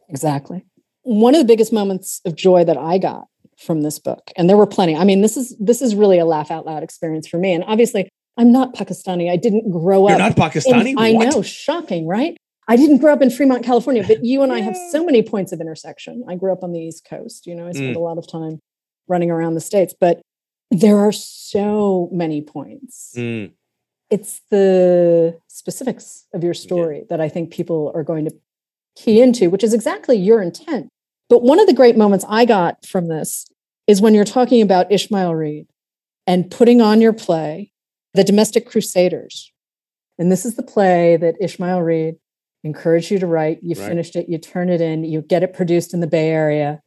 Exactly. 0.09 0.67
One 1.05 1.35
of 1.35 1.41
the 1.41 1.47
biggest 1.47 1.73
moments 1.73 2.21
of 2.25 2.35
joy 2.35 2.65
that 2.65 2.77
I 2.77 2.99
got 2.99 3.29
from 3.63 3.83
this 3.83 3.99
book, 3.99 4.31
and 4.37 4.49
there 4.49 4.57
were 4.57 4.67
plenty. 4.67 4.97
I 4.97 5.05
mean, 5.05 5.23
this 5.23 5.37
is 5.37 5.57
this 5.59 5.83
is 5.83 5.95
really 5.95 6.19
a 6.19 6.25
laugh 6.25 6.51
out 6.51 6.67
loud 6.67 6.83
experience 6.83 7.27
for 7.27 7.39
me. 7.39 7.53
And 7.53 7.65
obviously, 7.65 8.09
I'm 8.37 8.53
not 8.53 8.75
Pakistani. 8.75 9.31
I 9.31 9.37
didn't 9.37 9.71
grow 9.71 10.09
You're 10.09 10.21
up. 10.21 10.37
not 10.37 10.53
Pakistani. 10.53 10.91
In, 10.91 10.99
I 10.99 11.13
know, 11.13 11.43
shocking, 11.43 12.07
right? 12.07 12.37
I 12.69 12.77
didn't 12.77 12.99
grow 12.99 13.13
up 13.13 13.23
in 13.23 13.31
Fremont, 13.31 13.65
California, 13.65 14.05
but 14.07 14.25
you 14.25 14.43
and 14.43 14.53
I 14.53 14.61
have 14.61 14.77
so 14.91 15.05
many 15.05 15.23
points 15.23 15.53
of 15.53 15.61
intersection. 15.61 16.25
I 16.29 16.37
grew 16.37 16.53
up 16.53 16.63
on 16.63 16.73
the 16.73 16.81
East 16.81 17.05
Coast. 17.09 17.47
You 17.47 17.55
know, 17.55 17.67
I 17.67 17.73
spent 17.73 17.95
mm. 17.95 17.97
a 17.97 18.01
lot 18.01 18.19
of 18.19 18.31
time 18.31 18.61
running 19.09 19.31
around 19.31 19.55
the 19.55 19.61
states, 19.61 19.95
but 19.99 20.23
there 20.71 20.99
are 20.99 21.13
so 21.13 22.09
many 22.13 22.41
points. 22.41 23.15
Mm. 23.17 23.53
It's 24.11 24.43
the 24.51 25.39
specifics 25.49 26.27
of 26.33 26.45
your 26.45 26.55
story 26.55 26.99
yeah. 26.99 27.05
that 27.11 27.21
I 27.21 27.29
think 27.29 27.53
people 27.53 27.91
are 27.95 28.05
going 28.05 28.27
to 28.27 28.35
key 28.97 29.21
into, 29.21 29.51
which 29.51 29.65
is 29.65 29.75
exactly 29.75 30.17
your 30.17 30.41
intent. 30.41 30.89
But 31.29 31.43
one 31.43 31.59
of 31.59 31.67
the 31.67 31.75
great 31.75 31.97
moments 31.97 32.25
I 32.29 32.45
got 32.45 32.87
from 32.87 33.09
this 33.09 33.47
is 33.87 34.01
when 34.01 34.15
you're 34.15 34.25
talking 34.25 34.63
about 34.63 34.91
Ishmael 34.93 35.35
Reed 35.35 35.67
and 36.27 36.51
putting 36.51 36.81
on 36.81 37.01
your 37.01 37.13
play, 37.13 37.73
The 38.15 38.25
Domestic 38.25 38.69
Crusaders. 38.69 39.53
And 40.19 40.31
this 40.31 40.45
is 40.45 40.57
the 40.57 40.63
play 40.63 41.17
that 41.17 41.35
Ishmael 41.41 41.81
Reed 41.81 42.17
encouraged 42.65 43.11
you 43.11 43.19
to 43.19 43.27
write. 43.27 43.59
You 43.63 43.75
right. 43.75 43.89
finished 43.89 44.17
it, 44.17 44.29
you 44.29 44.39
turn 44.39 44.69
it 44.69 44.81
in, 44.81 45.05
you 45.05 45.23
get 45.23 45.43
it 45.43 45.53
produced 45.53 45.95
in 45.95 46.01
the 46.01 46.07
Bay 46.07 46.29
Area, 46.29 46.81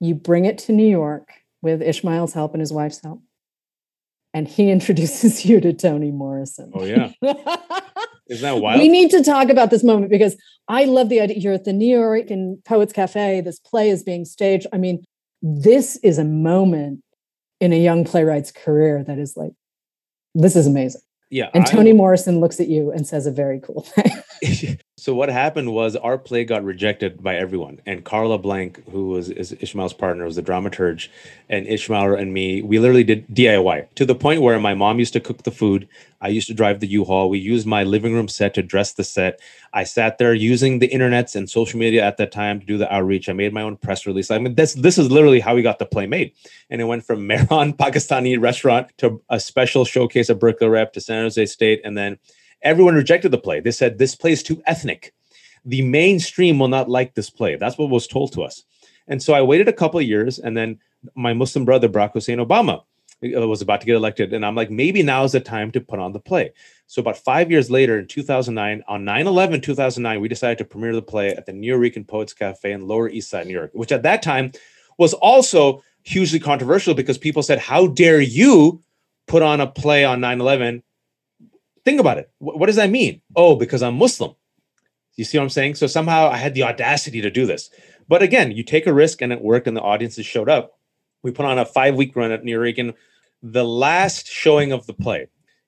you 0.00 0.14
bring 0.14 0.44
it 0.44 0.58
to 0.58 0.72
New 0.72 0.88
York 0.88 1.28
with 1.62 1.80
Ishmael's 1.80 2.34
help 2.34 2.52
and 2.52 2.60
his 2.60 2.72
wife's 2.72 3.00
help. 3.02 3.22
And 4.34 4.48
he 4.48 4.70
introduces 4.76 5.44
you 5.44 5.60
to 5.60 5.72
Toni 5.72 6.10
Morrison. 6.10 6.72
Oh, 6.74 6.84
yeah. 6.84 7.12
Isn't 8.28 8.42
that 8.42 8.60
wild? 8.60 8.80
We 8.80 8.88
need 8.88 9.10
to 9.10 9.22
talk 9.22 9.48
about 9.48 9.70
this 9.70 9.84
moment 9.84 10.10
because 10.10 10.36
I 10.68 10.84
love 10.84 11.08
the 11.08 11.20
idea. 11.20 11.38
You're 11.38 11.52
at 11.54 11.64
the 11.64 11.72
Nuyorican 11.72 12.64
Poets 12.64 12.92
Cafe. 12.92 13.40
This 13.40 13.58
play 13.58 13.90
is 13.90 14.02
being 14.02 14.24
staged. 14.24 14.66
I 14.72 14.78
mean, 14.78 15.04
this 15.42 15.96
is 15.96 16.18
a 16.18 16.24
moment 16.24 17.02
in 17.60 17.72
a 17.72 17.80
young 17.80 18.04
playwright's 18.04 18.52
career 18.52 19.04
that 19.04 19.18
is 19.18 19.36
like, 19.36 19.52
this 20.34 20.56
is 20.56 20.66
amazing. 20.66 21.02
Yeah. 21.30 21.50
And 21.54 21.66
Toni 21.66 21.90
I, 21.90 21.94
Morrison 21.94 22.40
looks 22.40 22.60
at 22.60 22.68
you 22.68 22.92
and 22.92 23.06
says 23.06 23.26
a 23.26 23.30
very 23.30 23.60
cool 23.60 23.82
thing. 23.82 24.78
so 25.02 25.16
what 25.16 25.30
happened 25.30 25.72
was 25.72 25.96
our 25.96 26.16
play 26.16 26.44
got 26.44 26.62
rejected 26.62 27.24
by 27.24 27.34
everyone. 27.34 27.80
And 27.86 28.04
Carla 28.04 28.38
Blank, 28.38 28.88
who 28.88 29.08
was 29.08 29.30
Ishmael's 29.30 29.94
partner, 29.94 30.24
was 30.24 30.36
the 30.36 30.44
dramaturge, 30.44 31.08
and 31.48 31.66
Ishmael 31.66 32.14
and 32.14 32.32
me, 32.32 32.62
we 32.62 32.78
literally 32.78 33.02
did 33.02 33.26
DIY 33.26 33.92
to 33.96 34.04
the 34.04 34.14
point 34.14 34.42
where 34.42 34.60
my 34.60 34.74
mom 34.74 35.00
used 35.00 35.12
to 35.14 35.18
cook 35.18 35.42
the 35.42 35.50
food. 35.50 35.88
I 36.20 36.28
used 36.28 36.46
to 36.46 36.54
drive 36.54 36.78
the 36.78 36.86
U-Haul. 36.86 37.30
We 37.30 37.40
used 37.40 37.66
my 37.66 37.82
living 37.82 38.14
room 38.14 38.28
set 38.28 38.54
to 38.54 38.62
dress 38.62 38.92
the 38.92 39.02
set. 39.02 39.40
I 39.72 39.82
sat 39.82 40.18
there 40.18 40.34
using 40.34 40.78
the 40.78 40.88
internets 40.88 41.34
and 41.34 41.50
social 41.50 41.80
media 41.80 42.04
at 42.04 42.16
that 42.18 42.30
time 42.30 42.60
to 42.60 42.66
do 42.66 42.78
the 42.78 42.94
outreach. 42.94 43.28
I 43.28 43.32
made 43.32 43.52
my 43.52 43.62
own 43.62 43.78
press 43.78 44.06
release. 44.06 44.30
I 44.30 44.38
mean, 44.38 44.54
this 44.54 44.74
this 44.74 44.98
is 44.98 45.10
literally 45.10 45.40
how 45.40 45.56
we 45.56 45.62
got 45.62 45.80
the 45.80 45.86
play 45.86 46.06
made. 46.06 46.30
And 46.70 46.80
it 46.80 46.84
went 46.84 47.04
from 47.04 47.28
Mehran 47.28 47.76
Pakistani 47.76 48.40
restaurant 48.40 48.96
to 48.98 49.20
a 49.28 49.40
special 49.40 49.84
showcase 49.84 50.30
at 50.30 50.38
Berkeley 50.38 50.68
Rep 50.68 50.92
to 50.92 51.00
San 51.00 51.24
Jose 51.24 51.44
State, 51.46 51.80
and 51.82 51.98
then 51.98 52.20
everyone 52.62 52.94
rejected 52.94 53.30
the 53.30 53.38
play. 53.38 53.60
They 53.60 53.70
said 53.70 53.98
this 53.98 54.14
play 54.14 54.32
is 54.32 54.42
too 54.42 54.62
ethnic. 54.66 55.14
The 55.64 55.82
mainstream 55.82 56.58
will 56.58 56.68
not 56.68 56.88
like 56.88 57.14
this 57.14 57.30
play. 57.30 57.56
That's 57.56 57.78
what 57.78 57.90
was 57.90 58.06
told 58.06 58.32
to 58.32 58.42
us. 58.42 58.64
And 59.08 59.22
so 59.22 59.34
I 59.34 59.42
waited 59.42 59.68
a 59.68 59.72
couple 59.72 60.00
of 60.00 60.06
years, 60.06 60.38
and 60.38 60.56
then 60.56 60.78
my 61.14 61.32
Muslim 61.32 61.64
brother 61.64 61.88
Barack 61.88 62.12
Hussein 62.12 62.38
Obama 62.38 62.82
uh, 63.24 63.46
was 63.46 63.62
about 63.62 63.80
to 63.80 63.86
get 63.86 63.96
elected. 63.96 64.32
And 64.32 64.44
I'm 64.44 64.54
like, 64.54 64.70
maybe 64.70 65.02
now 65.02 65.24
is 65.24 65.32
the 65.32 65.40
time 65.40 65.70
to 65.72 65.80
put 65.80 65.98
on 65.98 66.12
the 66.12 66.20
play. 66.20 66.52
So 66.86 67.00
about 67.00 67.16
five 67.16 67.50
years 67.50 67.70
later 67.70 67.98
in 67.98 68.06
2009, 68.06 68.82
on 68.88 69.04
9-11, 69.04 69.62
2009, 69.62 70.20
we 70.20 70.28
decided 70.28 70.58
to 70.58 70.64
premiere 70.64 70.94
the 70.94 71.02
play 71.02 71.30
at 71.30 71.46
the 71.46 71.52
Nuyorican 71.52 72.06
Poets 72.06 72.34
Cafe 72.34 72.70
in 72.70 72.86
Lower 72.86 73.08
East 73.08 73.30
Side, 73.30 73.46
New 73.46 73.52
York, 73.52 73.70
which 73.74 73.92
at 73.92 74.02
that 74.02 74.22
time 74.22 74.52
was 74.98 75.14
also 75.14 75.82
hugely 76.02 76.40
controversial 76.40 76.94
because 76.94 77.18
people 77.18 77.42
said, 77.42 77.58
how 77.58 77.86
dare 77.86 78.20
you 78.20 78.82
put 79.26 79.42
on 79.42 79.60
a 79.60 79.66
play 79.66 80.04
on 80.04 80.20
9-11? 80.20 80.82
Think 81.84 82.00
about 82.00 82.18
it. 82.18 82.30
What 82.38 82.66
does 82.66 82.76
that 82.76 82.90
mean? 82.90 83.22
Oh, 83.34 83.56
because 83.56 83.82
I'm 83.82 83.96
Muslim. 83.96 84.34
You 85.16 85.24
see 85.24 85.38
what 85.38 85.44
I'm 85.44 85.50
saying? 85.50 85.74
So 85.74 85.86
somehow 85.86 86.28
I 86.28 86.36
had 86.36 86.54
the 86.54 86.62
audacity 86.62 87.20
to 87.20 87.30
do 87.30 87.44
this. 87.44 87.70
But 88.08 88.22
again, 88.22 88.52
you 88.52 88.62
take 88.62 88.86
a 88.86 88.94
risk 88.94 89.20
and 89.20 89.32
it 89.32 89.42
worked 89.42 89.66
and 89.66 89.76
the 89.76 89.82
audiences 89.82 90.26
showed 90.26 90.48
up. 90.48 90.78
We 91.22 91.30
put 91.30 91.46
on 91.46 91.58
a 91.58 91.66
five 91.66 91.94
week 91.96 92.16
run 92.16 92.32
at 92.32 92.44
Nuyorican 92.44 92.94
the 93.42 93.64
last 93.64 94.26
showing 94.26 94.72
of 94.72 94.86
the 94.86 94.94
play, 94.94 95.26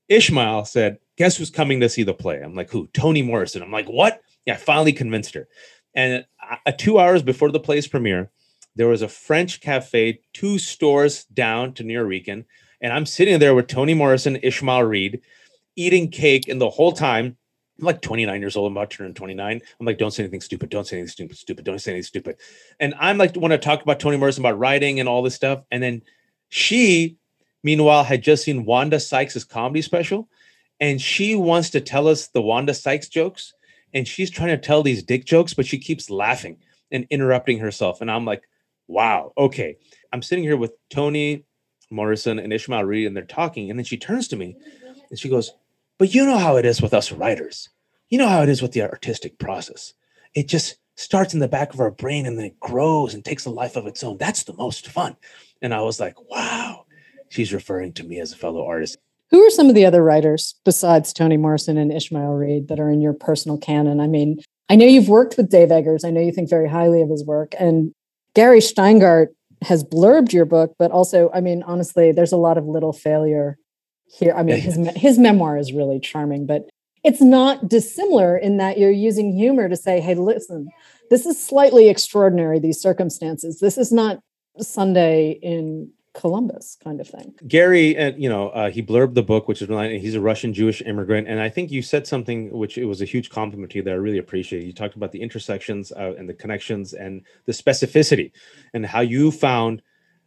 Ishmael 0.08 0.64
said, 0.64 0.98
Guess 1.16 1.36
who's 1.36 1.50
coming 1.50 1.80
to 1.80 1.88
see 1.88 2.02
the 2.02 2.14
play? 2.14 2.40
I'm 2.40 2.54
like, 2.54 2.70
Who? 2.70 2.86
Toni 2.88 3.22
Morrison. 3.22 3.62
I'm 3.62 3.72
like, 3.72 3.88
What? 3.88 4.22
Yeah, 4.46 4.54
I 4.54 4.58
finally 4.58 4.92
convinced 4.92 5.34
her. 5.34 5.48
And 5.94 6.24
uh, 6.66 6.72
two 6.72 6.98
hours 6.98 7.22
before 7.22 7.50
the 7.50 7.60
play's 7.60 7.88
premiere, 7.88 8.30
there 8.76 8.88
was 8.88 9.02
a 9.02 9.08
French 9.08 9.60
cafe 9.60 10.20
two 10.32 10.58
stores 10.58 11.24
down 11.26 11.72
to 11.74 11.84
Nuyorican. 11.84 12.44
And 12.80 12.92
I'm 12.92 13.06
sitting 13.06 13.38
there 13.38 13.54
with 13.54 13.68
Toni 13.68 13.94
Morrison, 13.94 14.36
Ishmael 14.36 14.82
Reed, 14.82 15.20
eating 15.76 16.10
cake. 16.10 16.48
And 16.48 16.60
the 16.60 16.70
whole 16.70 16.92
time, 16.92 17.36
I'm 17.78 17.86
like 17.86 18.02
29 18.02 18.40
years 18.40 18.56
old. 18.56 18.68
I'm 18.68 18.76
about 18.76 18.90
to 18.90 18.98
turn 18.98 19.14
29. 19.14 19.60
I'm 19.80 19.86
like, 19.86 19.98
don't 19.98 20.12
say 20.12 20.22
anything 20.22 20.40
stupid. 20.40 20.70
Don't 20.70 20.86
say 20.86 20.96
anything 20.96 21.10
stupid. 21.10 21.36
Stupid. 21.36 21.64
Don't 21.64 21.80
say 21.80 21.92
anything 21.92 22.04
stupid. 22.04 22.36
And 22.80 22.94
I'm 22.98 23.18
like, 23.18 23.36
want 23.36 23.52
to 23.52 23.58
talk 23.58 23.82
about 23.82 23.98
Toni 23.98 24.16
Morrison 24.16 24.42
about 24.42 24.58
writing 24.58 25.00
and 25.00 25.08
all 25.08 25.22
this 25.22 25.34
stuff. 25.34 25.64
And 25.70 25.82
then 25.82 26.02
she 26.50 27.18
meanwhile, 27.64 28.04
had 28.04 28.22
just 28.22 28.44
seen 28.44 28.64
Wanda 28.64 29.00
Sykes' 29.00 29.42
comedy 29.42 29.82
special, 29.82 30.28
and 30.78 31.00
she 31.00 31.34
wants 31.34 31.70
to 31.70 31.80
tell 31.80 32.06
us 32.06 32.28
the 32.28 32.42
Wanda 32.42 32.74
Sykes 32.74 33.08
jokes, 33.08 33.54
and 33.92 34.06
she's 34.06 34.30
trying 34.30 34.50
to 34.50 34.58
tell 34.58 34.82
these 34.82 35.02
dick 35.02 35.24
jokes, 35.24 35.54
but 35.54 35.66
she 35.66 35.78
keeps 35.78 36.10
laughing 36.10 36.58
and 36.92 37.06
interrupting 37.10 37.58
herself. 37.58 38.00
And 38.00 38.10
I'm 38.10 38.24
like, 38.24 38.42
wow, 38.86 39.32
okay. 39.38 39.76
I'm 40.12 40.22
sitting 40.22 40.44
here 40.44 40.56
with 40.56 40.72
Toni 40.90 41.44
Morrison 41.90 42.38
and 42.38 42.52
Ishmael 42.52 42.84
Reed, 42.84 43.06
and 43.06 43.16
they're 43.16 43.24
talking, 43.24 43.70
and 43.70 43.78
then 43.78 43.84
she 43.84 43.96
turns 43.96 44.28
to 44.28 44.36
me 44.36 44.56
and 45.10 45.18
she 45.18 45.28
goes, 45.28 45.52
But 45.98 46.14
you 46.14 46.26
know 46.26 46.38
how 46.38 46.56
it 46.56 46.64
is 46.64 46.82
with 46.82 46.94
us 46.94 47.12
writers. 47.12 47.68
You 48.08 48.18
know 48.18 48.28
how 48.28 48.42
it 48.42 48.48
is 48.48 48.62
with 48.62 48.72
the 48.72 48.82
artistic 48.82 49.38
process. 49.38 49.94
It 50.34 50.48
just 50.48 50.76
starts 50.96 51.34
in 51.34 51.40
the 51.40 51.48
back 51.48 51.74
of 51.74 51.80
our 51.80 51.90
brain 51.90 52.26
and 52.26 52.38
then 52.38 52.46
it 52.46 52.60
grows 52.60 53.14
and 53.14 53.24
takes 53.24 53.46
a 53.46 53.50
life 53.50 53.76
of 53.76 53.86
its 53.86 54.02
own. 54.04 54.16
That's 54.18 54.44
the 54.44 54.54
most 54.54 54.88
fun. 54.88 55.16
And 55.62 55.74
I 55.74 55.80
was 55.80 55.98
like, 55.98 56.14
wow 56.30 56.84
she's 57.34 57.52
referring 57.52 57.92
to 57.94 58.04
me 58.04 58.20
as 58.20 58.32
a 58.32 58.36
fellow 58.36 58.64
artist. 58.64 58.98
Who 59.30 59.40
are 59.40 59.50
some 59.50 59.68
of 59.68 59.74
the 59.74 59.84
other 59.84 60.02
writers 60.02 60.54
besides 60.64 61.12
Toni 61.12 61.36
Morrison 61.36 61.76
and 61.76 61.92
Ishmael 61.92 62.32
Reed 62.32 62.68
that 62.68 62.78
are 62.78 62.90
in 62.90 63.00
your 63.00 63.12
personal 63.12 63.58
canon? 63.58 64.00
I 64.00 64.06
mean, 64.06 64.38
I 64.68 64.76
know 64.76 64.86
you've 64.86 65.08
worked 65.08 65.36
with 65.36 65.50
Dave 65.50 65.72
Eggers. 65.72 66.04
I 66.04 66.10
know 66.10 66.20
you 66.20 66.32
think 66.32 66.48
very 66.48 66.68
highly 66.68 67.02
of 67.02 67.10
his 67.10 67.24
work. 67.24 67.54
And 67.58 67.92
Gary 68.34 68.60
Shteyngart 68.60 69.28
has 69.62 69.82
blurbed 69.82 70.32
your 70.32 70.44
book, 70.44 70.74
but 70.78 70.90
also, 70.90 71.30
I 71.34 71.40
mean, 71.40 71.62
honestly, 71.64 72.12
there's 72.12 72.32
a 72.32 72.36
lot 72.36 72.58
of 72.58 72.66
little 72.66 72.92
failure 72.92 73.58
here. 74.14 74.34
I 74.36 74.42
mean, 74.42 74.60
his, 74.60 74.78
his 74.96 75.18
memoir 75.18 75.58
is 75.58 75.72
really 75.72 76.00
charming, 76.00 76.46
but 76.46 76.68
it's 77.02 77.20
not 77.20 77.68
dissimilar 77.68 78.36
in 78.36 78.56
that 78.58 78.78
you're 78.78 78.90
using 78.90 79.36
humor 79.36 79.68
to 79.68 79.76
say, 79.76 80.00
hey, 80.00 80.14
listen, 80.14 80.68
this 81.10 81.26
is 81.26 81.42
slightly 81.42 81.88
extraordinary, 81.88 82.58
these 82.58 82.80
circumstances. 82.80 83.60
This 83.60 83.76
is 83.76 83.92
not 83.92 84.20
Sunday 84.58 85.32
in 85.42 85.90
Columbus 86.14 86.76
kind 86.82 87.00
of 87.00 87.08
thing. 87.08 87.34
Gary, 87.46 87.98
uh, 87.98 88.12
you 88.16 88.28
know, 88.28 88.50
uh, 88.50 88.70
he 88.70 88.82
blurbed 88.82 89.14
the 89.14 89.22
book, 89.22 89.48
which 89.48 89.60
is 89.60 89.68
he's 90.00 90.14
a 90.14 90.20
Russian 90.20 90.54
Jewish 90.54 90.80
immigrant, 90.80 91.28
and 91.28 91.40
I 91.40 91.48
think 91.48 91.72
you 91.72 91.82
said 91.82 92.06
something 92.06 92.50
which 92.56 92.78
it 92.78 92.84
was 92.84 93.02
a 93.02 93.04
huge 93.04 93.30
compliment 93.30 93.72
to 93.72 93.78
you 93.78 93.84
that 93.84 93.90
I 93.90 93.94
really 93.94 94.18
appreciate. 94.18 94.64
You 94.64 94.72
talked 94.72 94.94
about 94.94 95.10
the 95.10 95.20
intersections 95.20 95.90
uh, 95.92 96.14
and 96.16 96.28
the 96.28 96.34
connections 96.34 96.94
and 96.94 97.22
the 97.46 97.52
specificity, 97.52 98.30
and 98.72 98.86
how 98.86 99.00
you 99.00 99.32
found 99.32 99.82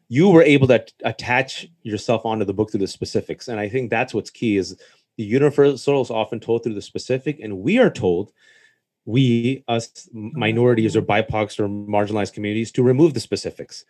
you 0.10 0.30
were 0.30 0.43
able 0.43 0.67
to 0.67 0.86
attach 1.04 1.67
yourself 1.84 2.26
onto 2.26 2.46
the 2.46 2.54
book 2.54 2.72
through 2.72 2.80
the 2.80 2.88
specifics, 2.88 3.48
and 3.48 3.60
I 3.60 3.70
think 3.70 3.89
that's 3.89 4.13
what's 4.13 4.30
key 4.30 4.58
is 4.58 4.78
the 5.17 5.24
universal 5.24 6.02
is 6.02 6.12
often 6.12 6.39
told 6.39 6.63
through 6.63 6.76
the 6.76 6.82
specific, 6.82 7.39
and 7.39 7.60
we 7.60 7.80
are 7.80 7.89
told 7.89 8.32
we 9.06 9.63
us 9.67 10.10
minorities 10.13 10.96
or 10.96 11.02
BIPOCs 11.02 11.60
or 11.60 11.67
marginalized 11.67 12.34
communities 12.34 12.72
to 12.74 12.84
remove 12.84 13.13
the 13.13 13.20
specifics. 13.20 13.86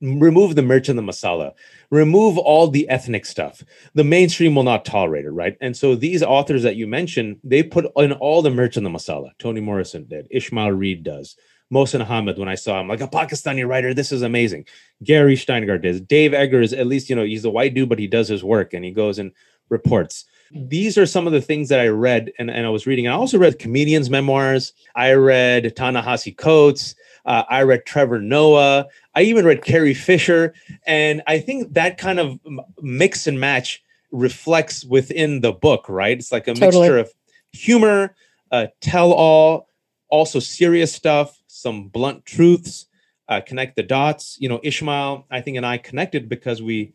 Remove 0.00 0.54
the 0.54 0.62
mirch 0.62 0.88
and 0.88 0.96
the 0.96 1.02
masala. 1.02 1.52
Remove 1.90 2.38
all 2.38 2.68
the 2.68 2.88
ethnic 2.88 3.26
stuff. 3.26 3.64
The 3.94 4.04
mainstream 4.04 4.54
will 4.54 4.62
not 4.62 4.84
tolerate 4.84 5.24
it 5.24 5.30
right? 5.30 5.56
And 5.60 5.76
so 5.76 5.96
these 5.96 6.22
authors 6.22 6.62
that 6.62 6.76
you 6.76 6.86
mentioned 6.86 7.40
they 7.42 7.64
put 7.64 7.90
in 7.96 8.12
all 8.12 8.42
the 8.42 8.50
mirch 8.50 8.76
and 8.76 8.86
the 8.86 8.90
masala. 8.90 9.30
Toni 9.38 9.60
morrison 9.60 10.04
did. 10.04 10.28
Ishmael 10.30 10.70
reed 10.70 11.02
does 11.02 11.36
Mohsin 11.72 12.04
Hamid, 12.04 12.38
when 12.38 12.48
I 12.48 12.54
saw 12.54 12.80
him, 12.80 12.88
like 12.88 13.00
a 13.00 13.08
Pakistani 13.08 13.66
writer, 13.68 13.92
this 13.92 14.10
is 14.12 14.22
amazing. 14.22 14.64
Gary 15.02 15.36
Shteyngart 15.36 15.82
does. 15.82 16.00
Dave 16.00 16.32
Eggers, 16.32 16.72
at 16.72 16.86
least, 16.86 17.10
you 17.10 17.16
know, 17.16 17.24
he's 17.24 17.44
a 17.44 17.50
white 17.50 17.74
dude, 17.74 17.88
but 17.88 17.98
he 17.98 18.06
does 18.06 18.28
his 18.28 18.42
work 18.42 18.72
and 18.72 18.84
he 18.84 18.90
goes 18.90 19.18
and 19.18 19.32
reports. 19.68 20.24
These 20.50 20.96
are 20.96 21.04
some 21.04 21.26
of 21.26 21.34
the 21.34 21.42
things 21.42 21.68
that 21.68 21.78
I 21.78 21.88
read 21.88 22.32
and, 22.38 22.50
and 22.50 22.66
I 22.66 22.70
was 22.70 22.86
reading. 22.86 23.06
I 23.06 23.12
also 23.12 23.38
read 23.38 23.58
comedians' 23.58 24.08
memoirs. 24.08 24.72
I 24.96 25.12
read 25.12 25.76
Ta-Nehisi 25.76 26.36
Coates. 26.36 26.94
Uh, 27.26 27.42
I 27.50 27.62
read 27.64 27.84
Trevor 27.84 28.20
Noah. 28.20 28.86
I 29.14 29.22
even 29.22 29.44
read 29.44 29.62
Carrie 29.62 29.92
Fisher. 29.92 30.54
And 30.86 31.22
I 31.26 31.38
think 31.38 31.74
that 31.74 31.98
kind 31.98 32.18
of 32.18 32.38
mix 32.80 33.26
and 33.26 33.38
match 33.38 33.82
reflects 34.10 34.86
within 34.86 35.42
the 35.42 35.52
book, 35.52 35.86
right? 35.90 36.16
It's 36.16 36.32
like 36.32 36.48
a 36.48 36.54
totally. 36.54 36.88
mixture 36.88 36.98
of 36.98 37.12
humor, 37.52 38.14
uh, 38.50 38.68
tell 38.80 39.12
all, 39.12 39.68
also 40.08 40.38
serious 40.38 40.94
stuff, 40.94 41.37
some 41.48 41.88
blunt 41.88 42.26
truths, 42.26 42.86
uh, 43.28 43.40
connect 43.40 43.76
the 43.76 43.82
dots. 43.82 44.38
You 44.40 44.48
know, 44.48 44.60
Ishmael, 44.62 45.26
I 45.30 45.42
think, 45.42 45.56
and 45.58 45.66
I 45.66 45.78
connected 45.78 46.28
because 46.28 46.62
we 46.62 46.94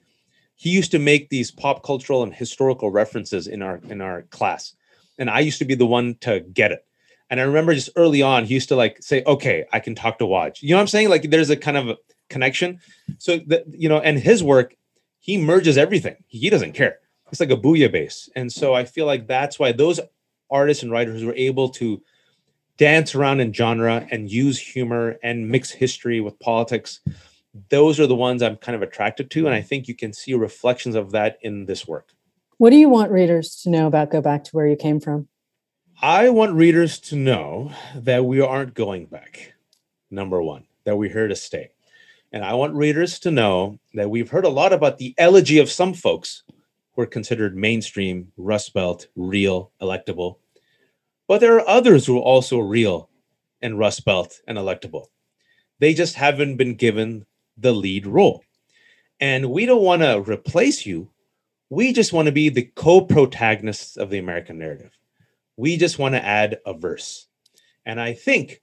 he 0.56 0.70
used 0.72 0.92
to 0.92 1.00
make 1.00 1.30
these 1.30 1.52
pop 1.52 1.84
cultural 1.84 2.24
and 2.24 2.34
historical 2.34 2.92
references 2.92 3.48
in 3.48 3.62
our 3.62 3.82
in 3.90 4.02
our 4.02 4.24
class, 4.24 4.76
and 5.20 5.30
I 5.30 5.42
used 5.42 5.60
to 5.60 5.66
be 5.66 5.76
the 5.76 5.88
one 5.88 6.16
to 6.22 6.42
get 6.42 6.72
it 6.72 6.86
And 7.30 7.42
I 7.42 7.44
remember 7.46 7.74
just 7.74 7.90
early 7.96 8.22
on, 8.22 8.46
he 8.46 8.54
used 8.56 8.70
to 8.70 8.76
like 8.76 9.02
say, 9.02 9.24
okay, 9.26 9.66
I 9.74 9.80
can 9.80 9.96
talk 9.96 10.20
to 10.20 10.26
Watch." 10.26 10.62
You 10.64 10.72
know 10.72 10.78
what 10.78 10.82
I'm 10.82 10.88
saying? 10.88 11.10
Like 11.10 11.30
there's 11.32 11.50
a 11.50 11.58
kind 11.58 11.78
of 11.78 11.90
a 11.90 11.98
connection. 12.30 12.80
So 13.18 13.40
that, 13.48 13.66
you 13.70 13.90
know, 13.90 14.00
and 14.00 14.20
his 14.20 14.44
work, 14.44 14.76
he 15.20 15.38
merges 15.38 15.78
everything. 15.78 16.18
He 16.28 16.50
doesn't 16.50 16.74
care. 16.74 17.00
It's 17.32 17.40
like 17.40 17.52
a 17.52 17.58
bouillabaisse. 17.58 18.30
And 18.36 18.52
so 18.52 18.76
I 18.76 18.86
feel 18.86 19.08
like 19.08 19.28
that's 19.28 19.60
why 19.60 19.72
those 19.72 20.00
artists 20.52 20.84
and 20.84 20.92
writers 20.92 21.24
were 21.24 21.36
able 21.36 21.70
to 21.70 22.02
dance 22.78 23.16
around 23.16 23.40
in 23.40 23.54
genre 23.54 24.08
and 24.12 24.32
use 24.32 24.60
humor 24.60 25.18
and 25.24 25.50
mix 25.50 25.72
history 25.72 26.22
with 26.22 26.40
politics. 26.40 27.00
Those 27.70 28.00
are 28.00 28.08
the 28.08 28.16
ones 28.16 28.42
I'm 28.42 28.58
kind 28.58 28.76
of 28.76 28.82
attracted 28.82 29.30
to. 29.32 29.46
And 29.46 29.56
I 29.56 29.62
think 29.62 29.88
you 29.88 29.96
can 29.96 30.14
see 30.14 30.34
reflections 30.34 30.96
of 30.96 31.12
that 31.12 31.38
in 31.42 31.66
this 31.66 31.88
work. 31.88 32.10
What 32.58 32.72
do 32.72 32.78
you 32.78 32.90
want 32.90 33.12
readers 33.12 33.62
to 33.64 33.70
know 33.70 33.88
about 33.88 34.12
Go 34.12 34.22
Back 34.22 34.44
to 34.46 34.52
Where 34.52 34.68
You 34.68 34.76
Came 34.76 35.00
From? 35.00 35.28
I 36.02 36.30
want 36.30 36.54
readers 36.54 37.00
to 37.02 37.16
know 37.16 37.72
that 37.96 38.26
we 38.26 38.42
aren't 38.42 38.74
going 38.74 39.06
back. 39.06 39.54
Number 40.10 40.42
one, 40.42 40.66
that 40.84 40.98
we're 40.98 41.12
here 41.12 41.28
to 41.28 41.36
stay. 41.36 41.72
And 42.32 42.44
I 42.44 42.56
want 42.56 42.74
readers 42.74 43.20
to 43.20 43.32
know 43.32 43.80
that 43.94 44.10
we've 44.10 44.30
heard 44.30 44.46
a 44.46 44.50
lot 44.50 44.74
about 44.74 44.98
the 44.98 45.14
elegy 45.18 45.60
of 45.60 45.70
some 45.70 45.94
folks 45.94 46.44
who 46.96 47.04
are 47.04 47.08
considered 47.08 47.56
mainstream, 47.56 48.32
Rust 48.38 48.74
Belt, 48.74 49.08
real, 49.16 49.72
electable. 49.82 50.38
But 51.28 51.40
there 51.40 51.56
are 51.56 51.68
others 51.68 52.06
who 52.06 52.18
are 52.18 52.22
also 52.22 52.60
real 52.60 53.10
and 53.62 53.80
Rust 53.80 54.04
Belt 54.06 54.42
and 54.48 54.58
electable. 54.58 55.08
They 55.80 55.94
just 55.94 56.16
haven't 56.16 56.58
been 56.58 56.76
given 56.76 57.26
the 57.58 57.72
lead 57.72 58.06
role. 58.06 58.44
And 59.20 59.52
we 59.52 59.66
don't 59.66 59.84
want 59.84 60.02
to 60.02 60.22
replace 60.22 60.86
you. 60.86 61.10
We 61.70 61.94
just 61.94 62.14
want 62.14 62.26
to 62.26 62.32
be 62.32 62.50
the 62.50 62.70
co 62.76 63.02
protagonists 63.02 63.98
of 63.98 64.10
the 64.10 64.18
American 64.20 64.60
narrative. 64.60 64.98
We 65.56 65.78
just 65.78 65.98
want 65.98 66.16
to 66.16 66.24
add 66.24 66.60
a 66.66 66.74
verse. 66.74 67.28
And 67.86 68.02
I 68.02 68.14
think 68.14 68.62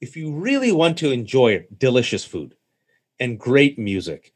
if 0.00 0.16
you 0.16 0.32
really 0.32 0.72
want 0.72 0.98
to 0.98 1.10
enjoy 1.10 1.66
delicious 1.76 2.24
food 2.24 2.54
and 3.18 3.38
great 3.38 3.78
music 3.78 4.32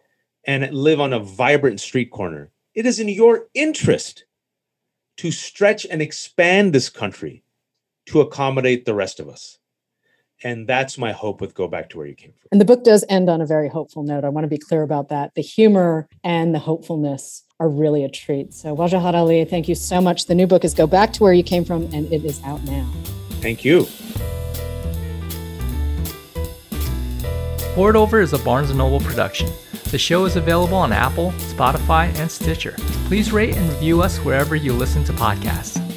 and 0.46 0.72
live 0.74 1.00
on 1.00 1.12
a 1.12 1.20
vibrant 1.20 1.80
street 1.80 2.10
corner, 2.10 2.50
it 2.74 2.86
is 2.86 2.98
in 2.98 3.08
your 3.08 3.46
interest 3.54 4.24
to 5.18 5.30
stretch 5.30 5.86
and 5.90 6.00
expand 6.00 6.72
this 6.72 6.88
country 6.88 7.44
to 8.06 8.20
accommodate 8.20 8.84
the 8.84 8.94
rest 8.94 9.20
of 9.20 9.28
us. 9.28 9.58
And 10.42 10.66
that's 10.66 10.96
my 10.96 11.12
hope 11.12 11.40
with 11.40 11.54
Go 11.54 11.68
Back 11.68 11.90
to 11.90 11.98
Where 11.98 12.06
You 12.06 12.14
Came 12.14 12.32
From. 12.32 12.48
And 12.50 12.60
the 12.60 12.64
book 12.64 12.82
does 12.82 13.04
end 13.10 13.28
on 13.28 13.42
a 13.42 13.46
very 13.46 13.68
hopeful 13.68 14.02
note. 14.02 14.24
I 14.24 14.30
want 14.30 14.44
to 14.44 14.48
be 14.48 14.56
clear 14.56 14.82
about 14.82 15.10
that. 15.10 15.34
The 15.34 15.42
humor 15.42 16.08
and 16.24 16.54
the 16.54 16.58
hopefulness 16.58 17.44
are 17.58 17.68
really 17.68 18.04
a 18.04 18.08
treat. 18.08 18.54
So, 18.54 18.74
Wajahat 18.74 19.12
Ali, 19.12 19.44
thank 19.44 19.68
you 19.68 19.74
so 19.74 20.00
much. 20.00 20.26
The 20.26 20.34
new 20.34 20.46
book 20.46 20.64
is 20.64 20.72
Go 20.72 20.86
Back 20.86 21.12
to 21.14 21.22
Where 21.22 21.34
You 21.34 21.42
Came 21.42 21.62
From, 21.64 21.82
and 21.92 22.10
it 22.10 22.24
is 22.24 22.42
out 22.42 22.62
now. 22.64 22.90
Thank 23.42 23.66
you. 23.66 23.86
Pour 27.74 27.90
It 27.90 27.96
Over 27.96 28.20
is 28.20 28.32
a 28.32 28.38
Barnes 28.38 28.74
& 28.74 28.74
Noble 28.74 29.00
production. 29.00 29.50
The 29.90 29.98
show 29.98 30.24
is 30.24 30.36
available 30.36 30.76
on 30.76 30.92
Apple, 30.92 31.32
Spotify, 31.32 32.14
and 32.18 32.30
Stitcher. 32.30 32.76
Please 33.08 33.30
rate 33.30 33.56
and 33.56 33.68
review 33.70 34.00
us 34.02 34.18
wherever 34.18 34.56
you 34.56 34.72
listen 34.72 35.04
to 35.04 35.12
podcasts. 35.12 35.89